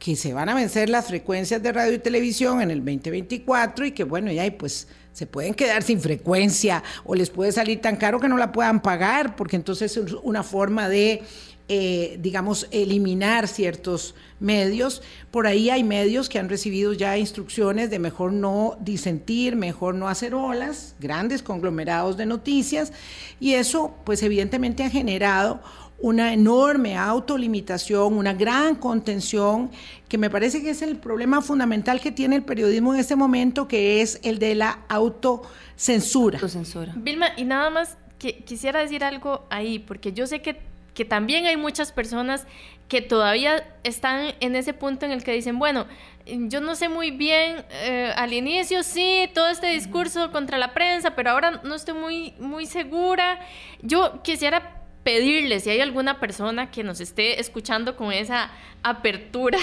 que 0.00 0.16
se 0.16 0.32
van 0.32 0.48
a 0.48 0.54
vencer 0.54 0.88
las 0.88 1.06
frecuencias 1.06 1.62
de 1.62 1.70
radio 1.70 1.92
y 1.92 2.00
televisión 2.00 2.60
en 2.62 2.72
el 2.72 2.78
2024 2.78 3.86
y 3.86 3.92
que 3.92 4.02
bueno, 4.02 4.32
ya 4.32 4.50
pues 4.58 4.88
se 5.20 5.26
pueden 5.26 5.52
quedar 5.52 5.82
sin 5.82 6.00
frecuencia 6.00 6.82
o 7.04 7.14
les 7.14 7.28
puede 7.28 7.52
salir 7.52 7.82
tan 7.82 7.96
caro 7.96 8.20
que 8.20 8.26
no 8.26 8.38
la 8.38 8.52
puedan 8.52 8.80
pagar, 8.80 9.36
porque 9.36 9.56
entonces 9.56 9.94
es 9.94 10.14
una 10.22 10.42
forma 10.42 10.88
de 10.88 11.22
eh, 11.68 12.16
digamos, 12.22 12.66
eliminar 12.70 13.46
ciertos 13.46 14.14
medios. 14.40 15.02
Por 15.30 15.46
ahí 15.46 15.68
hay 15.68 15.84
medios 15.84 16.30
que 16.30 16.38
han 16.38 16.48
recibido 16.48 16.94
ya 16.94 17.18
instrucciones 17.18 17.90
de 17.90 17.98
mejor 17.98 18.32
no 18.32 18.78
disentir, 18.80 19.56
mejor 19.56 19.94
no 19.94 20.08
hacer 20.08 20.34
olas, 20.34 20.94
grandes 20.98 21.42
conglomerados 21.42 22.16
de 22.16 22.24
noticias, 22.24 22.92
y 23.40 23.52
eso, 23.52 23.94
pues 24.04 24.22
evidentemente 24.22 24.84
ha 24.84 24.90
generado 24.90 25.60
una 26.00 26.32
enorme 26.32 26.96
autolimitación, 26.96 28.14
una 28.14 28.32
gran 28.32 28.74
contención, 28.74 29.70
que 30.08 30.18
me 30.18 30.30
parece 30.30 30.62
que 30.62 30.70
es 30.70 30.82
el 30.82 30.96
problema 30.96 31.42
fundamental 31.42 32.00
que 32.00 32.10
tiene 32.10 32.36
el 32.36 32.42
periodismo 32.42 32.94
en 32.94 33.00
este 33.00 33.16
momento, 33.16 33.68
que 33.68 34.00
es 34.00 34.18
el 34.22 34.38
de 34.38 34.54
la 34.54 34.80
autocensura. 34.88 36.38
autocensura. 36.38 36.94
Vilma, 36.96 37.28
y 37.36 37.44
nada 37.44 37.70
más 37.70 37.96
que 38.18 38.44
quisiera 38.44 38.80
decir 38.80 39.04
algo 39.04 39.46
ahí, 39.50 39.78
porque 39.78 40.12
yo 40.12 40.26
sé 40.26 40.42
que 40.42 40.70
que 40.94 41.04
también 41.04 41.46
hay 41.46 41.56
muchas 41.56 41.92
personas 41.92 42.46
que 42.88 43.00
todavía 43.00 43.64
están 43.84 44.34
en 44.40 44.56
ese 44.56 44.74
punto 44.74 45.06
en 45.06 45.12
el 45.12 45.22
que 45.22 45.32
dicen, 45.32 45.58
bueno, 45.58 45.86
yo 46.26 46.60
no 46.60 46.74
sé 46.74 46.88
muy 46.88 47.10
bien, 47.10 47.64
eh, 47.70 48.12
al 48.16 48.32
inicio 48.32 48.82
sí, 48.82 49.30
todo 49.32 49.48
este 49.48 49.68
discurso 49.68 50.32
contra 50.32 50.58
la 50.58 50.74
prensa, 50.74 51.14
pero 51.14 51.30
ahora 51.30 51.60
no 51.62 51.74
estoy 51.74 51.94
muy, 51.94 52.34
muy 52.38 52.66
segura. 52.66 53.40
Yo 53.80 54.22
quisiera 54.22 54.79
pedirle 55.02 55.60
si 55.60 55.70
hay 55.70 55.80
alguna 55.80 56.20
persona 56.20 56.70
que 56.70 56.84
nos 56.84 57.00
esté 57.00 57.40
escuchando 57.40 57.96
con 57.96 58.12
esa 58.12 58.50
apertura 58.82 59.58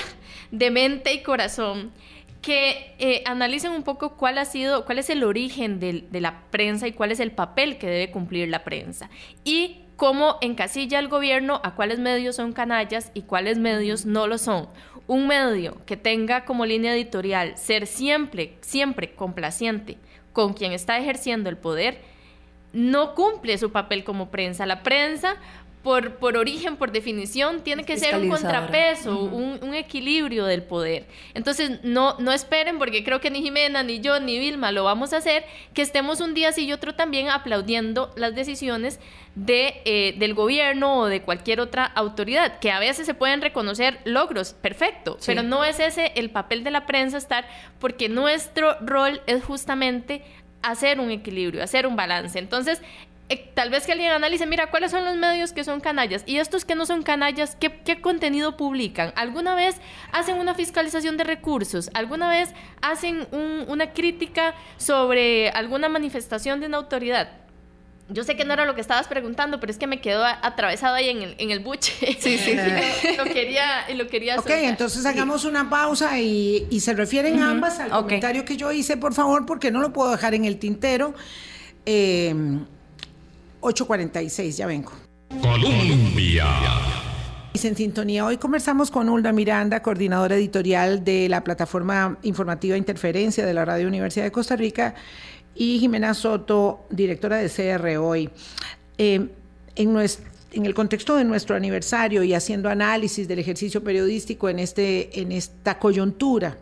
de 0.51 0.71
mente 0.71 1.13
y 1.13 1.23
corazón, 1.23 1.91
que 2.41 2.95
eh, 2.99 3.23
analicen 3.25 3.71
un 3.71 3.83
poco 3.83 4.15
cuál 4.15 4.38
ha 4.38 4.45
sido, 4.45 4.85
cuál 4.85 4.99
es 4.99 5.09
el 5.09 5.23
origen 5.23 5.79
de, 5.79 6.05
de 6.09 6.21
la 6.21 6.43
prensa 6.49 6.88
y 6.88 6.93
cuál 6.93 7.11
es 7.11 7.19
el 7.19 7.31
papel 7.31 7.77
que 7.77 7.88
debe 7.88 8.11
cumplir 8.11 8.47
la 8.47 8.63
prensa. 8.63 9.09
Y 9.43 9.81
cómo 9.97 10.38
encasilla 10.41 10.99
el 10.99 11.09
gobierno 11.09 11.59
a 11.63 11.75
cuáles 11.75 11.99
medios 11.99 12.35
son 12.35 12.53
canallas 12.53 13.11
y 13.13 13.23
cuáles 13.23 13.57
medios 13.57 14.05
no 14.05 14.27
lo 14.27 14.38
son. 14.38 14.69
Un 15.07 15.27
medio 15.27 15.83
que 15.85 15.97
tenga 15.97 16.45
como 16.45 16.65
línea 16.65 16.93
editorial 16.93 17.57
ser 17.57 17.88
siempre, 17.88 18.57
siempre 18.61 19.13
complaciente 19.13 19.97
con 20.31 20.53
quien 20.53 20.71
está 20.71 20.99
ejerciendo 20.99 21.49
el 21.49 21.57
poder, 21.57 21.99
no 22.74 23.15
cumple 23.15 23.57
su 23.57 23.72
papel 23.72 24.03
como 24.03 24.30
prensa. 24.30 24.65
La 24.65 24.84
prensa 24.84 25.38
por, 25.84 26.36
origen, 26.36 26.76
por 26.76 26.91
definición, 26.91 27.61
tiene 27.61 27.86
que 27.86 27.97
ser 27.97 28.18
un 28.18 28.28
contrapeso, 28.28 29.24
un, 29.24 29.74
equilibrio 29.74 30.45
del 30.45 30.63
poder. 30.63 31.05
Entonces, 31.34 31.80
no, 31.84 32.18
no 32.20 32.34
esperen, 32.34 32.78
porque 32.78 33.05
creo 33.05 33.22
que 33.22 33.30
ni 33.30 33.41
Jimena, 33.41 33.84
ni 33.84 34.01
yo, 34.01 34.20
ni 34.20 34.38
Vilma 34.38 34.72
lo 34.74 34.84
vamos 34.84 35.13
a 35.13 35.18
hacer, 35.18 35.45
que 35.74 35.82
estemos 35.82 36.20
un 36.20 36.34
día 36.34 36.51
sí 36.51 36.65
y 36.65 36.74
otro 36.74 36.95
también 36.95 37.30
aplaudiendo 37.30 38.11
las 38.18 38.36
decisiones 38.36 38.99
de, 39.36 39.82
eh, 39.86 40.15
del 40.18 40.34
gobierno 40.34 40.99
o 40.99 41.05
de 41.05 41.22
cualquier 41.22 41.61
otra 41.61 41.86
autoridad, 41.86 42.59
que 42.59 42.72
a 42.72 42.80
veces 42.80 43.05
se 43.05 43.13
pueden 43.13 43.41
reconocer 43.41 43.99
logros, 44.03 44.53
perfecto, 44.53 45.18
pero 45.26 45.43
no 45.43 45.63
es 45.63 45.80
ese 45.80 46.11
el 46.15 46.32
papel 46.32 46.63
de 46.63 46.72
la 46.72 46.86
prensa 46.86 47.18
estar, 47.18 47.47
porque 47.80 48.09
nuestro 48.09 48.78
rol 48.82 49.22
es 49.28 49.43
justamente 49.43 50.24
hacer 50.61 50.99
un 50.99 51.11
equilibrio, 51.11 51.63
hacer 51.63 51.87
un 51.87 51.95
balance. 51.95 52.37
Entonces, 52.39 52.81
eh, 53.29 53.51
tal 53.53 53.69
vez 53.69 53.85
que 53.85 53.91
alguien 53.91 54.11
analice, 54.11 54.45
mira, 54.45 54.67
¿cuáles 54.67 54.91
son 54.91 55.03
los 55.03 55.17
medios 55.17 55.51
que 55.51 55.65
son 55.65 55.81
canallas? 55.81 56.23
Y 56.25 56.37
estos 56.37 56.63
que 56.63 56.75
no 56.75 56.85
son 56.85 57.03
canallas, 57.03 57.57
¿qué, 57.57 57.99
contenido 57.99 58.55
publican? 58.55 59.11
¿Alguna 59.17 59.53
vez 59.53 59.81
hacen 60.13 60.37
una 60.37 60.53
fiscalización 60.53 61.17
de 61.17 61.25
recursos? 61.25 61.89
¿Alguna 61.93 62.29
vez 62.29 62.53
hacen 62.81 63.27
una 63.67 63.91
crítica 63.91 64.55
sobre 64.77 65.49
alguna 65.49 65.89
manifestación 65.89 66.61
de 66.61 66.67
una 66.67 66.77
autoridad? 66.77 67.46
Yo 68.09 68.23
sé 68.23 68.37
que 68.37 68.45
no 68.45 68.53
era 68.53 68.65
lo 68.65 68.73
que 68.73 68.81
estabas 68.81 69.07
preguntando, 69.07 69.59
pero 69.59 69.71
es 69.71 69.77
que 69.77 69.85
me 69.85 69.99
quedó 69.99 70.23
atravesado 70.23 70.95
ahí 70.95 71.09
en 71.09 71.21
el, 71.21 71.35
en 71.37 71.51
el 71.51 71.59
buche. 71.59 71.93
Sí, 72.19 72.37
sí. 72.37 72.55
lo 73.17 73.25
quería, 73.25 73.85
lo 73.95 74.07
quería 74.07 74.37
Ok, 74.37 74.49
entonces 74.49 75.05
hagamos 75.05 75.43
una 75.43 75.69
pausa 75.69 76.19
y, 76.19 76.67
se 76.79 76.93
refieren 76.93 77.41
ambas 77.41 77.79
al 77.79 77.89
comentario 77.89 78.45
que 78.45 78.55
yo 78.55 78.71
hice, 78.71 78.95
por 78.95 79.13
favor, 79.13 79.45
porque 79.45 79.71
no 79.71 79.81
lo 79.81 79.91
puedo 79.91 80.11
dejar 80.11 80.33
en 80.35 80.45
el 80.45 80.57
tintero. 80.57 81.13
Eh, 81.85 82.33
8.46, 83.61 84.51
ya 84.55 84.67
vengo. 84.67 84.91
Colombia. 85.41 86.45
En 87.63 87.75
sintonía, 87.75 88.23
hoy 88.23 88.37
conversamos 88.37 88.91
con 88.91 89.09
Ulda 89.09 89.31
Miranda, 89.31 89.81
coordinadora 89.81 90.35
editorial 90.35 91.03
de 91.03 91.27
la 91.27 91.43
plataforma 91.43 92.17
informativa 92.21 92.77
Interferencia 92.77 93.45
de 93.45 93.53
la 93.53 93.65
Radio 93.65 93.87
Universidad 93.87 94.25
de 94.25 94.31
Costa 94.31 94.55
Rica, 94.55 94.93
y 95.57 95.79
Jimena 95.79 96.13
Soto, 96.13 96.85
directora 96.89 97.37
de 97.37 97.49
CR 97.49 97.97
Hoy. 97.97 98.29
Eh, 98.97 99.27
en, 99.75 100.65
el 100.65 100.73
contexto 100.73 101.15
de 101.15 101.23
nuestro 101.23 101.55
aniversario 101.55 102.23
y 102.23 102.33
haciendo 102.33 102.69
análisis 102.69 103.27
del 103.27 103.39
ejercicio 103.39 103.83
periodístico 103.83 104.49
en, 104.49 104.59
este, 104.59 105.09
esta 105.35 105.77
coyuntura, 105.77 106.57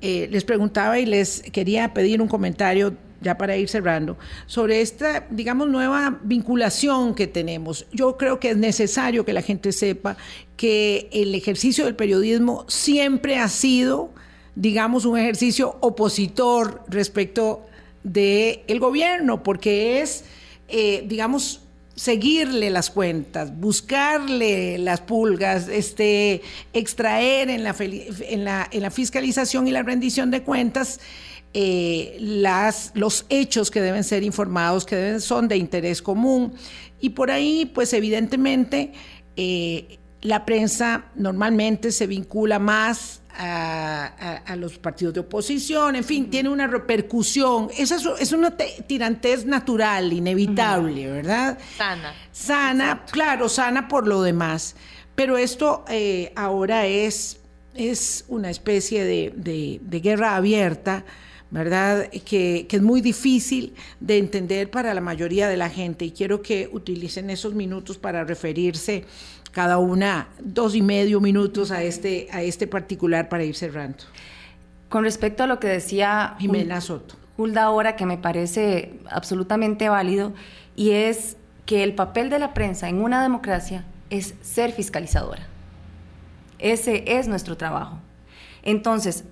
eh, 0.00 0.28
les 0.30 0.44
preguntaba 0.44 0.98
y 0.98 1.06
les 1.06 1.42
quería 1.52 1.94
pedir 1.94 2.20
un 2.20 2.28
comentario 2.28 2.94
ya 3.20 3.36
para 3.36 3.56
ir 3.56 3.68
cerrando, 3.68 4.16
sobre 4.46 4.80
esta, 4.80 5.26
digamos, 5.30 5.68
nueva 5.68 6.20
vinculación 6.22 7.14
que 7.14 7.26
tenemos. 7.26 7.86
Yo 7.92 8.16
creo 8.16 8.38
que 8.38 8.50
es 8.50 8.56
necesario 8.56 9.24
que 9.24 9.32
la 9.32 9.42
gente 9.42 9.72
sepa 9.72 10.16
que 10.56 11.08
el 11.12 11.34
ejercicio 11.34 11.84
del 11.84 11.96
periodismo 11.96 12.64
siempre 12.68 13.38
ha 13.38 13.48
sido, 13.48 14.12
digamos, 14.58 15.04
un 15.04 15.16
ejercicio 15.16 15.76
opositor 15.80 16.82
respecto 16.88 17.64
del 18.02 18.60
el 18.66 18.80
gobierno, 18.80 19.44
porque 19.44 20.00
es, 20.02 20.24
eh, 20.66 21.04
digamos, 21.06 21.60
seguirle 21.94 22.68
las 22.70 22.90
cuentas, 22.90 23.56
buscarle 23.56 24.78
las 24.78 25.00
pulgas, 25.00 25.68
este, 25.68 26.42
extraer 26.72 27.50
en 27.50 27.62
la, 27.62 27.74
en 27.78 28.44
la, 28.44 28.68
en 28.70 28.82
la 28.82 28.90
fiscalización 28.90 29.68
y 29.68 29.70
la 29.70 29.84
rendición 29.84 30.32
de 30.32 30.42
cuentas 30.42 30.98
eh, 31.54 32.16
las, 32.20 32.90
los 32.94 33.26
hechos 33.28 33.70
que 33.70 33.80
deben 33.80 34.02
ser 34.02 34.24
informados, 34.24 34.84
que 34.84 34.96
deben, 34.96 35.20
son 35.20 35.46
de 35.46 35.56
interés 35.56 36.02
común. 36.02 36.52
Y 37.00 37.10
por 37.10 37.30
ahí, 37.30 37.64
pues 37.64 37.92
evidentemente, 37.92 38.92
eh, 39.36 39.98
la 40.20 40.44
prensa 40.44 41.06
normalmente 41.14 41.92
se 41.92 42.08
vincula 42.08 42.58
más 42.58 43.22
a, 43.36 44.56
los 44.56 44.78
partidos 44.78 45.14
de 45.14 45.20
oposición, 45.20 45.96
en 45.96 46.04
fin, 46.04 46.30
tiene 46.30 46.48
una 46.48 46.66
repercusión. 46.66 47.68
Esa 47.76 47.96
es, 48.18 48.32
una 48.32 48.56
tirantez 48.56 49.46
natural, 49.46 50.12
inevitable, 50.12 51.10
¿verdad? 51.10 51.58
Sana. 51.76 52.14
Sana, 52.32 53.04
claro, 53.10 53.48
sana 53.48 53.88
por 53.88 54.06
lo 54.06 54.22
demás. 54.22 54.74
Pero 55.14 55.36
esto 55.36 55.84
eh, 55.88 56.32
ahora 56.36 56.86
es, 56.86 57.40
es 57.74 58.24
una 58.28 58.50
especie 58.50 59.04
de, 59.04 59.80
guerra 60.02 60.36
abierta. 60.36 61.04
¿verdad? 61.50 62.10
Que, 62.10 62.66
que, 62.68 62.76
es 62.76 62.82
muy 62.82 63.00
difícil 63.00 63.72
de 64.00 64.18
entender 64.18 64.70
para 64.70 64.92
la 64.92 65.00
mayoría 65.00 65.48
de 65.48 65.56
la 65.56 65.70
gente 65.70 66.04
y 66.04 66.10
quiero 66.10 66.42
que 66.42 66.68
utilicen 66.70 67.30
esos 67.30 67.54
minutos 67.54 67.96
para 67.96 68.22
referirse 68.22 69.06
cada 69.58 69.78
una 69.78 70.28
dos 70.38 70.76
y 70.76 70.82
medio 70.82 71.20
minutos 71.20 71.72
a 71.72 71.82
este, 71.82 72.28
a 72.30 72.42
este 72.42 72.68
particular 72.68 73.28
para 73.28 73.42
ir 73.42 73.56
cerrando. 73.56 74.04
Con 74.88 75.02
respecto 75.02 75.42
a 75.42 75.48
lo 75.48 75.58
que 75.58 75.66
decía 75.66 76.36
Jimena 76.38 76.80
Soto. 76.80 77.16
Hulda 77.36 77.64
ahora, 77.64 77.96
que 77.96 78.06
me 78.06 78.18
parece 78.18 79.00
absolutamente 79.10 79.88
válido, 79.88 80.32
y 80.76 80.92
es 80.92 81.36
que 81.66 81.82
el 81.82 81.96
papel 81.96 82.30
de 82.30 82.38
la 82.38 82.54
prensa 82.54 82.88
en 82.88 83.02
una 83.02 83.20
democracia 83.20 83.84
es 84.10 84.36
ser 84.42 84.70
fiscalizadora. 84.70 85.48
Ese 86.60 87.02
es 87.18 87.26
nuestro 87.26 87.56
trabajo. 87.56 87.98
Entonces, 88.62 89.24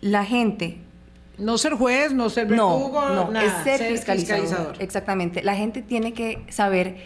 la 0.00 0.26
gente... 0.26 0.82
No 1.38 1.56
ser 1.56 1.72
juez, 1.72 2.12
no 2.12 2.28
ser 2.28 2.46
verdugo, 2.46 3.08
no, 3.08 3.30
no, 3.30 3.40
es 3.40 3.54
ser, 3.64 3.80
fiscalizador. 3.90 4.76
Exactamente. 4.80 5.42
La 5.42 5.56
gente 5.56 5.80
tiene 5.80 6.12
que 6.12 6.44
saber 6.50 6.98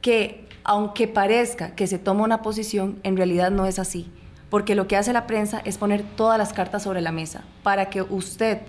que 0.00 0.45
aunque 0.68 1.06
parezca 1.06 1.76
que 1.76 1.86
se 1.86 2.00
toma 2.00 2.24
una 2.24 2.42
posición, 2.42 2.98
en 3.04 3.16
realidad 3.16 3.52
no 3.52 3.66
es 3.66 3.78
así. 3.78 4.10
Porque 4.50 4.74
lo 4.74 4.88
que 4.88 4.96
hace 4.96 5.12
la 5.12 5.28
prensa 5.28 5.60
es 5.64 5.78
poner 5.78 6.02
todas 6.02 6.38
las 6.38 6.52
cartas 6.52 6.82
sobre 6.82 7.00
la 7.00 7.12
mesa 7.12 7.44
para 7.62 7.88
que 7.88 8.02
usted, 8.02 8.62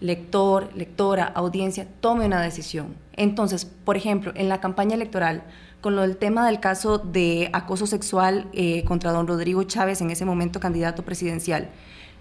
lector, 0.00 0.70
lectora, 0.74 1.24
audiencia, 1.26 1.86
tome 2.00 2.24
una 2.24 2.40
decisión. 2.40 2.94
Entonces, 3.12 3.66
por 3.66 3.98
ejemplo, 3.98 4.32
en 4.36 4.48
la 4.48 4.60
campaña 4.60 4.94
electoral, 4.94 5.42
con 5.82 5.96
lo 5.96 6.00
del 6.00 6.16
tema 6.16 6.46
del 6.46 6.60
caso 6.60 6.96
de 6.96 7.50
acoso 7.52 7.86
sexual 7.86 8.48
eh, 8.54 8.82
contra 8.84 9.12
don 9.12 9.26
Rodrigo 9.26 9.62
Chávez, 9.64 10.00
en 10.00 10.10
ese 10.10 10.24
momento 10.24 10.60
candidato 10.60 11.02
presidencial, 11.02 11.68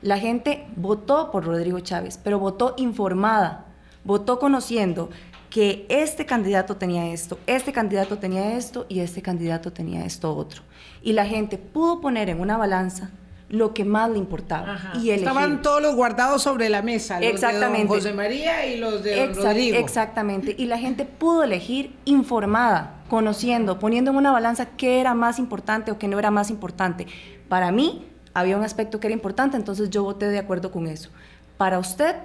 la 0.01 0.19
gente 0.19 0.65
votó 0.75 1.31
por 1.31 1.45
Rodrigo 1.45 1.79
Chávez, 1.79 2.19
pero 2.21 2.39
votó 2.39 2.73
informada, 2.75 3.67
votó 4.03 4.37
conociendo 4.37 5.11
que 5.53 5.85
este 5.87 6.25
candidato 6.25 6.77
tenía 6.77 7.13
esto, 7.13 7.37
este 7.45 7.71
candidato 7.71 8.17
tenía 8.17 8.57
esto 8.57 8.87
y 8.89 9.01
este 9.01 9.21
candidato 9.21 9.71
tenía 9.71 10.03
esto 10.03 10.35
otro. 10.35 10.63
Y 11.03 11.13
la 11.13 11.27
gente 11.27 11.59
pudo 11.59 12.01
poner 12.01 12.29
en 12.29 12.39
una 12.39 12.57
balanza 12.57 13.11
lo 13.49 13.71
que 13.71 13.85
más 13.85 14.09
le 14.09 14.17
importaba. 14.17 14.79
Y 14.99 15.11
Estaban 15.11 15.61
todos 15.61 15.79
los 15.79 15.95
guardados 15.95 16.41
sobre 16.41 16.69
la 16.69 16.81
mesa, 16.81 17.19
los 17.19 17.29
exactamente. 17.29 17.83
de 17.83 17.87
José 17.87 18.13
María 18.13 18.65
y 18.65 18.79
los 18.79 19.03
de 19.03 19.27
Rodrigo. 19.27 19.77
Exactamente. 19.77 20.55
Y 20.57 20.65
la 20.65 20.79
gente 20.79 21.05
pudo 21.05 21.43
elegir 21.43 21.95
informada, 22.05 23.03
conociendo, 23.07 23.77
poniendo 23.77 24.09
en 24.09 24.17
una 24.17 24.31
balanza 24.31 24.69
qué 24.75 25.01
era 25.01 25.13
más 25.13 25.37
importante 25.37 25.91
o 25.91 25.99
qué 25.99 26.07
no 26.07 26.17
era 26.17 26.31
más 26.31 26.49
importante. 26.49 27.05
Para 27.47 27.71
mí 27.71 28.07
había 28.33 28.57
un 28.57 28.63
aspecto 28.63 28.99
que 28.99 29.05
era 29.05 29.13
importante, 29.13 29.55
entonces 29.55 29.91
yo 29.91 30.01
voté 30.01 30.29
de 30.29 30.39
acuerdo 30.39 30.71
con 30.71 30.87
eso. 30.87 31.11
Para 31.57 31.77
usted 31.77 32.15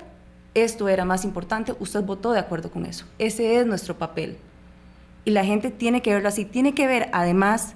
esto 0.62 0.88
era 0.88 1.04
más 1.04 1.24
importante, 1.24 1.74
usted 1.80 2.02
votó 2.02 2.32
de 2.32 2.40
acuerdo 2.40 2.70
con 2.70 2.86
eso. 2.86 3.06
Ese 3.18 3.58
es 3.58 3.66
nuestro 3.66 3.98
papel. 3.98 4.36
Y 5.24 5.30
la 5.30 5.44
gente 5.44 5.70
tiene 5.70 6.02
que 6.02 6.12
verlo 6.12 6.28
así. 6.28 6.44
Tiene 6.44 6.74
que 6.74 6.86
ver, 6.86 7.08
además, 7.12 7.74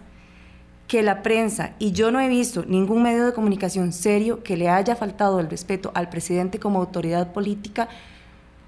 que 0.89 1.03
la 1.03 1.23
prensa, 1.23 1.73
y 1.79 1.93
yo 1.93 2.11
no 2.11 2.21
he 2.21 2.29
visto 2.29 2.65
ningún 2.67 3.03
medio 3.03 3.25
de 3.25 3.33
comunicación 3.33 3.93
serio 3.93 4.43
que 4.43 4.57
le 4.57 4.69
haya 4.69 4.97
faltado 4.97 5.41
el 5.41 5.49
respeto 5.49 5.91
al 5.95 6.09
presidente 6.09 6.59
como 6.59 6.81
autoridad 6.81 7.33
política, 7.33 7.89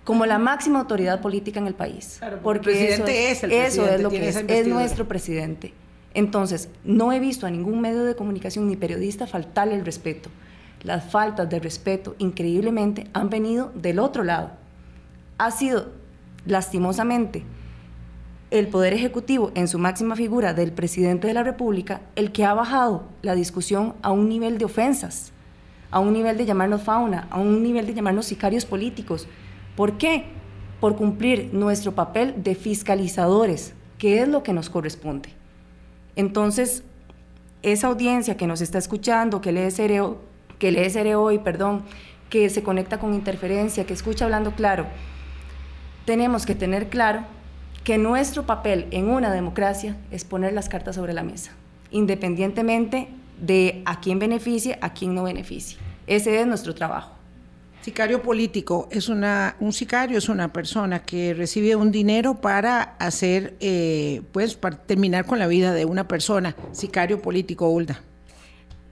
como 0.05 0.27
la 0.27 0.39
máxima 0.39 0.81
autoridad 0.81 1.21
política 1.21 1.61
en 1.61 1.67
el 1.67 1.75
país. 1.75 2.21
porque 2.43 2.71
el 2.71 2.77
presidente 2.77 3.31
es, 3.31 3.43
el 3.43 3.53
eso 3.53 3.87
es 3.89 4.01
lo 4.01 4.11
que 4.11 4.29
es, 4.29 4.37
es 4.37 4.67
nuestro 4.67 5.07
presidente. 5.07 5.75
Entonces, 6.15 6.69
no 6.85 7.13
he 7.13 7.21
visto 7.21 7.47
a 7.47 7.51
ningún 7.51 7.81
medio 7.81 8.05
de 8.05 8.15
comunicación 8.15 8.69
ni 8.69 8.77
periodista 8.77 9.27
faltarle 9.27 9.75
el 9.75 9.85
respeto 9.85 10.31
las 10.85 11.11
faltas 11.11 11.49
de 11.49 11.59
respeto 11.59 12.15
increíblemente 12.19 13.09
han 13.15 13.31
venido 13.31 13.73
del 13.75 13.99
otro 13.99 14.23
lado. 14.23 14.51
Ha 15.39 15.51
sido, 15.51 15.89
lastimosamente, 16.47 17.43
el 18.51 18.69
Poder 18.69 18.93
Ejecutivo, 18.93 19.51
en 19.55 19.67
su 19.67 19.79
máxima 19.79 20.15
figura 20.15 20.55
del 20.55 20.73
presidente 20.73 21.27
de 21.27 21.35
la 21.35 21.43
República, 21.43 22.03
el 22.15 22.31
que 22.31 22.45
ha 22.45 22.55
bajado 22.55 23.05
la 23.23 23.35
discusión 23.35 23.95
a 24.03 24.13
un 24.13 24.29
nivel 24.29 24.59
de 24.59 24.67
ofensas, 24.67 25.33
a 25.91 25.99
un 25.99 26.13
nivel 26.13 26.37
de 26.37 26.45
llamarnos 26.45 26.83
fauna, 26.83 27.27
a 27.31 27.41
un 27.41 27.63
nivel 27.63 27.87
de 27.87 27.95
llamarnos 27.95 28.27
sicarios 28.27 28.65
políticos. 28.65 29.27
¿Por 29.75 29.99
qué? 29.99 30.27
Por 30.81 30.97
cumplir 30.97 31.51
nuestro 31.53 31.95
papel 31.95 32.45
de 32.45 32.55
fiscalizadores, 32.55 33.75
que 33.99 34.21
es 34.21 34.29
lo 34.29 34.43
que 34.43 34.53
nos 34.53 34.71
corresponde. 34.71 35.31
Entonces, 36.15 36.85
esa 37.63 37.89
audiencia 37.89 38.37
que 38.37 38.47
nos 38.47 38.61
está 38.61 38.79
escuchando, 38.79 39.41
que 39.41 39.51
lee 39.51 39.71
Cereo, 39.71 40.34
que 40.59 40.73
lee 40.73 41.15
hoy, 41.15 41.39
perdón, 41.39 41.83
que 42.31 42.51
se 42.51 42.63
conecta 42.63 42.99
con 42.99 43.15
interferencia, 43.15 43.87
que 43.87 43.95
escucha 43.95 44.25
hablando 44.25 44.53
claro, 44.53 44.87
tenemos 46.05 46.47
que 46.47 46.55
tener 46.55 46.89
claro 46.89 47.25
que 47.85 47.99
nuestro 47.99 48.45
papel 48.45 48.87
en 48.91 49.09
una 49.09 49.33
democracia 49.33 49.97
es 50.11 50.25
poner 50.25 50.53
las 50.53 50.69
cartas 50.69 50.97
sobre 50.97 51.13
la 51.13 51.23
mesa, 51.23 51.53
independientemente 51.91 53.09
de 53.41 53.83
a 53.85 54.01
quién 54.01 54.19
beneficie, 54.19 54.79
a 54.81 54.95
quién 54.95 55.15
no 55.15 55.25
beneficie. 55.25 55.79
Ese 56.07 56.41
es 56.41 56.47
nuestro 56.47 56.75
trabajo. 56.75 57.13
Sicario 57.83 58.23
político 58.23 58.89
es 58.91 59.11
una, 59.11 59.57
un 59.61 59.73
sicario 59.73 60.17
es 60.17 60.31
una 60.31 60.53
persona 60.53 61.03
que 61.03 61.35
recibe 61.35 61.77
un 61.77 61.93
dinero 61.93 62.41
para 62.41 62.97
hacer, 62.99 63.55
eh, 63.61 64.23
pues, 64.33 64.55
para 64.55 64.79
terminar 64.79 65.27
con 65.27 65.39
la 65.39 65.47
vida 65.47 65.75
de 65.75 65.85
una 65.85 66.09
persona. 66.09 66.57
Sicario 66.73 67.21
político, 67.21 67.69
Ulda 67.69 68.01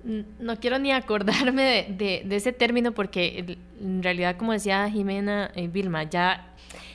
no 0.05 0.57
quiero 0.59 0.79
ni 0.79 0.93
acordarme 0.93 1.87
de, 1.89 2.25
ese 2.31 2.53
término 2.53 2.93
porque 2.93 3.59
en 3.81 4.03
realidad, 4.03 4.37
como 4.37 4.53
decía 4.53 4.89
Jimena 4.91 5.51
eh, 5.55 5.69
Vilma, 5.69 6.05
ya 6.05 6.49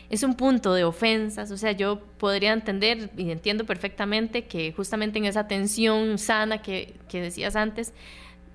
es 0.09 0.23
un 0.23 0.35
punto 0.35 0.73
de 0.73 0.83
ofensas, 0.83 1.51
o 1.51 1.57
sea, 1.57 1.73
yo 1.73 1.99
podría 2.17 2.53
entender 2.53 3.09
y 3.17 3.29
entiendo 3.31 3.65
perfectamente 3.65 4.45
que 4.45 4.71
justamente 4.71 5.19
en 5.19 5.25
esa 5.25 5.47
tensión 5.47 6.17
sana 6.17 6.61
que, 6.61 6.93
que 7.09 7.21
decías 7.21 7.55
antes, 7.55 7.93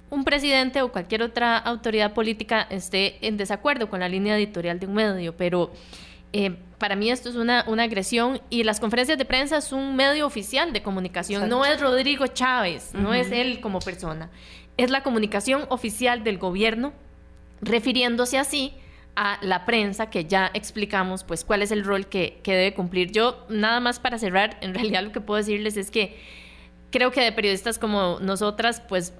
un 0.08 0.24
presidente 0.24 0.82
o 0.82 0.92
cualquier 0.92 1.22
otra 1.22 1.56
autoridad 1.56 2.12
política 2.12 2.66
esté 2.70 3.26
en 3.26 3.36
desacuerdo 3.36 3.88
con 3.88 4.00
la 4.00 4.08
línea 4.08 4.36
editorial 4.36 4.78
de 4.78 4.86
un 4.86 4.94
medio, 4.94 5.36
pero 5.36 5.72
eh, 6.32 6.56
para 6.78 6.96
mí 6.96 7.10
esto 7.10 7.28
es 7.28 7.36
una, 7.36 7.64
una, 7.68 7.84
agresión 7.84 8.40
y 8.50 8.64
las 8.64 8.80
conferencias 8.80 9.18
de 9.18 9.24
prensa 9.24 9.58
es 9.58 9.72
un 9.72 9.94
medio 9.94 10.26
oficial 10.26 10.72
de 10.72 10.82
comunicación, 10.82 11.48
no 11.48 11.64
es 11.64 11.80
Rodrigo 11.80 12.26
Chávez, 12.26 12.92
no 12.94 13.14
es 13.14 13.30
él 13.30 13.60
como 13.60 13.78
persona, 13.78 14.30
es 14.76 14.90
la 14.90 15.02
comunicación 15.02 15.66
oficial 15.68 16.24
del 16.24 16.38
gobierno 16.38 16.92
refiriéndose 17.60 18.38
así 18.38 18.74
a 19.14 19.38
la 19.42 19.64
prensa 19.66 20.10
que 20.10 20.24
ya 20.24 20.50
explicamos 20.54 21.22
pues 21.24 21.44
cuál 21.44 21.62
es 21.62 21.70
el 21.70 21.84
rol 21.84 22.06
que, 22.06 22.40
que 22.42 22.54
debe 22.54 22.74
cumplir. 22.74 23.12
Yo 23.12 23.46
nada 23.48 23.78
más 23.80 24.00
para 24.00 24.18
cerrar, 24.18 24.58
en 24.60 24.74
realidad 24.74 25.02
lo 25.02 25.12
que 25.12 25.20
puedo 25.20 25.38
decirles 25.38 25.76
es 25.76 25.90
que 25.90 26.18
creo 26.90 27.10
que 27.10 27.20
de 27.20 27.32
periodistas 27.32 27.78
como 27.78 28.18
nosotras 28.20 28.82
pues 28.88 29.14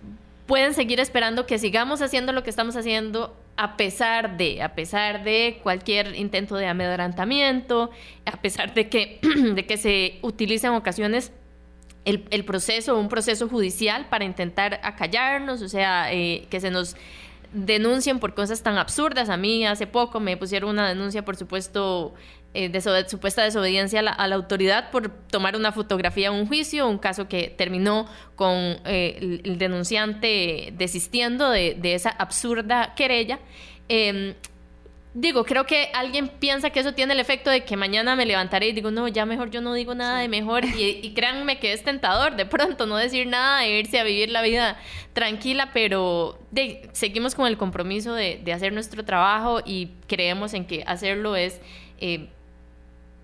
pueden 0.47 0.75
seguir 0.75 1.01
esperando 1.01 1.47
que 1.47 1.59
sigamos 1.59 2.03
haciendo 2.03 2.33
lo 2.33 2.43
que 2.43 2.51
estamos 2.51 2.77
haciendo 2.77 3.37
a 3.57 3.77
pesar 3.77 4.37
de, 4.37 4.63
a 4.63 4.75
pesar 4.75 5.25
de 5.25 5.61
cualquier 5.63 6.15
intento 6.17 6.57
de 6.57 6.67
amedrentamiento, 6.67 7.91
a 8.25 8.41
pesar 8.41 8.75
de 8.75 8.89
que, 8.89 9.21
de 9.55 9.67
que 9.67 9.77
se 9.77 10.19
utiliza 10.23 10.69
en 10.69 10.75
ocasiones 10.75 11.33
el, 12.05 12.25
el, 12.31 12.45
proceso, 12.45 12.99
un 12.99 13.09
proceso 13.09 13.49
judicial 13.49 14.07
para 14.09 14.25
intentar 14.25 14.81
acallarnos, 14.83 15.63
o 15.63 15.69
sea, 15.69 16.13
eh, 16.13 16.47
que 16.51 16.61
se 16.61 16.71
nos 16.71 16.97
denuncien 17.53 18.19
por 18.19 18.35
cosas 18.35 18.63
tan 18.63 18.79
absurdas. 18.79 19.29
A 19.29 19.37
mí 19.37 19.67
hace 19.67 19.87
poco 19.87 20.19
me 20.19 20.37
pusieron 20.37 20.71
una 20.71 20.89
denuncia, 20.89 21.25
por 21.25 21.37
supuesto, 21.37 22.15
eh, 22.55 22.69
de 22.69 23.09
supuesta 23.09 23.43
desobediencia 23.43 24.01
a 24.01 24.29
la, 24.29 24.35
autoridad 24.35 24.91
por 24.91 25.09
tomar 25.09 25.57
una 25.57 25.73
fotografía 25.73 26.29
en 26.29 26.35
un 26.35 26.47
juicio, 26.47 26.87
un 26.87 26.99
caso 26.99 27.27
que 27.27 27.49
terminó 27.49 28.07
con 28.37 28.53
eh, 28.85 29.41
el, 29.43 29.57
denunciante 29.57 30.75
desistiendo 30.77 31.49
de, 31.49 31.79
esa 31.83 32.11
absurda 32.11 32.95
querella. 32.95 33.39
Em, 33.89 34.35
digo, 35.15 35.45
creo 35.45 35.65
que 35.65 35.89
alguien 35.95 36.29
piensa 36.29 36.69
que 36.69 36.81
eso 36.81 36.93
tiene 36.93 37.15
el 37.15 37.21
efecto 37.21 37.49
de 37.49 37.65
que 37.65 37.75
mañana 37.75 38.17
me 38.17 38.27
levantaré 38.27 38.69
y 38.69 38.73
digo, 38.73 38.91
no, 38.91 39.09
ya 39.09 39.25
mejor 39.25 39.49
yo 39.51 39.63
no 39.63 39.73
digo 39.73 39.95
nada 39.95 40.19
de 40.19 40.29
mejor. 40.29 40.65
Y, 40.65 41.15
créanme 41.15 41.59
que 41.59 41.73
es 41.73 41.83
tentador 41.83 42.37
de 42.37 42.45
pronto 42.45 42.85
no 42.85 42.99
decir 42.99 43.29
nada, 43.29 43.65
e 43.65 43.79
irse 43.79 43.99
a 43.99 44.05
vivir 44.05 44.31
la 44.31 44.43
vida 44.43 44.77
tranquila, 45.15 45.71
pero 45.73 46.39
seguimos 46.93 47.35
con 47.35 47.47
el 47.47 47.57
compromiso 47.57 48.13
de, 48.13 48.43
hacer 48.53 48.75
nuestro 48.75 49.07
trabajo 49.07 49.61
y 49.65 49.93
creemos 50.07 50.53
en 50.53 50.67
que 50.67 50.85
hacerlo 50.87 51.35
es... 51.35 51.59
Eh, 51.99 52.29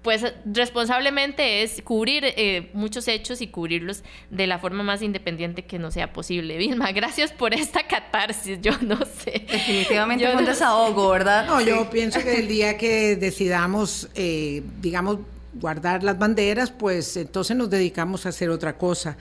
pues 0.02 0.24
responsablemente 0.44 1.62
es 1.62 1.82
cubrir 1.82 2.22
eh, 2.24 2.70
muchos 2.72 3.08
hechos 3.08 3.40
y 3.40 3.48
cubrirlos 3.48 4.04
de 4.30 4.46
la 4.46 4.58
forma 4.58 4.82
más 4.82 5.02
independiente 5.02 5.64
que 5.64 5.78
no 5.78 5.90
sea 5.90 6.12
posible. 6.12 6.56
Vilma, 6.58 6.92
gracias 6.92 7.32
por 7.32 7.54
esta 7.54 7.86
catarsis, 7.86 8.60
yo 8.60 8.72
no 8.80 8.98
sé. 9.04 9.44
Definitivamente 9.50 10.26
fue 10.26 10.36
un 10.36 10.44
desahogo, 10.44 11.10
¿verdad? 11.10 11.46
No, 11.46 11.60
yo 11.60 11.90
pienso 11.90 12.20
que 12.20 12.38
el 12.38 12.48
día 12.48 12.78
que 12.78 13.16
decidamos, 13.16 14.08
eh, 14.14 14.62
digamos, 14.80 15.18
guardar 15.54 16.04
las 16.04 16.18
banderas, 16.18 16.70
pues 16.70 17.16
entonces 17.16 17.56
nos 17.56 17.68
dedicamos 17.68 18.26
a 18.26 18.28
hacer 18.28 18.50
otra 18.50 18.76
cosa. 18.76 19.16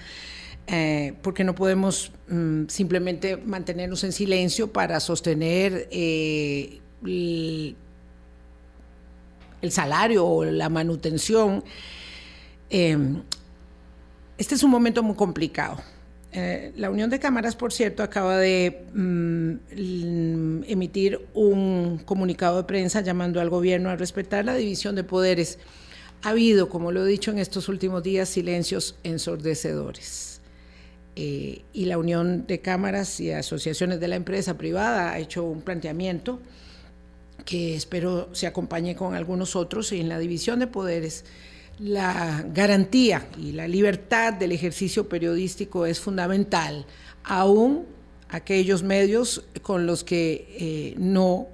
Eh, 0.70 1.14
porque 1.22 1.46
no 1.46 1.56
podemos 1.56 2.12
mm, 2.28 2.66
simplemente 2.68 3.38
mantenernos 3.38 4.04
en 4.04 4.12
silencio 4.12 4.74
para 4.74 5.00
sostener 5.00 5.88
el, 5.92 7.76
el 9.62 9.72
salario 9.72 10.26
o 10.26 10.46
la 10.46 10.70
manutención. 10.70 11.64
Em, 12.70 13.22
este 14.38 14.56
es 14.56 14.64
un 14.64 14.72
momento 14.72 15.04
muy 15.04 15.16
complicado. 15.16 15.78
Eh, 16.32 16.74
la 16.76 16.92
Unión 16.92 17.10
de 17.10 17.20
Cámaras, 17.20 17.56
por 17.56 17.72
cierto, 17.72 18.04
acaba 18.04 18.38
de 18.38 18.86
mm, 18.94 20.64
emitir 20.68 21.26
un 21.34 22.02
comunicado 22.06 22.58
de 22.58 22.64
prensa 22.66 23.02
llamando 23.02 23.42
al 23.42 23.50
gobierno 23.50 23.90
a 23.90 23.96
respetar 23.96 24.46
la 24.46 24.54
división 24.54 24.96
de 24.96 25.04
poderes. 25.04 25.58
Ha 26.22 26.30
habido, 26.30 26.70
como 26.70 26.92
lo 26.92 27.06
he 27.06 27.10
dicho 27.10 27.32
en 27.32 27.40
estos 27.40 27.70
últimos 27.70 28.04
días, 28.04 28.30
silencios 28.30 28.96
ensordecedores. 29.04 30.42
Eh, 31.16 31.64
y 31.74 31.86
la 31.86 31.98
Unión 31.98 32.46
de 32.46 32.62
Cámaras 32.62 33.20
y 33.20 33.32
Asociaciones 33.32 34.00
de 34.00 34.08
la 34.08 34.16
Empresa 34.18 34.56
Privada 34.58 35.14
ha 35.14 35.20
hecho 35.20 35.44
un 35.44 35.62
planteamiento 35.62 36.40
que 37.48 37.76
espero 37.76 38.28
se 38.34 38.46
acompañe 38.46 38.94
con 38.98 39.16
algunos 39.16 39.56
otros, 39.56 39.94
en 39.94 40.10
la 40.10 40.20
división 40.20 40.60
de 40.60 40.68
poderes 40.68 41.24
la 41.80 42.44
garantía 42.54 43.30
y 43.38 43.54
la 43.54 43.70
libertad 43.70 44.34
del 44.34 44.52
ejercicio 44.52 45.08
periodístico 45.08 45.86
es 45.86 46.02
fundamental, 46.02 46.86
aún 47.24 47.86
aquellos 48.28 48.84
medios 48.84 49.46
con 49.62 49.86
los 49.86 50.04
que 50.04 50.56
eh, 50.60 50.96
no 50.98 51.48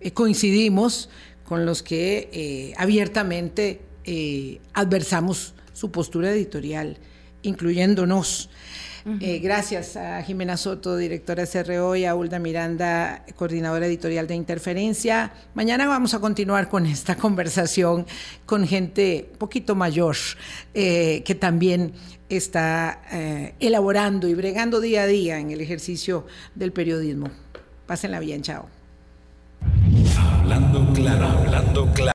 eh, 0.00 0.10
coincidimos, 0.10 1.08
con 1.44 1.64
los 1.64 1.82
que 1.82 2.28
eh, 2.30 2.74
abiertamente 2.76 3.80
adversamos 4.72 5.54
su 5.74 5.90
postura 5.90 6.30
editorial, 6.30 6.96
incluyéndonos. 7.42 8.48
Eh, 9.20 9.38
gracias 9.38 9.96
a 9.96 10.22
Jimena 10.22 10.56
Soto, 10.56 10.96
directora 10.96 11.44
de 11.44 11.64
CRO, 11.64 11.96
y 11.96 12.04
a 12.04 12.14
Ulda 12.14 12.38
Miranda, 12.38 13.24
coordinadora 13.36 13.86
editorial 13.86 14.26
de 14.26 14.34
Interferencia. 14.34 15.32
Mañana 15.54 15.86
vamos 15.86 16.14
a 16.14 16.20
continuar 16.20 16.68
con 16.68 16.84
esta 16.84 17.16
conversación 17.16 18.06
con 18.44 18.66
gente 18.66 19.28
un 19.32 19.38
poquito 19.38 19.74
mayor 19.74 20.16
eh, 20.74 21.22
que 21.24 21.34
también 21.34 21.92
está 22.28 23.02
eh, 23.10 23.54
elaborando 23.60 24.28
y 24.28 24.34
bregando 24.34 24.80
día 24.80 25.02
a 25.02 25.06
día 25.06 25.38
en 25.38 25.50
el 25.50 25.60
ejercicio 25.60 26.26
del 26.54 26.72
periodismo. 26.72 27.30
Pásenla 27.86 28.20
bien, 28.20 28.42
chao. 28.42 28.68
Hablando 30.18 30.92
claro, 30.92 31.26
hablando 31.26 31.86
claro. 31.94 32.04